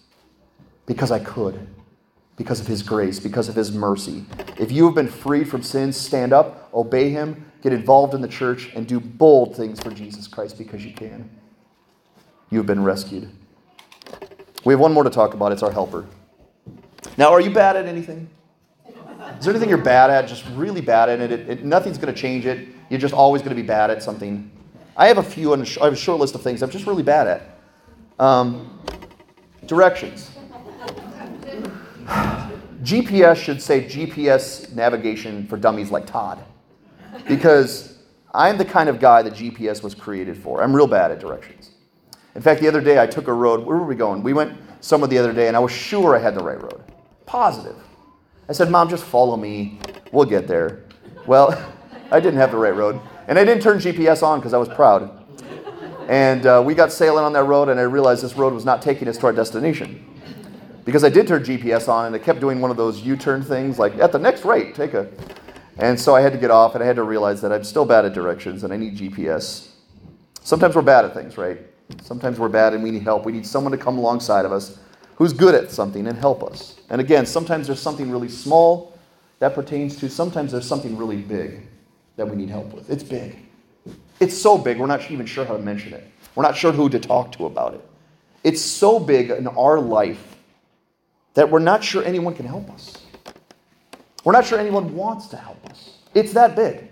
because 0.86 1.12
I 1.12 1.20
could, 1.20 1.68
because 2.38 2.60
of 2.60 2.68
His 2.68 2.82
grace, 2.82 3.20
because 3.20 3.50
of 3.50 3.56
His 3.56 3.72
mercy. 3.72 4.26
If 4.58 4.72
you 4.72 4.86
have 4.86 4.96
been 4.96 5.08
freed 5.08 5.50
from 5.50 5.64
sin, 5.64 5.94
stand 5.94 6.34
up, 6.34 6.70
obey 6.74 7.10
Him, 7.10 7.52
get 7.62 7.74
involved 7.74 8.14
in 8.14 8.22
the 8.22 8.28
church, 8.28 8.72
and 8.74 8.88
do 8.88 9.00
bold 9.00 9.56
things 9.56 9.80
for 9.80 9.92
Jesus 9.92 10.28
Christ 10.28 10.58
because 10.58 10.86
you 10.86 10.94
can. 10.94 11.30
You 12.50 12.60
have 12.60 12.68
been 12.68 12.84
rescued. 12.84 13.30
We 14.64 14.74
have 14.74 14.80
one 14.80 14.94
more 14.94 15.04
to 15.04 15.10
talk 15.10 15.34
about. 15.34 15.52
It's 15.52 15.64
our 15.64 15.72
helper. 15.72 16.06
Now, 17.18 17.32
are 17.32 17.42
you 17.42 17.52
bad 17.52 17.76
at 17.76 17.86
anything? 17.86 18.30
Is 19.40 19.46
there 19.46 19.54
anything 19.54 19.70
you're 19.70 19.78
bad 19.78 20.10
at, 20.10 20.28
just 20.28 20.46
really 20.54 20.82
bad 20.82 21.10
at 21.10 21.20
it? 21.20 21.32
it, 21.32 21.50
it 21.50 21.66
nothing's 21.66 21.98
going 21.98 22.14
to 22.14 22.20
change 22.20 22.46
it. 22.46 22.68
You're 22.90 23.00
just 23.00 23.14
always 23.14 23.42
going 23.42 23.56
to 23.56 23.62
be 23.62 23.66
bad 23.66 23.90
at 23.90 24.04
something. 24.04 24.50
I 24.96 25.08
have 25.08 25.18
a 25.18 25.24
few, 25.24 25.54
I 25.54 25.58
have 25.58 25.94
a 25.94 25.96
short 25.96 26.20
list 26.20 26.36
of 26.36 26.42
things 26.42 26.62
I'm 26.62 26.70
just 26.70 26.86
really 26.86 27.04
bad 27.04 27.28
at. 27.28 27.60
Um, 28.20 28.80
directions. 29.66 30.32
GPS 32.84 33.38
should 33.38 33.62
say 33.62 33.84
GPS 33.86 34.74
navigation 34.74 35.48
for 35.48 35.58
dummies 35.58 35.90
like 35.90 36.06
Todd. 36.06 36.44
Because 37.28 38.00
I'm 38.34 38.58
the 38.58 38.66
kind 38.66 38.90
of 38.90 39.00
guy 39.00 39.22
that 39.22 39.34
GPS 39.34 39.84
was 39.84 39.96
created 39.96 40.38
for. 40.38 40.62
I'm 40.62 40.76
real 40.76 40.88
bad 40.88 41.12
at 41.12 41.20
directions. 41.20 41.72
In 42.36 42.42
fact, 42.42 42.62
the 42.62 42.68
other 42.68 42.82
day 42.82 43.00
I 43.02 43.08
took 43.08 43.28
a 43.28 43.34
road. 43.34 43.66
Where 43.66 43.78
were 43.78 43.86
we 43.86 43.96
going? 43.96 44.24
We 44.24 44.34
went 44.34 44.58
somewhere 44.82 45.08
the 45.08 45.18
other 45.18 45.34
day, 45.34 45.48
and 45.48 45.56
I 45.56 45.60
was 45.60 45.72
sure 45.72 46.16
I 46.16 46.20
had 46.20 46.36
the 46.36 46.44
right 46.44 46.62
road. 46.62 46.84
Positive. 47.26 47.76
I 48.50 48.54
said, 48.54 48.70
Mom, 48.70 48.90
just 48.90 49.04
follow 49.04 49.38
me. 49.38 49.80
We'll 50.12 50.26
get 50.26 50.48
there. 50.48 50.84
Well, 51.26 51.52
I 52.12 52.20
didn't 52.20 52.40
have 52.40 52.52
the 52.52 52.58
right 52.58 52.76
road. 52.76 53.00
And 53.28 53.40
I 53.40 53.46
didn't 53.46 53.64
turn 53.64 53.78
GPS 53.78 54.22
on 54.22 54.40
because 54.40 54.54
I 54.54 54.58
was 54.58 54.70
proud. 54.70 55.24
And 56.10 56.46
uh, 56.46 56.62
we 56.66 56.76
got 56.76 56.92
sailing 56.92 57.24
on 57.24 57.32
that 57.34 57.46
road, 57.46 57.70
and 57.70 57.80
I 57.80 57.84
realized 57.84 58.24
this 58.24 58.36
road 58.36 58.54
was 58.54 58.66
not 58.66 58.82
taking 58.82 59.08
us 59.08 59.18
to 59.20 59.28
our 59.28 59.34
destination. 59.34 60.06
Because 60.84 61.06
I 61.06 61.10
did 61.10 61.28
turn 61.28 61.44
GPS 61.44 61.88
on, 61.88 62.08
and 62.08 62.16
it 62.16 62.24
kept 62.24 62.42
doing 62.42 62.60
one 62.60 62.70
of 62.70 62.76
those 62.76 63.02
U 63.02 63.16
turn 63.16 63.42
things, 63.42 63.80
like 63.80 63.96
at 64.00 64.12
the 64.12 64.20
next 64.20 64.44
rate, 64.44 64.76
take 64.76 64.94
a. 64.94 65.10
And 65.78 65.98
so 66.00 66.14
I 66.14 66.22
had 66.22 66.34
to 66.34 66.38
get 66.38 66.52
off, 66.52 66.76
and 66.76 66.84
I 66.84 66.88
had 66.88 66.98
to 66.98 67.04
realize 67.04 67.42
that 67.42 67.54
I'm 67.54 67.64
still 67.64 67.86
bad 67.86 68.04
at 68.04 68.14
directions, 68.14 68.66
and 68.66 68.74
I 68.74 68.78
need 68.78 68.98
GPS. 68.98 69.70
Sometimes 70.42 70.76
we're 70.76 70.82
bad 70.82 71.06
at 71.06 71.14
things, 71.14 71.38
right? 71.38 71.60
Sometimes 72.02 72.40
we're 72.40 72.50
bad 72.50 72.74
and 72.74 72.84
we 72.84 72.92
need 72.92 73.04
help. 73.04 73.26
We 73.26 73.32
need 73.32 73.46
someone 73.46 73.72
to 73.72 73.78
come 73.78 73.98
alongside 73.98 74.46
of 74.46 74.52
us 74.52 74.80
who's 75.16 75.34
good 75.34 75.56
at 75.56 75.72
something 75.72 76.08
and 76.08 76.18
help 76.18 76.44
us. 76.44 76.80
And 76.90 77.00
again, 77.00 77.26
sometimes 77.26 77.68
there's 77.68 77.82
something 77.82 78.10
really 78.10 78.30
small 78.30 78.98
that 79.40 79.54
pertains 79.54 79.96
to, 79.98 80.10
sometimes 80.10 80.52
there's 80.52 80.68
something 80.68 80.96
really 80.98 81.18
big 81.18 81.62
that 82.16 82.28
we 82.28 82.36
need 82.36 82.50
help 82.50 82.74
with. 82.74 82.90
It's 82.90 83.04
big. 83.04 83.38
It's 84.20 84.38
so 84.38 84.58
big, 84.58 84.80
we're 84.80 84.88
not 84.88 85.10
even 85.12 85.26
sure 85.26 85.46
how 85.46 85.58
to 85.58 85.62
mention 85.62 85.94
it. 85.94 86.08
We're 86.36 86.44
not 86.44 86.56
sure 86.56 86.72
who 86.72 86.90
to 86.90 87.00
talk 87.00 87.32
to 87.34 87.46
about 87.46 87.74
it. 87.74 87.86
It's 88.44 88.62
so 88.62 89.00
big 89.00 89.32
in 89.32 89.48
our 89.48 89.80
life 89.80 90.38
that 91.34 91.50
we're 91.50 91.60
not 91.60 91.84
sure 91.84 92.04
anyone 92.04 92.34
can 92.34 92.46
help 92.46 92.70
us. 92.70 92.98
We're 94.24 94.34
not 94.34 94.46
sure 94.46 94.60
anyone 94.60 94.96
wants 94.96 95.28
to 95.28 95.38
help 95.38 95.66
us. 95.70 95.98
It's 96.14 96.34
that 96.34 96.56
big. 96.56 96.88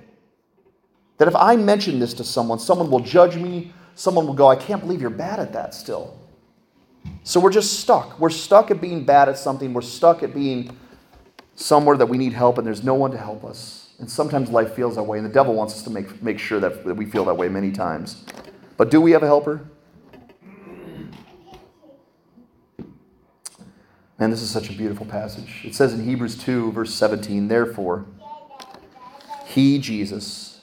That 1.17 1.28
if 1.28 1.36
I 1.36 1.55
mention 1.55 1.99
this 1.99 2.13
to 2.15 2.24
someone, 2.24 2.59
someone 2.59 2.89
will 2.89 2.99
judge 2.99 3.36
me, 3.36 3.72
someone 3.95 4.26
will 4.26 4.34
go, 4.34 4.47
I 4.47 4.55
can't 4.55 4.82
believe 4.82 5.01
you're 5.01 5.09
bad 5.09 5.39
at 5.39 5.53
that 5.53 5.74
still. 5.74 6.17
So 7.24 7.39
we're 7.39 7.52
just 7.52 7.80
stuck. 7.80 8.20
We're 8.20 8.30
stuck 8.30 8.72
at 8.72 8.82
being 8.82 9.06
bad 9.06 9.30
at 9.30 9.38
something. 9.38 9.74
We're 9.74 9.82
stuck 9.82 10.24
at 10.24 10.34
being 10.34 10.76
somewhere 11.56 11.97
that 11.97 12.08
we 12.08 12.18
need 12.18 12.34
help 12.34 12.58
and 12.58 12.66
there's 12.66 12.84
no 12.84 12.95
one 12.95 13.12
to 13.12 13.18
help 13.18 13.43
us. 13.43 13.93
And 13.99 14.10
sometimes 14.10 14.49
life 14.49 14.74
feels 14.74 14.95
that 14.95 15.04
way, 15.04 15.20
and 15.20 15.26
the 15.28 15.32
devil 15.32 15.54
wants 15.54 15.76
us 15.76 15.84
to 15.84 15.91
make, 15.91 16.24
make 16.24 16.39
sure 16.39 16.60
that, 16.60 16.84
that 16.86 16.95
we 16.95 17.06
feel 17.06 17.24
that 17.26 17.36
way 17.36 17.47
many 17.49 17.72
times. 17.72 18.26
But 18.76 18.89
do 18.89 18.99
we 18.99 19.12
have 19.12 19.22
a 19.22 19.28
helper? 19.28 19.70
Man, 24.18 24.32
this 24.32 24.41
is 24.41 24.49
such 24.49 24.72
a 24.72 24.74
beautiful 24.74 25.06
passage. 25.06 25.62
It 25.64 25.76
says 25.76 25.93
in 25.93 26.04
Hebrews 26.04 26.36
2, 26.36 26.72
verse 26.72 26.93
17, 26.95 27.47
therefore, 27.47 28.06
he, 29.45 29.78
Jesus, 29.78 30.62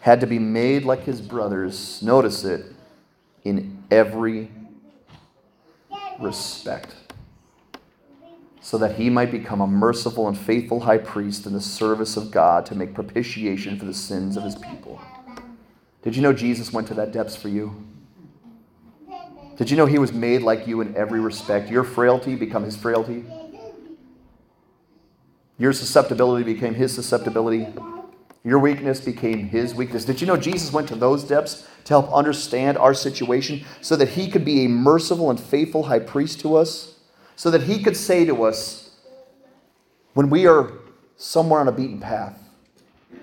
had 0.00 0.20
to 0.20 0.26
be 0.28 0.38
made 0.38 0.84
like 0.84 1.02
his 1.02 1.20
brothers. 1.20 2.00
Notice 2.00 2.44
it 2.44 2.64
in 3.44 3.82
every 3.90 4.50
respect 6.20 6.94
so 8.60 8.78
that 8.78 8.96
he 8.96 9.10
might 9.10 9.32
become 9.32 9.60
a 9.60 9.66
merciful 9.66 10.28
and 10.28 10.38
faithful 10.38 10.80
high 10.80 10.98
priest 10.98 11.46
in 11.46 11.52
the 11.52 11.60
service 11.60 12.16
of 12.16 12.30
God 12.30 12.66
to 12.66 12.74
make 12.74 12.94
propitiation 12.94 13.78
for 13.78 13.84
the 13.84 13.94
sins 13.94 14.36
of 14.36 14.44
his 14.44 14.54
people. 14.54 15.00
Did 16.02 16.14
you 16.14 16.22
know 16.22 16.32
Jesus 16.32 16.72
went 16.72 16.86
to 16.88 16.94
that 16.94 17.12
depths 17.12 17.36
for 17.36 17.48
you? 17.48 17.84
Did 19.56 19.70
you 19.70 19.76
know 19.76 19.86
he 19.86 19.98
was 19.98 20.12
made 20.12 20.42
like 20.42 20.66
you 20.66 20.80
in 20.80 20.96
every 20.96 21.20
respect? 21.20 21.70
Your 21.70 21.84
frailty 21.84 22.34
become 22.34 22.64
his 22.64 22.76
frailty. 22.76 23.24
Your 25.58 25.72
susceptibility 25.74 26.44
became 26.44 26.74
his 26.74 26.94
susceptibility. 26.94 27.66
Your 28.44 28.58
weakness 28.58 29.00
became 29.00 29.48
his 29.48 29.74
weakness. 29.74 30.04
Did 30.04 30.20
you 30.20 30.26
know 30.26 30.36
Jesus 30.36 30.72
went 30.72 30.88
to 30.88 30.94
those 30.96 31.24
depths 31.24 31.68
to 31.84 31.94
help 31.94 32.12
understand 32.12 32.78
our 32.78 32.94
situation 32.94 33.64
so 33.80 33.96
that 33.96 34.10
he 34.10 34.30
could 34.30 34.44
be 34.44 34.64
a 34.64 34.68
merciful 34.68 35.28
and 35.30 35.38
faithful 35.38 35.84
high 35.84 35.98
priest 35.98 36.40
to 36.40 36.56
us? 36.56 36.90
so 37.40 37.50
that 37.50 37.62
he 37.62 37.82
could 37.82 37.96
say 37.96 38.26
to 38.26 38.44
us, 38.44 38.90
when 40.12 40.28
we 40.28 40.46
are 40.46 40.74
somewhere 41.16 41.58
on 41.58 41.68
a 41.68 41.72
beaten 41.72 41.98
path, 41.98 42.38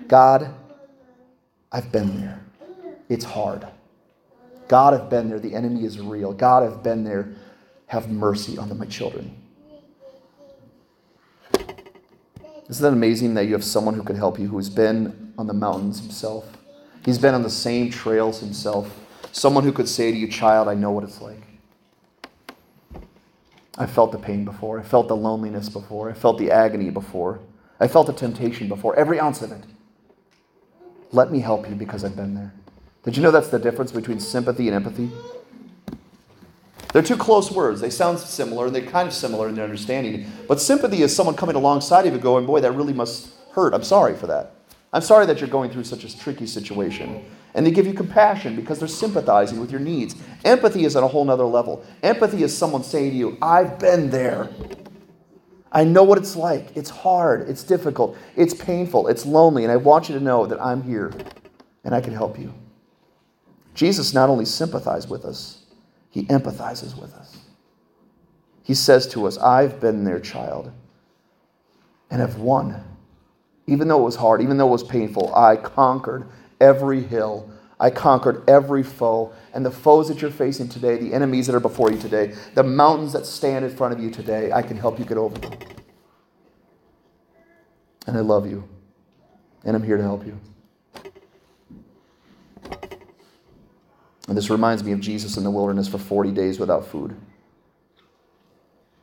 God, 0.08 0.52
I've 1.70 1.92
been 1.92 2.20
there. 2.20 2.44
It's 3.08 3.24
hard. 3.24 3.68
God, 4.66 4.94
I've 4.94 5.08
been 5.08 5.28
there. 5.28 5.38
The 5.38 5.54
enemy 5.54 5.84
is 5.84 6.00
real. 6.00 6.32
God, 6.32 6.64
I've 6.64 6.82
been 6.82 7.04
there. 7.04 7.36
Have 7.86 8.10
mercy 8.10 8.58
on 8.58 8.76
my 8.76 8.86
children. 8.86 9.40
Isn't 12.68 12.82
that 12.82 12.92
amazing 12.92 13.34
that 13.34 13.46
you 13.46 13.52
have 13.52 13.64
someone 13.64 13.94
who 13.94 14.02
can 14.02 14.16
help 14.16 14.38
you 14.38 14.48
who's 14.48 14.68
been 14.68 15.32
on 15.38 15.46
the 15.46 15.54
mountains 15.54 16.00
himself? 16.00 16.44
He's 17.04 17.18
been 17.18 17.34
on 17.34 17.42
the 17.42 17.50
same 17.50 17.90
trails 17.90 18.40
himself. 18.40 18.94
Someone 19.32 19.64
who 19.64 19.72
could 19.72 19.88
say 19.88 20.10
to 20.10 20.16
you, 20.16 20.28
Child, 20.28 20.68
I 20.68 20.74
know 20.74 20.90
what 20.90 21.04
it's 21.04 21.20
like. 21.20 21.42
I 23.78 23.86
felt 23.86 24.12
the 24.12 24.18
pain 24.18 24.44
before. 24.44 24.80
I 24.80 24.82
felt 24.82 25.08
the 25.08 25.16
loneliness 25.16 25.68
before. 25.68 26.10
I 26.10 26.14
felt 26.14 26.38
the 26.38 26.50
agony 26.50 26.90
before. 26.90 27.40
I 27.80 27.86
felt 27.86 28.08
the 28.08 28.12
temptation 28.12 28.68
before, 28.68 28.96
every 28.96 29.20
ounce 29.20 29.40
of 29.40 29.52
it. 29.52 29.62
Let 31.12 31.30
me 31.30 31.40
help 31.40 31.68
you 31.68 31.74
because 31.74 32.04
I've 32.04 32.16
been 32.16 32.34
there. 32.34 32.52
Did 33.04 33.16
you 33.16 33.22
know 33.22 33.30
that's 33.30 33.48
the 33.48 33.58
difference 33.58 33.92
between 33.92 34.20
sympathy 34.20 34.66
and 34.66 34.74
empathy? 34.74 35.10
They're 36.92 37.02
two 37.02 37.16
close 37.16 37.50
words. 37.50 37.80
They 37.80 37.90
sound 37.90 38.18
similar, 38.18 38.66
and 38.66 38.74
they're 38.74 38.82
kind 38.82 39.06
of 39.06 39.14
similar 39.14 39.48
in 39.48 39.54
their 39.54 39.64
understanding. 39.64 40.30
But 40.46 40.60
sympathy 40.60 41.02
is 41.02 41.14
someone 41.14 41.36
coming 41.36 41.56
alongside 41.56 42.06
of 42.06 42.14
you 42.14 42.18
going, 42.18 42.46
Boy, 42.46 42.60
that 42.60 42.72
really 42.72 42.92
must 42.92 43.30
hurt. 43.52 43.74
I'm 43.74 43.84
sorry 43.84 44.14
for 44.14 44.26
that. 44.26 44.54
I'm 44.92 45.02
sorry 45.02 45.26
that 45.26 45.40
you're 45.40 45.50
going 45.50 45.70
through 45.70 45.84
such 45.84 46.04
a 46.04 46.18
tricky 46.18 46.46
situation 46.46 47.24
and 47.54 47.66
they 47.66 47.70
give 47.70 47.86
you 47.86 47.92
compassion 47.92 48.56
because 48.56 48.78
they're 48.78 48.88
sympathizing 48.88 49.60
with 49.60 49.70
your 49.70 49.80
needs. 49.80 50.14
Empathy 50.44 50.84
is 50.84 50.96
at 50.96 51.02
a 51.02 51.08
whole 51.08 51.24
nother 51.24 51.44
level. 51.44 51.84
Empathy 52.02 52.42
is 52.42 52.56
someone 52.56 52.82
saying 52.82 53.10
to 53.10 53.16
you, 53.16 53.38
I've 53.42 53.78
been 53.78 54.10
there. 54.10 54.48
I 55.72 55.84
know 55.84 56.02
what 56.02 56.18
it's 56.18 56.36
like. 56.36 56.76
It's 56.76 56.88
hard, 56.88 57.48
it's 57.48 57.62
difficult, 57.62 58.16
it's 58.36 58.54
painful, 58.54 59.08
it's 59.08 59.26
lonely, 59.26 59.64
and 59.64 59.72
I 59.72 59.76
want 59.76 60.08
you 60.08 60.14
to 60.14 60.24
know 60.24 60.46
that 60.46 60.62
I'm 60.62 60.82
here 60.82 61.12
and 61.84 61.94
I 61.94 62.00
can 62.00 62.14
help 62.14 62.38
you. 62.38 62.54
Jesus 63.74 64.14
not 64.14 64.30
only 64.30 64.44
sympathizes 64.44 65.10
with 65.10 65.24
us, 65.24 65.57
he 66.10 66.24
empathizes 66.24 67.00
with 67.00 67.14
us. 67.14 67.38
He 68.62 68.74
says 68.74 69.06
to 69.08 69.26
us, 69.26 69.38
I've 69.38 69.80
been 69.80 70.04
there, 70.04 70.20
child, 70.20 70.70
and 72.10 72.20
have 72.20 72.36
won. 72.36 72.84
Even 73.66 73.88
though 73.88 74.00
it 74.00 74.04
was 74.04 74.16
hard, 74.16 74.42
even 74.42 74.56
though 74.56 74.68
it 74.68 74.72
was 74.72 74.84
painful, 74.84 75.34
I 75.34 75.56
conquered 75.56 76.26
every 76.60 77.02
hill. 77.02 77.50
I 77.80 77.90
conquered 77.90 78.48
every 78.48 78.82
foe. 78.82 79.32
And 79.54 79.64
the 79.64 79.70
foes 79.70 80.08
that 80.08 80.20
you're 80.20 80.30
facing 80.30 80.68
today, 80.68 80.96
the 80.96 81.14
enemies 81.14 81.46
that 81.46 81.54
are 81.54 81.60
before 81.60 81.90
you 81.90 81.98
today, 81.98 82.34
the 82.54 82.62
mountains 82.62 83.12
that 83.12 83.26
stand 83.26 83.64
in 83.64 83.74
front 83.74 83.94
of 83.94 84.00
you 84.00 84.10
today, 84.10 84.52
I 84.52 84.62
can 84.62 84.76
help 84.76 84.98
you 84.98 85.04
get 85.04 85.18
over 85.18 85.38
them. 85.38 85.52
And 88.06 88.16
I 88.16 88.20
love 88.20 88.50
you. 88.50 88.68
And 89.64 89.76
I'm 89.76 89.82
here 89.82 89.96
to 89.96 90.02
help 90.02 90.24
you. 90.26 90.38
And 94.28 94.36
this 94.36 94.50
reminds 94.50 94.84
me 94.84 94.92
of 94.92 95.00
Jesus 95.00 95.36
in 95.36 95.44
the 95.44 95.50
wilderness 95.50 95.88
for 95.88 95.98
40 95.98 96.30
days 96.30 96.60
without 96.60 96.86
food 96.86 97.16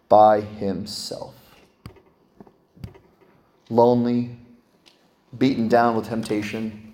by 0.08 0.40
himself. 0.40 1.34
Lonely, 3.70 4.38
beaten 5.38 5.68
down 5.68 5.96
with 5.96 6.08
temptation 6.08 6.86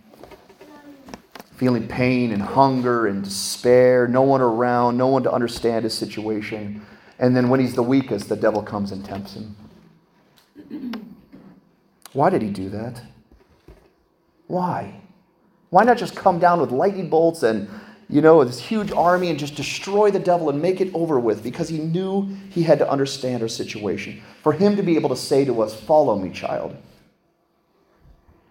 feeling 1.61 1.87
pain 1.87 2.31
and 2.31 2.41
hunger 2.41 3.05
and 3.05 3.23
despair, 3.23 4.07
no 4.07 4.23
one 4.23 4.41
around, 4.41 4.97
no 4.97 5.05
one 5.05 5.21
to 5.21 5.31
understand 5.31 5.83
his 5.83 5.93
situation. 5.93 6.83
And 7.19 7.35
then 7.37 7.49
when 7.49 7.59
he's 7.59 7.75
the 7.75 7.83
weakest, 7.83 8.29
the 8.29 8.35
devil 8.35 8.63
comes 8.63 8.91
and 8.91 9.05
tempts 9.05 9.35
him. 9.35 9.55
Why 12.13 12.31
did 12.31 12.41
he 12.41 12.49
do 12.49 12.67
that? 12.69 13.03
Why? 14.47 15.01
Why 15.69 15.83
not 15.83 15.99
just 15.99 16.15
come 16.15 16.39
down 16.39 16.59
with 16.59 16.71
lightning 16.71 17.11
bolts 17.11 17.43
and, 17.43 17.69
you 18.11 18.21
know, 18.21 18.43
this 18.43 18.59
huge 18.59 18.91
army 18.91 19.29
and 19.29 19.39
just 19.39 19.55
destroy 19.55 20.11
the 20.11 20.19
devil 20.19 20.49
and 20.49 20.61
make 20.61 20.81
it 20.81 20.93
over 20.93 21.19
with? 21.19 21.41
Because 21.41 21.69
he 21.69 21.79
knew 21.79 22.27
he 22.49 22.61
had 22.61 22.77
to 22.79 22.89
understand 22.89 23.41
our 23.41 23.47
situation. 23.47 24.21
For 24.43 24.53
him 24.53 24.75
to 24.75 24.83
be 24.83 24.95
able 24.95 25.09
to 25.09 25.15
say 25.15 25.45
to 25.45 25.61
us, 25.61 25.79
Follow 25.79 26.17
me, 26.19 26.29
child. 26.29 26.75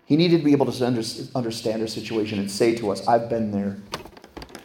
He 0.06 0.16
needed 0.16 0.38
to 0.38 0.44
be 0.44 0.50
able 0.50 0.66
to 0.66 1.30
understand 1.36 1.82
our 1.82 1.86
situation 1.86 2.40
and 2.40 2.50
say 2.50 2.74
to 2.74 2.90
us, 2.90 3.06
I've 3.06 3.28
been 3.28 3.52
there. 3.52 3.76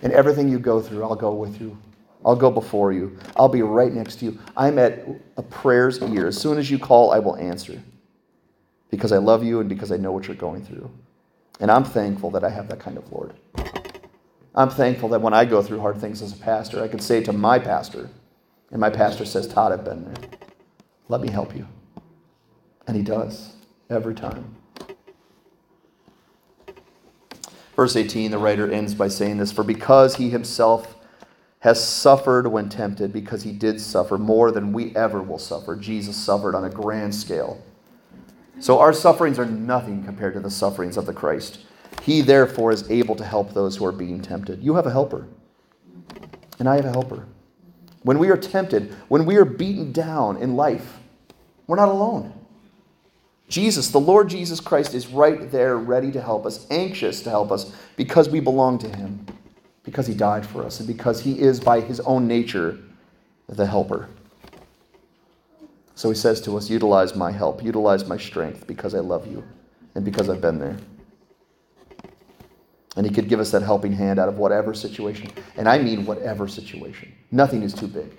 And 0.02 0.12
everything 0.12 0.50
you 0.50 0.58
go 0.58 0.82
through, 0.82 1.04
I'll 1.04 1.16
go 1.16 1.36
with 1.36 1.62
you. 1.62 1.78
I'll 2.26 2.36
go 2.36 2.50
before 2.50 2.92
you. 2.92 3.20
I'll 3.36 3.48
be 3.48 3.62
right 3.62 3.94
next 3.94 4.16
to 4.16 4.26
you. 4.26 4.40
I'm 4.58 4.80
at 4.80 5.08
a 5.38 5.44
prayer's 5.44 6.02
ear. 6.02 6.26
As 6.26 6.36
soon 6.36 6.58
as 6.58 6.72
you 6.72 6.80
call, 6.80 7.12
I 7.12 7.20
will 7.20 7.36
answer. 7.36 7.80
Because 8.90 9.12
I 9.12 9.18
love 9.18 9.44
you 9.44 9.60
and 9.60 9.70
because 9.70 9.92
I 9.92 9.98
know 9.98 10.12
what 10.12 10.28
you're 10.28 10.36
going 10.36 10.64
through. 10.64 10.90
And 11.60 11.70
I'm 11.70 11.84
thankful 11.84 12.32
that 12.32 12.44
I 12.44 12.50
have 12.50 12.68
that 12.70 12.80
kind 12.80 12.98
of 12.98 13.12
Lord. 13.12 13.36
I'm 14.56 14.70
thankful 14.70 15.10
that 15.10 15.22
when 15.22 15.34
I 15.34 15.44
go 15.44 15.62
through 15.62 15.82
hard 15.82 15.98
things 15.98 16.22
as 16.22 16.32
a 16.32 16.38
pastor, 16.38 16.82
I 16.82 16.88
can 16.88 17.00
say 17.00 17.22
to 17.24 17.34
my 17.34 17.60
pastor, 17.60 18.10
and 18.72 18.80
my 18.80 18.90
pastor 18.90 19.26
says, 19.26 19.48
Todd, 19.48 19.74
I've 19.74 19.84
been 19.84 20.06
there. 20.06 20.30
Let 21.10 21.22
me 21.22 21.30
help 21.30 21.56
you. 21.56 21.68
And 22.88 22.96
he 22.96 23.04
does 23.04 23.54
every 23.90 24.16
time. 24.16 24.56
Verse 27.76 27.98
18, 27.98 28.32
the 28.32 28.38
writer 28.38 28.72
ends 28.72 28.96
by 28.96 29.10
saying 29.10 29.38
this 29.38 29.52
For 29.52 29.64
because 29.64 30.16
he 30.16 30.30
himself 30.30 30.96
has 31.60 31.86
suffered 31.86 32.48
when 32.48 32.70
tempted, 32.70 33.12
because 33.12 33.44
he 33.44 33.52
did 33.52 33.82
suffer 33.82 34.18
more 34.18 34.52
than 34.52 34.72
we 34.72 34.96
ever 34.96 35.22
will 35.22 35.40
suffer, 35.40 35.76
Jesus 35.76 36.16
suffered 36.16 36.56
on 36.56 36.64
a 36.64 36.70
grand 36.70 37.14
scale. 37.14 37.62
So 38.60 38.80
our 38.80 38.94
sufferings 38.94 39.38
are 39.38 39.46
nothing 39.46 40.04
compared 40.04 40.36
to 40.36 40.40
the 40.40 40.52
sufferings 40.52 40.96
of 40.96 41.06
the 41.06 41.14
Christ. 41.14 41.66
He, 42.06 42.22
therefore, 42.22 42.72
is 42.72 42.88
able 42.92 43.16
to 43.16 43.24
help 43.26 43.56
those 43.56 43.76
who 43.76 43.86
are 43.86 43.92
being 43.92 44.22
tempted. 44.22 44.62
You 44.62 44.76
have 44.76 44.86
a 44.86 44.92
helper, 44.92 45.26
and 46.60 46.70
I 46.70 46.76
have 46.76 46.86
a 46.86 46.92
helper. 46.92 47.26
When 48.04 48.20
we 48.20 48.30
are 48.30 48.38
tempted, 48.38 48.94
when 49.08 49.26
we 49.26 49.38
are 49.38 49.46
beaten 49.46 49.92
down 49.92 50.38
in 50.38 50.56
life, 50.56 51.00
we're 51.66 51.78
not 51.78 51.90
alone. 51.90 52.32
Jesus, 53.50 53.90
the 53.90 54.00
Lord 54.00 54.30
Jesus 54.30 54.60
Christ, 54.60 54.94
is 54.94 55.08
right 55.08 55.50
there 55.50 55.78
ready 55.78 56.12
to 56.12 56.22
help 56.22 56.46
us, 56.46 56.68
anxious 56.70 57.24
to 57.24 57.32
help 57.32 57.52
us 57.52 57.76
because 57.96 58.30
we 58.30 58.40
belong 58.40 58.78
to 58.80 58.88
Him, 58.88 59.26
because 59.84 60.06
He 60.06 60.14
died 60.14 60.46
for 60.46 60.64
us, 60.64 60.80
and 60.80 60.88
because 60.88 61.22
He 61.22 61.40
is, 61.40 61.60
by 61.60 61.80
His 61.80 62.00
own 62.02 62.28
nature, 62.28 62.78
the 63.50 63.66
helper. 63.66 64.10
So 65.96 66.10
He 66.10 66.16
says 66.16 66.40
to 66.42 66.56
us, 66.56 66.70
Utilize 66.70 67.16
my 67.16 67.32
help, 67.32 67.64
utilize 67.64 68.08
my 68.08 68.18
strength 68.18 68.68
because 68.68 68.94
I 68.94 69.00
love 69.00 69.26
you 69.26 69.44
and 69.96 70.06
because 70.06 70.30
I've 70.30 70.42
been 70.42 70.60
there. 70.60 70.78
And 72.96 73.06
He 73.06 73.14
could 73.14 73.28
give 73.28 73.40
us 73.40 73.52
that 73.52 73.62
helping 73.62 73.94
hand 73.94 74.20
out 74.20 74.30
of 74.30 74.38
whatever 74.38 74.74
situation. 74.74 75.30
And 75.58 75.68
I 75.68 75.80
mean 75.80 76.06
whatever 76.06 76.48
situation. 76.48 77.14
Nothing 77.32 77.64
is 77.64 77.74
too 77.74 77.88
big. 77.88 78.12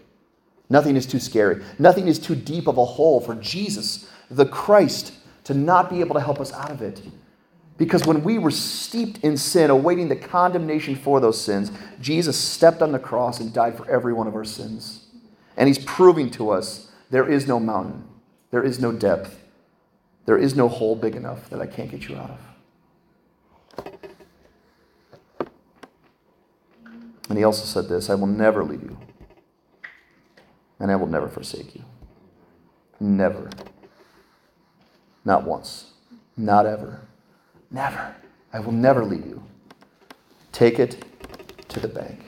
Nothing 0.69 0.97
is 0.97 1.07
too 1.07 1.21
scary. 1.21 1.63
Nothing 1.79 2.09
is 2.09 2.19
too 2.19 2.35
deep 2.35 2.67
of 2.67 2.77
a 2.77 2.85
hole 2.85 3.21
for 3.21 3.35
Jesus, 3.37 4.11
the 4.31 4.47
Christ, 4.47 5.13
to 5.45 5.55
not 5.55 5.91
be 5.91 6.01
able 6.01 6.15
to 6.15 6.21
help 6.21 6.41
us 6.41 6.53
out 6.53 6.71
of 6.71 6.83
it. 6.83 7.01
Because 7.79 8.07
when 8.07 8.25
we 8.25 8.39
were 8.39 8.51
steeped 8.51 9.23
in 9.23 9.37
sin, 9.37 9.71
awaiting 9.71 10.09
the 10.09 10.17
condemnation 10.17 10.97
for 10.97 11.21
those 11.21 11.41
sins, 11.41 11.71
Jesus 12.01 12.37
stepped 12.37 12.83
on 12.83 12.93
the 12.93 12.99
cross 12.99 13.39
and 13.39 13.53
died 13.53 13.77
for 13.77 13.89
every 13.89 14.13
one 14.13 14.27
of 14.27 14.35
our 14.35 14.45
sins. 14.45 15.07
And 15.57 15.69
He's 15.69 15.79
proving 15.79 16.31
to 16.33 16.51
us 16.51 16.91
there 17.11 17.29
is 17.29 17.47
no 17.47 17.61
mountain, 17.61 18.05
there 18.51 18.63
is 18.63 18.81
no 18.81 18.93
depth, 18.93 19.41
there 20.25 20.39
is 20.39 20.57
no 20.57 20.69
hole 20.69 20.97
big 20.97 21.15
enough 21.15 21.49
that 21.51 21.61
I 21.61 21.67
can't 21.67 21.91
get 21.91 22.09
you 22.09 22.17
out 22.17 22.31
of. 22.31 22.41
And 27.29 27.39
he 27.39 27.45
also 27.45 27.65
said 27.65 27.89
this 27.89 28.09
I 28.09 28.15
will 28.15 28.27
never 28.27 28.65
leave 28.65 28.83
you, 28.83 28.99
and 30.79 30.91
I 30.91 30.97
will 30.97 31.07
never 31.07 31.29
forsake 31.29 31.75
you. 31.75 31.85
Never. 33.01 33.51
Not 35.25 35.45
once. 35.45 35.93
Not 36.37 36.67
ever. 36.67 37.01
Never. 37.71 38.15
I 38.53 38.61
will 38.61 38.73
never 38.73 39.05
leave 39.05 39.27
you. 39.27 39.43
Take 40.53 40.79
it 40.79 41.05
to 41.69 41.81
the 41.81 41.89
bank. 41.89 42.21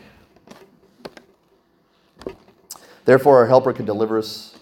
Therefore, 3.04 3.38
our 3.38 3.46
helper 3.46 3.72
can 3.72 3.86
deliver 3.86 4.18
us 4.18 4.54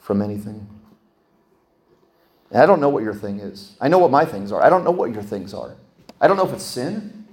from 0.00 0.20
anything. 0.20 0.68
And 2.50 2.62
I 2.62 2.66
don't 2.66 2.80
know 2.80 2.88
what 2.88 3.02
your 3.04 3.14
thing 3.14 3.38
is. 3.40 3.76
I 3.80 3.88
know 3.88 3.98
what 3.98 4.10
my 4.10 4.24
things 4.24 4.50
are. 4.50 4.62
I 4.62 4.68
don't 4.68 4.84
know 4.84 4.90
what 4.90 5.12
your 5.12 5.22
things 5.22 5.54
are. 5.54 5.76
I 6.20 6.26
don't 6.26 6.36
know 6.36 6.46
if 6.46 6.52
it's 6.52 6.64
sin. 6.64 7.23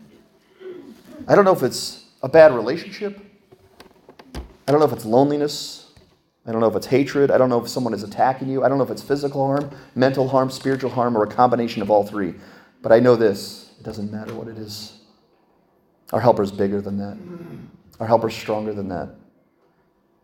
I 1.28 1.36
don't 1.36 1.46
know 1.46 1.54
if 1.54 1.64
it's 1.64 2.06
a 2.24 2.30
bad 2.30 2.54
relationship. 2.54 3.20
I 4.36 4.72
don't 4.72 4.80
know 4.80 4.86
if 4.86 4.94
it's 4.94 5.06
loneliness. 5.06 5.92
I 6.46 6.52
don't 6.52 6.62
know 6.62 6.68
if 6.68 6.76
it's 6.76 6.88
hatred. 6.88 7.30
I 7.30 7.38
don't 7.38 7.50
know 7.50 7.62
if 7.62 7.70
someone 7.70 7.94
is 7.94 8.04
attacking 8.04 8.50
you. 8.50 8.64
I 8.64 8.70
don't 8.70 8.78
know 8.78 8.84
if 8.84 8.90
it's 8.90 9.04
physical 9.04 9.46
harm, 9.46 9.70
mental 9.96 10.28
harm, 10.28 10.50
spiritual 10.50 10.90
harm, 10.90 11.16
or 11.16 11.24
a 11.24 11.28
combination 11.28 11.82
of 11.82 11.92
all 11.92 12.04
three. 12.04 12.34
But 12.82 12.92
I 12.92 13.00
know 13.00 13.16
this 13.16 13.74
it 13.80 13.84
doesn't 13.84 14.12
matter 14.12 14.34
what 14.34 14.48
it 14.48 14.58
is. 14.58 15.00
Our 16.14 16.20
helper 16.20 16.44
is 16.44 16.52
bigger 16.52 16.82
than 16.82 16.98
that, 16.98 17.18
our 18.00 18.08
helper 18.08 18.30
is 18.30 18.36
stronger 18.36 18.74
than 18.74 18.90
that. 18.90 19.10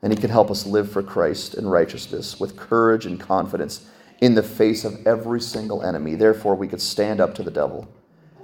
And 0.01 0.13
he 0.13 0.19
can 0.19 0.29
help 0.29 0.51
us 0.51 0.65
live 0.65 0.91
for 0.91 1.01
Christ 1.01 1.55
and 1.55 1.71
righteousness 1.71 2.39
with 2.39 2.55
courage 2.55 3.05
and 3.05 3.19
confidence 3.19 3.89
in 4.21 4.35
the 4.35 4.43
face 4.43 4.85
of 4.85 5.05
every 5.07 5.41
single 5.41 5.83
enemy. 5.83 6.15
Therefore, 6.15 6.55
we 6.55 6.67
could 6.67 6.81
stand 6.81 7.19
up 7.19 7.33
to 7.35 7.43
the 7.43 7.51
devil 7.51 7.87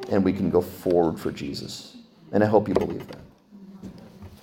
and 0.09 0.23
we 0.23 0.33
can 0.33 0.49
go 0.49 0.61
forward 0.61 1.19
for 1.19 1.31
Jesus. 1.31 1.92
And 2.33 2.43
I 2.43 2.47
hope 2.47 2.67
you 2.67 2.73
believe 2.73 3.07
that. 3.07 3.19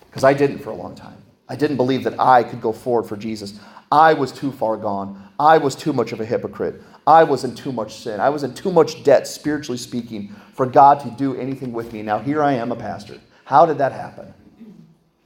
Because 0.06 0.24
I 0.24 0.32
didn't 0.32 0.60
for 0.60 0.70
a 0.70 0.74
long 0.74 0.94
time. 0.94 1.16
I 1.48 1.56
didn't 1.56 1.76
believe 1.76 2.04
that 2.04 2.18
I 2.18 2.44
could 2.44 2.60
go 2.60 2.72
forward 2.72 3.08
for 3.08 3.16
Jesus. 3.16 3.58
I 3.92 4.14
was 4.14 4.30
too 4.30 4.52
far 4.52 4.76
gone. 4.76 5.28
I 5.38 5.58
was 5.58 5.74
too 5.74 5.92
much 5.92 6.12
of 6.12 6.20
a 6.20 6.24
hypocrite. 6.24 6.80
I 7.06 7.24
was 7.24 7.44
in 7.44 7.54
too 7.54 7.72
much 7.72 7.96
sin. 7.96 8.20
I 8.20 8.28
was 8.28 8.44
in 8.44 8.54
too 8.54 8.70
much 8.70 9.02
debt, 9.02 9.26
spiritually 9.26 9.78
speaking, 9.78 10.34
for 10.54 10.64
God 10.64 11.00
to 11.00 11.10
do 11.10 11.34
anything 11.34 11.72
with 11.72 11.92
me. 11.92 12.02
Now, 12.02 12.20
here 12.20 12.42
I 12.42 12.52
am, 12.52 12.70
a 12.70 12.76
pastor. 12.76 13.18
How 13.44 13.66
did 13.66 13.78
that 13.78 13.90
happen? 13.90 14.32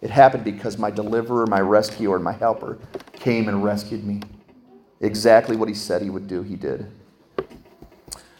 It 0.01 0.11
happened 0.11 0.45
because 0.45 0.79
my 0.79 0.91
deliverer, 0.91 1.47
my 1.47 1.61
rescuer, 1.61 2.17
and 2.17 2.25
my 2.25 2.33
helper 2.33 2.79
came 3.13 3.49
and 3.49 3.63
rescued 3.63 4.05
me. 4.05 4.21
Exactly 5.01 5.57
what 5.57 5.69
he 5.69 5.75
said 5.75 6.01
he 6.01 6.11
would 6.11 6.27
do, 6.27 6.43
he 6.43 6.57
did. 6.57 6.91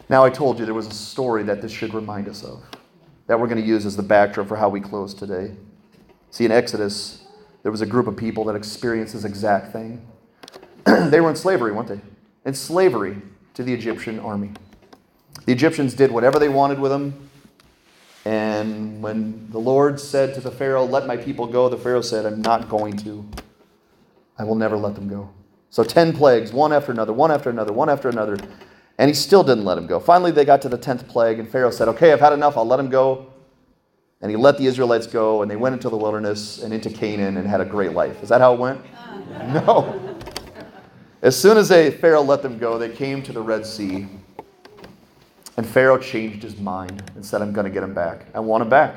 Now, 0.09 0.25
I 0.25 0.31
told 0.31 0.59
you 0.59 0.65
there 0.65 0.75
was 0.75 0.87
a 0.87 0.95
story 0.95 1.43
that 1.45 1.61
this 1.61 1.73
should 1.73 1.93
remind 1.93 2.29
us 2.29 2.43
of 2.45 2.63
that 3.27 3.39
we're 3.39 3.47
going 3.47 3.61
to 3.61 3.67
use 3.67 3.87
as 3.87 3.97
the 3.97 4.03
backdrop 4.03 4.49
for 4.49 4.57
how 4.57 4.69
we 4.69 4.81
close 4.81 5.15
today. 5.15 5.55
See, 6.31 6.45
in 6.45 6.53
Exodus, 6.53 7.25
there 7.63 7.73
was 7.73 7.81
a 7.81 7.87
group 7.87 8.07
of 8.07 8.17
people 8.17 8.45
that 8.45 8.57
experienced 8.57 9.15
this 9.15 9.25
exact 9.25 9.73
thing. 9.73 10.07
they 10.85 11.21
were 11.21 11.31
in 11.31 11.37
slavery, 11.37 11.73
weren't 11.73 11.89
they? 11.89 12.01
In 12.45 12.55
slavery 12.55 13.17
to 13.55 13.63
the 13.63 13.73
Egyptian 13.73 14.19
army. 14.19 14.51
The 15.47 15.53
Egyptians 15.53 15.95
did 15.95 16.11
whatever 16.11 16.39
they 16.39 16.49
wanted 16.49 16.79
with 16.79 16.91
them. 16.91 17.31
And 18.25 19.03
when 19.03 19.51
the 19.51 19.59
Lord 19.59 20.01
said 20.01 20.35
to 20.35 20.41
the 20.41 20.51
Pharaoh, 20.51 20.85
Let 20.85 21.07
my 21.07 21.17
people 21.17 21.47
go, 21.47 21.69
the 21.69 21.77
Pharaoh 21.77 22.01
said, 22.01 22.25
I'm 22.27 22.41
not 22.43 22.69
going 22.69 22.97
to. 22.99 23.27
I 24.39 24.45
will 24.45 24.55
never 24.55 24.77
let 24.77 24.95
them 24.95 25.09
go. 25.09 25.31
So 25.71 25.85
10 25.85 26.17
plagues, 26.17 26.53
one 26.53 26.73
after 26.73 26.93
another, 26.93 27.13
one 27.13 27.31
after 27.31 27.51
another, 27.51 27.73
one 27.73 27.89
after 27.89 28.09
another. 28.09 28.37
And 28.99 29.09
he 29.09 29.15
still 29.15 29.43
didn't 29.43 29.65
let 29.65 29.77
him 29.77 29.87
go. 29.87 29.99
Finally, 29.99 30.31
they 30.31 30.45
got 30.45 30.63
to 30.63 30.69
the 30.69 30.79
10th 30.79 31.09
plague, 31.09 31.39
and 31.39 31.49
Pharaoh 31.49 31.71
said, 31.71 31.89
Okay, 31.89 32.13
I've 32.13 32.21
had 32.21 32.33
enough. 32.33 32.57
I'll 32.57 32.67
let 32.67 32.79
him 32.79 32.91
go. 32.91 33.33
And 34.21 34.31
he 34.31 34.37
let 34.37 34.57
the 34.57 34.67
Israelites 34.67 35.07
go, 35.07 35.43
and 35.43 35.51
they 35.51 35.57
went 35.57 35.75
into 35.75 35.89
the 35.89 35.97
wilderness 35.97 36.63
and 36.63 36.73
into 36.73 36.89
Canaan 36.89 37.37
and 37.37 37.47
had 37.47 37.61
a 37.61 37.65
great 37.65 37.93
life. 37.93 38.23
Is 38.23 38.29
that 38.29 38.41
how 38.41 38.55
it 38.55 38.61
went? 38.61 38.81
No. 39.53 40.17
As 41.23 41.41
soon 41.41 41.57
as 41.57 41.69
they, 41.71 41.91
Pharaoh 41.91 42.23
let 42.23 42.43
them 42.43 42.59
go, 42.59 42.79
they 42.79 42.91
came 42.91 43.23
to 43.23 43.33
the 43.33 43.41
Red 43.41 43.65
Sea. 43.65 44.07
And 45.57 45.67
Pharaoh 45.67 45.99
changed 45.99 46.43
his 46.43 46.59
mind 46.59 47.11
and 47.15 47.25
said, 47.25 47.41
I'm 47.41 47.53
going 47.53 47.65
to 47.65 47.71
get 47.71 47.81
them 47.81 47.95
back. 47.95 48.27
I 48.35 48.41
want 48.41 48.61
them 48.61 48.69
back. 48.69 48.95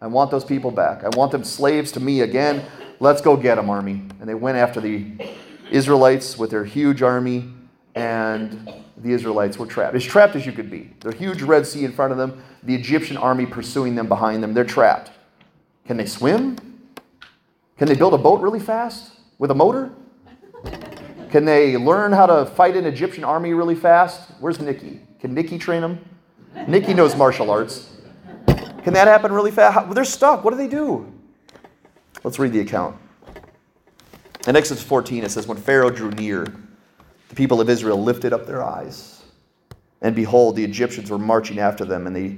I 0.00 0.06
want 0.06 0.30
those 0.30 0.44
people 0.44 0.70
back. 0.70 1.04
I 1.04 1.08
want 1.16 1.32
them 1.32 1.44
slaves 1.44 1.92
to 1.92 2.00
me 2.00 2.20
again. 2.20 2.64
Let's 3.00 3.20
go 3.20 3.36
get 3.36 3.54
them, 3.54 3.70
army. 3.70 4.02
And 4.20 4.28
they 4.28 4.34
went 4.34 4.58
after 4.58 4.80
the 4.80 5.06
Israelites 5.70 6.36
with 6.36 6.50
their 6.50 6.64
huge 6.64 7.02
army, 7.02 7.50
and 7.94 8.70
the 9.02 9.12
Israelites 9.12 9.58
were 9.58 9.66
trapped. 9.66 9.94
As 9.94 10.04
trapped 10.04 10.36
as 10.36 10.46
you 10.46 10.52
could 10.52 10.70
be. 10.70 10.90
The 11.00 11.14
huge 11.14 11.42
Red 11.42 11.66
Sea 11.66 11.84
in 11.84 11.92
front 11.92 12.12
of 12.12 12.18
them, 12.18 12.42
the 12.62 12.74
Egyptian 12.74 13.16
army 13.16 13.46
pursuing 13.46 13.94
them 13.94 14.08
behind 14.08 14.42
them. 14.42 14.54
They're 14.54 14.64
trapped. 14.64 15.10
Can 15.86 15.96
they 15.96 16.06
swim? 16.06 16.56
Can 17.76 17.88
they 17.88 17.94
build 17.94 18.14
a 18.14 18.18
boat 18.18 18.40
really 18.40 18.60
fast 18.60 19.12
with 19.38 19.50
a 19.50 19.54
motor? 19.54 19.90
Can 21.30 21.44
they 21.44 21.76
learn 21.76 22.12
how 22.12 22.26
to 22.26 22.46
fight 22.46 22.76
an 22.76 22.84
Egyptian 22.84 23.24
army 23.24 23.54
really 23.54 23.74
fast? 23.74 24.30
Where's 24.38 24.60
Nikki? 24.60 25.00
Can 25.18 25.34
Nikki 25.34 25.58
train 25.58 25.80
them? 25.80 26.04
Nikki 26.68 26.94
knows 26.94 27.16
martial 27.16 27.50
arts. 27.50 27.88
Can 28.46 28.92
that 28.94 29.08
happen 29.08 29.32
really 29.32 29.50
fast? 29.50 29.92
They're 29.94 30.04
stuck. 30.04 30.44
What 30.44 30.50
do 30.50 30.56
they 30.56 30.68
do? 30.68 31.12
Let's 32.22 32.38
read 32.38 32.52
the 32.52 32.60
account. 32.60 32.96
In 34.46 34.56
Exodus 34.56 34.82
14, 34.82 35.24
it 35.24 35.30
says, 35.30 35.46
When 35.46 35.56
Pharaoh 35.56 35.90
drew 35.90 36.10
near, 36.10 36.46
the 37.32 37.36
people 37.36 37.62
of 37.62 37.70
Israel 37.70 37.96
lifted 37.96 38.34
up 38.34 38.44
their 38.44 38.62
eyes, 38.62 39.22
and 40.02 40.14
behold, 40.14 40.54
the 40.54 40.62
Egyptians 40.62 41.08
were 41.08 41.16
marching 41.16 41.58
after 41.58 41.82
them, 41.82 42.06
and 42.06 42.14
they 42.14 42.36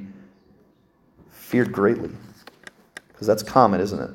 feared 1.33 1.73
greatly. 1.73 2.11
Because 3.09 3.27
that's 3.27 3.43
common, 3.43 3.81
isn't 3.81 3.99
it? 3.99 4.11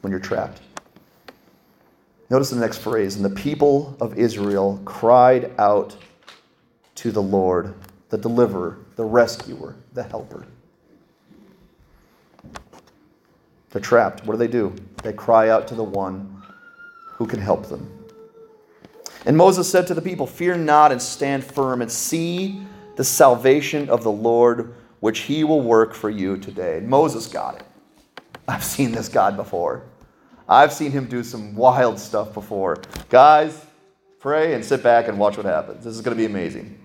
When 0.00 0.10
you're 0.10 0.18
trapped. 0.18 0.60
Notice 2.30 2.50
the 2.50 2.56
next 2.56 2.78
phrase 2.78 3.14
and 3.14 3.24
the 3.24 3.30
people 3.30 3.96
of 4.00 4.18
Israel 4.18 4.82
cried 4.84 5.52
out 5.56 5.96
to 6.96 7.12
the 7.12 7.22
Lord, 7.22 7.72
the 8.08 8.18
deliverer, 8.18 8.78
the 8.96 9.04
rescuer, 9.04 9.76
the 9.92 10.02
helper. 10.02 10.44
They're 13.70 13.80
trapped. 13.80 14.26
What 14.26 14.34
do 14.34 14.38
they 14.38 14.48
do? 14.48 14.74
They 15.04 15.12
cry 15.12 15.50
out 15.50 15.68
to 15.68 15.76
the 15.76 15.84
one 15.84 16.42
who 17.06 17.24
can 17.24 17.40
help 17.40 17.68
them. 17.68 18.01
And 19.24 19.36
Moses 19.36 19.70
said 19.70 19.86
to 19.86 19.94
the 19.94 20.02
people, 20.02 20.26
Fear 20.26 20.58
not 20.58 20.92
and 20.92 21.00
stand 21.00 21.44
firm 21.44 21.82
and 21.82 21.90
see 21.90 22.62
the 22.96 23.04
salvation 23.04 23.88
of 23.88 24.02
the 24.02 24.10
Lord, 24.10 24.74
which 25.00 25.20
he 25.20 25.44
will 25.44 25.60
work 25.60 25.94
for 25.94 26.10
you 26.10 26.36
today. 26.36 26.78
And 26.78 26.88
Moses 26.88 27.26
got 27.26 27.56
it. 27.56 27.64
I've 28.48 28.64
seen 28.64 28.92
this 28.92 29.08
God 29.08 29.36
before. 29.36 29.84
I've 30.48 30.72
seen 30.72 30.90
him 30.90 31.06
do 31.06 31.22
some 31.22 31.54
wild 31.54 31.98
stuff 31.98 32.34
before. 32.34 32.82
Guys, 33.08 33.64
pray 34.18 34.54
and 34.54 34.64
sit 34.64 34.82
back 34.82 35.08
and 35.08 35.18
watch 35.18 35.36
what 35.36 35.46
happens. 35.46 35.84
This 35.84 35.94
is 35.94 36.00
going 36.00 36.16
to 36.16 36.20
be 36.20 36.26
amazing. 36.26 36.78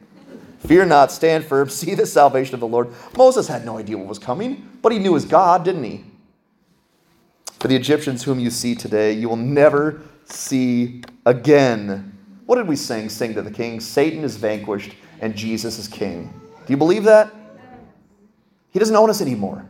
Fear 0.60 0.86
not, 0.86 1.12
stand 1.12 1.46
firm, 1.46 1.70
see 1.70 1.96
the 1.96 2.06
salvation 2.06 2.54
of 2.54 2.60
the 2.60 2.68
Lord. 2.68 2.90
Moses 3.16 3.48
had 3.48 3.66
no 3.66 3.78
idea 3.78 3.98
what 3.98 4.08
was 4.08 4.20
coming, 4.20 4.68
but 4.82 4.92
he 4.92 5.00
knew 5.00 5.14
his 5.14 5.26
God, 5.26 5.64
didn't 5.64 5.84
he? 5.84 6.04
For 7.60 7.68
the 7.68 7.76
Egyptians 7.76 8.24
whom 8.24 8.40
you 8.40 8.50
see 8.50 8.76
today, 8.76 9.14
you 9.14 9.30
will 9.30 9.36
never 9.36 10.02
see 10.26 11.04
again. 11.26 12.17
What 12.48 12.56
did 12.56 12.68
we 12.68 12.78
sing? 12.78 13.10
Sing 13.10 13.34
to 13.34 13.42
the 13.42 13.52
King. 13.52 13.82
Satan 13.82 14.24
is 14.24 14.38
vanquished 14.38 14.94
and 15.20 15.36
Jesus 15.36 15.78
is 15.78 15.88
King. 15.88 16.34
Do 16.66 16.72
you 16.72 16.78
believe 16.78 17.04
that? 17.04 17.34
He 18.72 18.80
doesn't 18.80 18.96
own 18.96 19.10
us 19.10 19.22
anymore. 19.22 19.66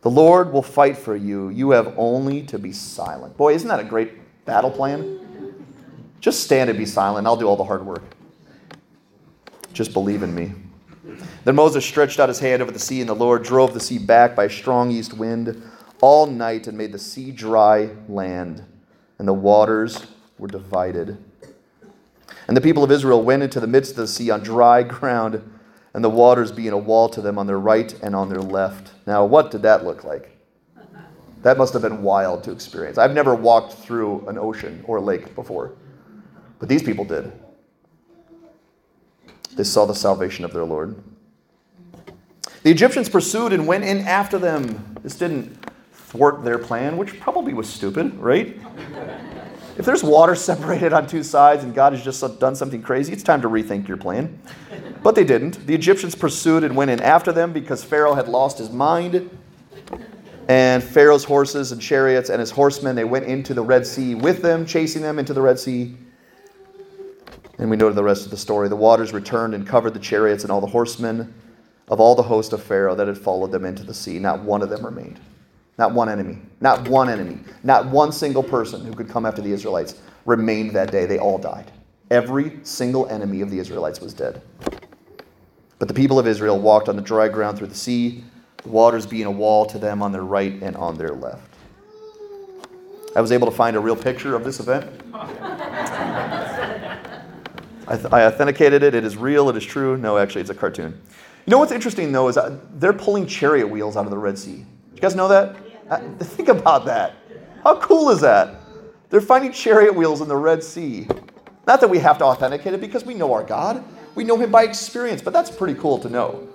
The 0.00 0.10
Lord 0.10 0.50
will 0.50 0.62
fight 0.62 0.96
for 0.96 1.14
you. 1.14 1.50
You 1.50 1.70
have 1.70 1.92
only 1.98 2.42
to 2.44 2.58
be 2.58 2.72
silent. 2.72 3.36
Boy, 3.36 3.54
isn't 3.54 3.68
that 3.68 3.80
a 3.80 3.84
great 3.84 4.44
battle 4.46 4.70
plan? 4.70 5.20
Just 6.20 6.42
stand 6.42 6.70
and 6.70 6.78
be 6.78 6.86
silent. 6.86 7.26
I'll 7.26 7.36
do 7.36 7.46
all 7.46 7.56
the 7.56 7.64
hard 7.64 7.84
work. 7.84 8.02
Just 9.74 9.92
believe 9.92 10.22
in 10.22 10.34
me. 10.34 10.54
Then 11.44 11.54
Moses 11.54 11.84
stretched 11.84 12.18
out 12.18 12.30
his 12.30 12.38
hand 12.38 12.62
over 12.62 12.72
the 12.72 12.78
sea, 12.78 13.00
and 13.00 13.08
the 13.08 13.14
Lord 13.14 13.42
drove 13.42 13.74
the 13.74 13.80
sea 13.80 13.98
back 13.98 14.34
by 14.34 14.44
a 14.44 14.50
strong 14.50 14.90
east 14.90 15.12
wind 15.12 15.62
all 16.00 16.26
night 16.26 16.66
and 16.66 16.78
made 16.78 16.92
the 16.92 16.98
sea 16.98 17.30
dry 17.30 17.90
land, 18.08 18.64
and 19.18 19.28
the 19.28 19.34
waters 19.34 20.06
were 20.38 20.48
divided. 20.48 21.16
And 22.48 22.56
the 22.56 22.60
people 22.60 22.84
of 22.84 22.90
Israel 22.90 23.22
went 23.22 23.42
into 23.42 23.60
the 23.60 23.66
midst 23.66 23.92
of 23.92 23.96
the 23.98 24.06
sea 24.06 24.30
on 24.30 24.42
dry 24.42 24.82
ground, 24.82 25.42
and 25.94 26.04
the 26.04 26.10
waters 26.10 26.52
being 26.52 26.72
a 26.72 26.78
wall 26.78 27.08
to 27.08 27.20
them 27.22 27.38
on 27.38 27.46
their 27.46 27.58
right 27.58 27.94
and 28.02 28.14
on 28.14 28.28
their 28.28 28.40
left. 28.40 28.92
Now, 29.06 29.24
what 29.24 29.50
did 29.50 29.62
that 29.62 29.84
look 29.84 30.04
like? 30.04 30.36
That 31.42 31.58
must 31.58 31.72
have 31.72 31.82
been 31.82 32.02
wild 32.02 32.44
to 32.44 32.52
experience. 32.52 32.98
I've 32.98 33.14
never 33.14 33.34
walked 33.34 33.74
through 33.74 34.26
an 34.28 34.36
ocean 34.36 34.84
or 34.86 34.98
a 34.98 35.00
lake 35.00 35.34
before, 35.34 35.72
but 36.58 36.68
these 36.68 36.82
people 36.82 37.04
did. 37.04 37.32
They 39.54 39.64
saw 39.64 39.86
the 39.86 39.94
salvation 39.94 40.44
of 40.44 40.52
their 40.52 40.64
Lord. 40.64 40.96
The 42.62 42.70
Egyptians 42.70 43.08
pursued 43.08 43.52
and 43.52 43.66
went 43.66 43.84
in 43.84 44.00
after 44.00 44.38
them. 44.38 44.96
This 45.02 45.16
didn't 45.16 45.56
thwart 45.92 46.44
their 46.44 46.58
plan, 46.58 46.96
which 46.96 47.20
probably 47.20 47.54
was 47.54 47.68
stupid, 47.68 48.14
right? 48.16 48.60
If 49.78 49.84
there's 49.84 50.02
water 50.02 50.34
separated 50.36 50.92
on 50.92 51.06
two 51.06 51.22
sides 51.22 51.64
and 51.64 51.74
God 51.74 51.92
has 51.92 52.02
just 52.02 52.38
done 52.38 52.54
something 52.54 52.82
crazy, 52.82 53.12
it's 53.12 53.22
time 53.22 53.42
to 53.42 53.48
rethink 53.48 53.88
your 53.88 53.96
plan. 53.96 54.40
But 55.02 55.14
they 55.14 55.24
didn't. 55.24 55.66
The 55.66 55.74
Egyptians 55.74 56.14
pursued 56.14 56.64
and 56.64 56.74
went 56.74 56.90
in 56.90 57.00
after 57.00 57.32
them 57.32 57.52
because 57.52 57.84
Pharaoh 57.84 58.14
had 58.14 58.28
lost 58.28 58.58
his 58.58 58.70
mind. 58.70 59.30
And 60.48 60.82
Pharaoh's 60.82 61.24
horses 61.24 61.72
and 61.72 61.80
chariots 61.80 62.30
and 62.30 62.38
his 62.38 62.50
horsemen, 62.50 62.94
they 62.94 63.04
went 63.04 63.26
into 63.26 63.52
the 63.52 63.62
Red 63.62 63.86
Sea 63.86 64.14
with 64.14 64.42
them, 64.42 64.64
chasing 64.64 65.02
them 65.02 65.18
into 65.18 65.34
the 65.34 65.40
Red 65.42 65.58
Sea. 65.58 65.96
And 67.58 67.70
we 67.70 67.76
know 67.76 67.90
the 67.90 68.04
rest 68.04 68.24
of 68.24 68.30
the 68.30 68.36
story. 68.36 68.68
The 68.68 68.76
waters 68.76 69.12
returned 69.12 69.54
and 69.54 69.66
covered 69.66 69.94
the 69.94 70.00
chariots 70.00 70.44
and 70.44 70.52
all 70.52 70.60
the 70.60 70.66
horsemen 70.66 71.34
of 71.88 72.00
all 72.00 72.14
the 72.14 72.22
host 72.22 72.52
of 72.52 72.62
Pharaoh 72.62 72.94
that 72.94 73.08
had 73.08 73.18
followed 73.18 73.52
them 73.52 73.64
into 73.64 73.82
the 73.82 73.94
sea. 73.94 74.18
Not 74.18 74.42
one 74.42 74.62
of 74.62 74.68
them 74.68 74.84
remained. 74.84 75.20
Not 75.78 75.92
one 75.92 76.08
enemy. 76.08 76.38
Not 76.60 76.88
one 76.88 77.08
enemy. 77.08 77.38
Not 77.62 77.86
one 77.86 78.12
single 78.12 78.42
person 78.42 78.84
who 78.84 78.94
could 78.94 79.08
come 79.08 79.26
after 79.26 79.42
the 79.42 79.52
Israelites 79.52 80.00
remained 80.24 80.72
that 80.72 80.90
day. 80.90 81.06
They 81.06 81.18
all 81.18 81.38
died. 81.38 81.70
Every 82.10 82.58
single 82.62 83.06
enemy 83.08 83.40
of 83.40 83.50
the 83.50 83.58
Israelites 83.58 84.00
was 84.00 84.14
dead. 84.14 84.40
But 85.78 85.88
the 85.88 85.94
people 85.94 86.18
of 86.18 86.26
Israel 86.26 86.58
walked 86.58 86.88
on 86.88 86.96
the 86.96 87.02
dry 87.02 87.28
ground 87.28 87.58
through 87.58 87.66
the 87.66 87.74
sea, 87.74 88.24
the 88.62 88.68
waters 88.70 89.06
being 89.06 89.26
a 89.26 89.30
wall 89.30 89.66
to 89.66 89.78
them 89.78 90.02
on 90.02 90.12
their 90.12 90.24
right 90.24 90.54
and 90.62 90.74
on 90.76 90.96
their 90.96 91.10
left. 91.10 91.54
I 93.14 93.20
was 93.20 93.32
able 93.32 93.50
to 93.50 93.54
find 93.54 93.76
a 93.76 93.80
real 93.80 93.96
picture 93.96 94.34
of 94.34 94.44
this 94.44 94.60
event. 94.60 94.90
I, 97.88 97.96
th- 97.96 98.12
I, 98.12 98.26
authenticated 98.26 98.82
it. 98.82 98.94
It 98.94 99.04
is 99.04 99.16
real. 99.16 99.48
It 99.48 99.56
is 99.56 99.64
true. 99.64 99.96
No, 99.96 100.18
actually, 100.18 100.40
it's 100.40 100.50
a 100.50 100.54
cartoon. 100.54 101.00
You 101.46 101.50
know 101.50 101.58
what's 101.58 101.72
interesting, 101.72 102.12
though, 102.12 102.28
is 102.28 102.36
uh, 102.36 102.58
they're 102.74 102.92
pulling 102.92 103.26
chariot 103.26 103.68
wheels 103.68 103.96
out 103.96 104.04
of 104.04 104.10
the 104.10 104.18
Red 104.18 104.38
Sea. 104.38 104.64
You 104.94 105.00
guys 105.00 105.14
know 105.14 105.28
that? 105.28 105.56
Uh, 105.90 105.98
think 106.18 106.48
about 106.48 106.84
that. 106.84 107.14
How 107.62 107.78
cool 107.80 108.10
is 108.10 108.20
that? 108.20 108.56
They're 109.10 109.20
finding 109.20 109.52
chariot 109.52 109.94
wheels 109.94 110.20
in 110.20 110.28
the 110.28 110.36
Red 110.36 110.62
Sea. 110.62 111.06
Not 111.66 111.80
that 111.80 111.88
we 111.88 111.98
have 111.98 112.18
to 112.18 112.24
authenticate 112.24 112.74
it 112.74 112.80
because 112.80 113.04
we 113.04 113.14
know 113.14 113.32
our 113.32 113.44
God. 113.44 113.84
We 114.14 114.24
know 114.24 114.36
Him 114.36 114.50
by 114.50 114.64
experience, 114.64 115.22
but 115.22 115.32
that's 115.32 115.50
pretty 115.50 115.78
cool 115.78 115.98
to 115.98 116.08
know 116.08 116.48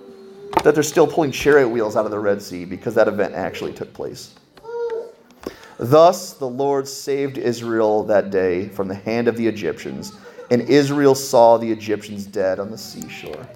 that 0.64 0.74
they're 0.74 0.82
still 0.82 1.06
pulling 1.06 1.32
chariot 1.32 1.68
wheels 1.68 1.96
out 1.96 2.04
of 2.04 2.10
the 2.10 2.18
Red 2.18 2.42
Sea 2.42 2.64
because 2.64 2.94
that 2.94 3.08
event 3.08 3.34
actually 3.34 3.72
took 3.72 3.92
place. 3.94 4.34
Thus, 5.78 6.34
the 6.34 6.48
Lord 6.48 6.86
saved 6.86 7.38
Israel 7.38 8.04
that 8.04 8.30
day 8.30 8.68
from 8.68 8.86
the 8.86 8.94
hand 8.94 9.28
of 9.28 9.36
the 9.36 9.46
Egyptians, 9.46 10.12
and 10.50 10.62
Israel 10.62 11.14
saw 11.14 11.56
the 11.56 11.70
Egyptians 11.70 12.26
dead 12.26 12.60
on 12.60 12.70
the 12.70 12.78
seashore. 12.78 13.48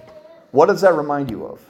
What 0.51 0.65
does 0.65 0.81
that 0.81 0.93
remind 0.95 1.29
you 1.29 1.45
of? 1.45 1.61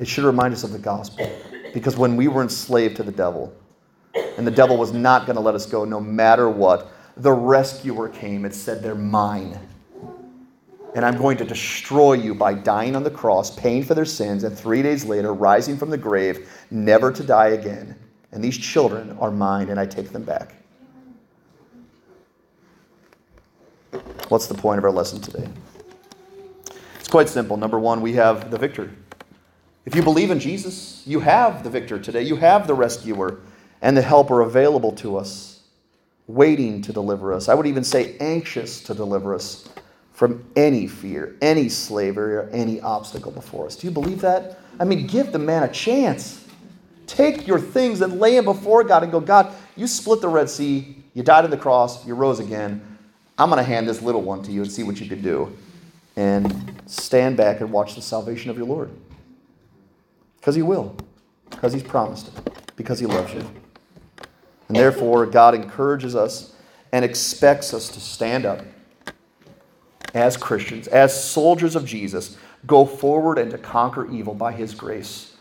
It 0.00 0.08
should 0.08 0.24
remind 0.24 0.54
us 0.54 0.64
of 0.64 0.72
the 0.72 0.78
gospel. 0.78 1.30
Because 1.72 1.96
when 1.96 2.16
we 2.16 2.28
were 2.28 2.42
enslaved 2.42 2.96
to 2.96 3.02
the 3.02 3.12
devil, 3.12 3.52
and 4.36 4.46
the 4.46 4.50
devil 4.50 4.76
was 4.76 4.92
not 4.92 5.26
going 5.26 5.36
to 5.36 5.42
let 5.42 5.54
us 5.54 5.66
go 5.66 5.84
no 5.84 6.00
matter 6.00 6.48
what, 6.48 6.92
the 7.16 7.32
rescuer 7.32 8.08
came 8.08 8.44
and 8.44 8.54
said, 8.54 8.82
They're 8.82 8.94
mine. 8.94 9.58
And 10.94 11.04
I'm 11.04 11.16
going 11.16 11.36
to 11.38 11.44
destroy 11.44 12.12
you 12.12 12.34
by 12.34 12.54
dying 12.54 12.94
on 12.94 13.02
the 13.02 13.10
cross, 13.10 13.50
paying 13.50 13.82
for 13.82 13.94
their 13.94 14.04
sins, 14.04 14.44
and 14.44 14.56
three 14.56 14.80
days 14.82 15.04
later 15.04 15.34
rising 15.34 15.76
from 15.76 15.90
the 15.90 15.98
grave, 15.98 16.48
never 16.70 17.10
to 17.10 17.22
die 17.24 17.48
again. 17.48 17.96
And 18.30 18.42
these 18.42 18.56
children 18.56 19.16
are 19.20 19.32
mine, 19.32 19.70
and 19.70 19.80
I 19.80 19.86
take 19.86 20.10
them 20.10 20.22
back. 20.22 20.54
What's 24.28 24.46
the 24.46 24.54
point 24.54 24.78
of 24.78 24.84
our 24.84 24.90
lesson 24.90 25.20
today? 25.20 25.48
It's 26.98 27.08
quite 27.08 27.28
simple. 27.28 27.56
Number 27.56 27.78
one, 27.78 28.00
we 28.00 28.12
have 28.14 28.50
the 28.50 28.58
victor. 28.58 28.90
If 29.86 29.94
you 29.94 30.02
believe 30.02 30.30
in 30.30 30.40
Jesus, 30.40 31.02
you 31.06 31.20
have 31.20 31.62
the 31.62 31.70
victor 31.70 31.98
today. 31.98 32.22
You 32.22 32.36
have 32.36 32.66
the 32.66 32.74
rescuer 32.74 33.40
and 33.82 33.96
the 33.96 34.02
helper 34.02 34.40
available 34.40 34.92
to 34.92 35.16
us, 35.16 35.60
waiting 36.26 36.80
to 36.82 36.92
deliver 36.92 37.34
us. 37.34 37.48
I 37.48 37.54
would 37.54 37.66
even 37.66 37.84
say 37.84 38.16
anxious 38.18 38.82
to 38.84 38.94
deliver 38.94 39.34
us 39.34 39.68
from 40.12 40.44
any 40.56 40.86
fear, 40.86 41.36
any 41.42 41.68
slavery, 41.68 42.36
or 42.36 42.48
any 42.50 42.80
obstacle 42.80 43.32
before 43.32 43.66
us. 43.66 43.76
Do 43.76 43.86
you 43.86 43.92
believe 43.92 44.20
that? 44.22 44.58
I 44.80 44.84
mean, 44.84 45.06
give 45.06 45.32
the 45.32 45.38
man 45.38 45.64
a 45.64 45.68
chance. 45.72 46.46
Take 47.06 47.46
your 47.46 47.58
things 47.58 48.00
and 48.00 48.18
lay 48.18 48.36
them 48.36 48.46
before 48.46 48.84
God 48.84 49.02
and 49.02 49.12
go, 49.12 49.20
God, 49.20 49.52
you 49.76 49.86
split 49.86 50.22
the 50.22 50.28
Red 50.28 50.48
Sea, 50.48 50.96
you 51.12 51.22
died 51.22 51.44
on 51.44 51.50
the 51.50 51.56
cross, 51.56 52.06
you 52.06 52.14
rose 52.14 52.40
again. 52.40 52.80
I'm 53.36 53.50
going 53.50 53.58
to 53.58 53.64
hand 53.64 53.88
this 53.88 54.00
little 54.00 54.22
one 54.22 54.42
to 54.44 54.52
you 54.52 54.62
and 54.62 54.70
see 54.70 54.82
what 54.82 55.00
you 55.00 55.08
can 55.08 55.20
do. 55.20 55.54
And 56.16 56.80
stand 56.86 57.36
back 57.36 57.60
and 57.60 57.72
watch 57.72 57.96
the 57.96 58.02
salvation 58.02 58.50
of 58.50 58.56
your 58.56 58.66
Lord. 58.66 58.90
Because 60.44 60.56
He 60.56 60.62
will. 60.62 60.94
Because 61.48 61.72
He's 61.72 61.82
promised 61.82 62.28
it. 62.28 62.76
Because 62.76 62.98
He 62.98 63.06
loves 63.06 63.32
you. 63.32 63.40
And 64.68 64.76
therefore, 64.76 65.24
God 65.24 65.54
encourages 65.54 66.14
us 66.14 66.54
and 66.92 67.02
expects 67.02 67.72
us 67.72 67.88
to 67.88 67.98
stand 67.98 68.44
up 68.44 68.60
as 70.12 70.36
Christians, 70.36 70.86
as 70.86 71.18
soldiers 71.18 71.74
of 71.74 71.86
Jesus, 71.86 72.36
go 72.66 72.84
forward 72.84 73.38
and 73.38 73.50
to 73.52 73.56
conquer 73.56 74.06
evil 74.10 74.34
by 74.34 74.52
His 74.52 74.74
grace 74.74 75.34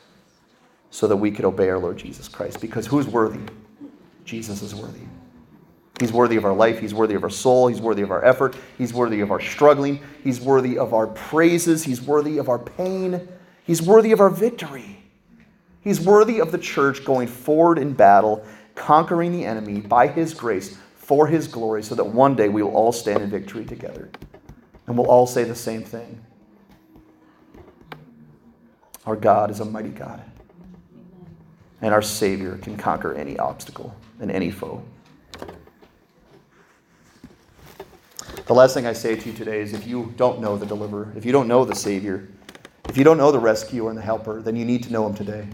so 0.89 1.05
that 1.07 1.17
we 1.17 1.31
could 1.31 1.43
obey 1.43 1.67
our 1.67 1.79
Lord 1.79 1.97
Jesus 1.97 2.29
Christ. 2.29 2.61
Because 2.61 2.87
who's 2.87 3.05
worthy? 3.05 3.41
Jesus 4.23 4.61
is 4.61 4.73
worthy. 4.73 5.01
He's 5.99 6.13
worthy 6.13 6.37
of 6.37 6.45
our 6.45 6.53
life. 6.53 6.79
He's 6.79 6.93
worthy 6.93 7.15
of 7.15 7.25
our 7.25 7.29
soul. 7.29 7.67
He's 7.67 7.81
worthy 7.81 8.03
of 8.03 8.11
our 8.11 8.23
effort. 8.23 8.55
He's 8.77 8.93
worthy 8.93 9.19
of 9.19 9.31
our 9.31 9.41
struggling. 9.41 9.99
He's 10.23 10.39
worthy 10.39 10.77
of 10.77 10.93
our 10.93 11.07
praises. 11.07 11.83
He's 11.83 12.01
worthy 12.01 12.37
of 12.37 12.47
our 12.47 12.59
pain. 12.59 13.27
He's 13.63 13.81
worthy 13.81 14.11
of 14.11 14.19
our 14.19 14.29
victory. 14.29 15.03
He's 15.81 15.99
worthy 15.99 16.39
of 16.39 16.51
the 16.51 16.57
church 16.57 17.03
going 17.03 17.27
forward 17.27 17.77
in 17.77 17.93
battle, 17.93 18.45
conquering 18.75 19.31
the 19.31 19.45
enemy 19.45 19.81
by 19.81 20.07
his 20.07 20.33
grace 20.33 20.77
for 20.95 21.27
his 21.27 21.47
glory, 21.47 21.83
so 21.83 21.95
that 21.95 22.05
one 22.05 22.35
day 22.35 22.49
we 22.49 22.63
will 22.63 22.75
all 22.75 22.91
stand 22.91 23.21
in 23.21 23.29
victory 23.29 23.65
together. 23.65 24.09
And 24.87 24.97
we'll 24.97 25.07
all 25.07 25.27
say 25.27 25.43
the 25.43 25.55
same 25.55 25.83
thing 25.83 26.21
Our 29.05 29.15
God 29.15 29.51
is 29.51 29.59
a 29.59 29.65
mighty 29.65 29.89
God, 29.89 30.21
and 31.81 31.93
our 31.93 32.01
Savior 32.01 32.57
can 32.57 32.77
conquer 32.77 33.13
any 33.13 33.37
obstacle 33.37 33.95
and 34.19 34.31
any 34.31 34.51
foe. 34.51 34.83
The 38.45 38.53
last 38.53 38.73
thing 38.73 38.85
I 38.85 38.93
say 38.93 39.15
to 39.15 39.29
you 39.29 39.35
today 39.35 39.61
is 39.61 39.73
if 39.73 39.87
you 39.87 40.13
don't 40.17 40.41
know 40.41 40.57
the 40.57 40.65
deliverer, 40.65 41.13
if 41.15 41.25
you 41.25 41.31
don't 41.31 41.47
know 41.47 41.63
the 41.63 41.75
Savior, 41.75 42.27
if 42.93 42.97
you 42.99 43.03
don't 43.03 43.17
know 43.17 43.31
the 43.31 43.39
rescuer 43.39 43.89
and 43.89 43.97
the 43.97 44.03
helper, 44.03 44.39
then 44.39 44.55
you 44.55 44.63
need 44.63 44.83
to 44.83 44.91
know 44.91 45.07
him 45.07 45.15
today. 45.15 45.47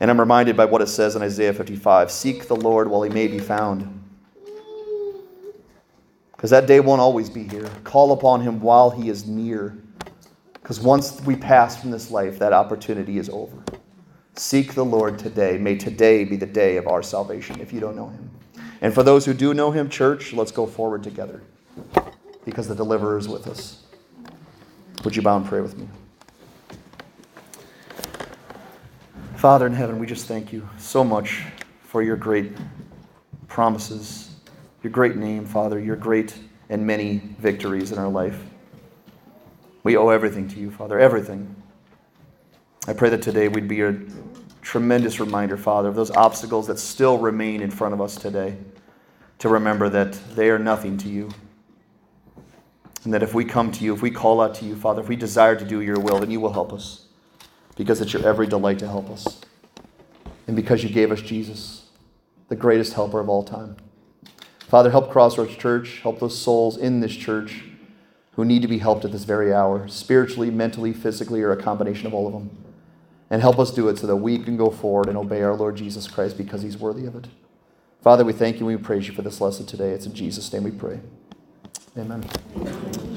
And 0.00 0.10
I'm 0.10 0.18
reminded 0.18 0.56
by 0.56 0.64
what 0.64 0.80
it 0.80 0.86
says 0.86 1.14
in 1.14 1.20
Isaiah 1.20 1.52
55 1.52 2.10
Seek 2.10 2.48
the 2.48 2.56
Lord 2.56 2.88
while 2.88 3.02
he 3.02 3.10
may 3.10 3.26
be 3.26 3.38
found. 3.38 4.02
Because 6.32 6.48
that 6.48 6.64
day 6.64 6.80
won't 6.80 7.02
always 7.02 7.28
be 7.28 7.46
here. 7.46 7.68
Call 7.84 8.12
upon 8.12 8.40
him 8.40 8.58
while 8.62 8.88
he 8.88 9.10
is 9.10 9.26
near. 9.26 9.76
Because 10.54 10.80
once 10.80 11.20
we 11.26 11.36
pass 11.36 11.78
from 11.78 11.90
this 11.90 12.10
life, 12.10 12.38
that 12.38 12.54
opportunity 12.54 13.18
is 13.18 13.28
over. 13.28 13.62
Seek 14.34 14.72
the 14.72 14.82
Lord 14.82 15.18
today. 15.18 15.58
May 15.58 15.76
today 15.76 16.24
be 16.24 16.36
the 16.36 16.46
day 16.46 16.78
of 16.78 16.86
our 16.86 17.02
salvation 17.02 17.60
if 17.60 17.70
you 17.70 17.80
don't 17.80 17.96
know 17.96 18.08
him. 18.08 18.30
And 18.80 18.94
for 18.94 19.02
those 19.02 19.26
who 19.26 19.34
do 19.34 19.52
know 19.52 19.72
him, 19.72 19.90
church, 19.90 20.32
let's 20.32 20.52
go 20.52 20.66
forward 20.66 21.02
together 21.02 21.42
because 22.46 22.66
the 22.66 22.74
deliverer 22.74 23.18
is 23.18 23.28
with 23.28 23.46
us. 23.46 23.82
Would 25.04 25.14
you 25.14 25.20
bow 25.20 25.36
and 25.36 25.44
pray 25.44 25.60
with 25.60 25.76
me? 25.76 25.86
Father 29.40 29.66
in 29.66 29.72
heaven, 29.72 29.98
we 29.98 30.06
just 30.06 30.26
thank 30.26 30.52
you 30.52 30.68
so 30.76 31.02
much 31.02 31.44
for 31.80 32.02
your 32.02 32.14
great 32.14 32.52
promises 33.48 34.34
your 34.82 34.90
great 34.90 35.16
name, 35.16 35.46
Father, 35.46 35.80
your 35.80 35.96
great 35.96 36.36
and 36.68 36.86
many 36.86 37.22
victories 37.38 37.90
in 37.90 37.98
our 37.98 38.10
life. 38.10 38.44
We 39.82 39.96
owe 39.96 40.10
everything 40.10 40.46
to 40.48 40.60
you, 40.60 40.70
Father, 40.70 40.98
everything. 40.98 41.56
I 42.86 42.92
pray 42.92 43.08
that 43.08 43.22
today 43.22 43.48
we'd 43.48 43.66
be 43.66 43.80
a 43.80 43.98
tremendous 44.60 45.20
reminder, 45.20 45.56
Father, 45.56 45.88
of 45.88 45.94
those 45.94 46.10
obstacles 46.10 46.66
that 46.66 46.78
still 46.78 47.16
remain 47.16 47.62
in 47.62 47.70
front 47.70 47.94
of 47.94 48.00
us 48.02 48.16
today, 48.16 48.58
to 49.38 49.48
remember 49.48 49.88
that 49.88 50.12
they 50.34 50.50
are 50.50 50.58
nothing 50.58 50.98
to 50.98 51.08
you. 51.08 51.30
And 53.04 53.14
that 53.14 53.22
if 53.22 53.32
we 53.32 53.46
come 53.46 53.72
to 53.72 53.84
you, 53.84 53.94
if 53.94 54.02
we 54.02 54.10
call 54.10 54.42
out 54.42 54.54
to 54.56 54.66
you, 54.66 54.76
Father, 54.76 55.00
if 55.00 55.08
we 55.08 55.16
desire 55.16 55.56
to 55.56 55.64
do 55.64 55.80
your 55.80 55.98
will, 55.98 56.18
then 56.18 56.30
you 56.30 56.40
will 56.40 56.52
help 56.52 56.74
us 56.74 57.06
because 57.80 58.02
it's 58.02 58.12
your 58.12 58.22
every 58.26 58.46
delight 58.46 58.78
to 58.78 58.86
help 58.86 59.08
us. 59.08 59.40
And 60.46 60.54
because 60.54 60.84
you 60.84 60.90
gave 60.90 61.10
us 61.10 61.22
Jesus, 61.22 61.86
the 62.50 62.54
greatest 62.54 62.92
helper 62.92 63.20
of 63.20 63.30
all 63.30 63.42
time. 63.42 63.74
Father, 64.68 64.90
help 64.90 65.10
Crossroads 65.10 65.56
Church, 65.56 66.00
help 66.02 66.20
those 66.20 66.36
souls 66.36 66.76
in 66.76 67.00
this 67.00 67.16
church 67.16 67.64
who 68.32 68.44
need 68.44 68.60
to 68.60 68.68
be 68.68 68.76
helped 68.76 69.06
at 69.06 69.12
this 69.12 69.24
very 69.24 69.54
hour, 69.54 69.88
spiritually, 69.88 70.50
mentally, 70.50 70.92
physically, 70.92 71.40
or 71.40 71.52
a 71.52 71.56
combination 71.56 72.06
of 72.06 72.12
all 72.12 72.26
of 72.26 72.34
them. 72.34 72.50
And 73.30 73.40
help 73.40 73.58
us 73.58 73.70
do 73.70 73.88
it 73.88 73.96
so 73.96 74.06
that 74.06 74.16
we 74.16 74.38
can 74.38 74.58
go 74.58 74.68
forward 74.68 75.08
and 75.08 75.16
obey 75.16 75.40
our 75.40 75.56
Lord 75.56 75.76
Jesus 75.76 76.06
Christ 76.06 76.36
because 76.36 76.60
he's 76.60 76.76
worthy 76.76 77.06
of 77.06 77.16
it. 77.16 77.28
Father, 78.02 78.26
we 78.26 78.34
thank 78.34 78.60
you 78.60 78.68
and 78.68 78.76
we 78.78 78.84
praise 78.84 79.08
you 79.08 79.14
for 79.14 79.22
this 79.22 79.40
lesson 79.40 79.64
today. 79.64 79.92
It's 79.92 80.04
in 80.04 80.12
Jesus' 80.12 80.52
name 80.52 80.64
we 80.64 80.70
pray. 80.70 81.00
Amen. 81.96 82.28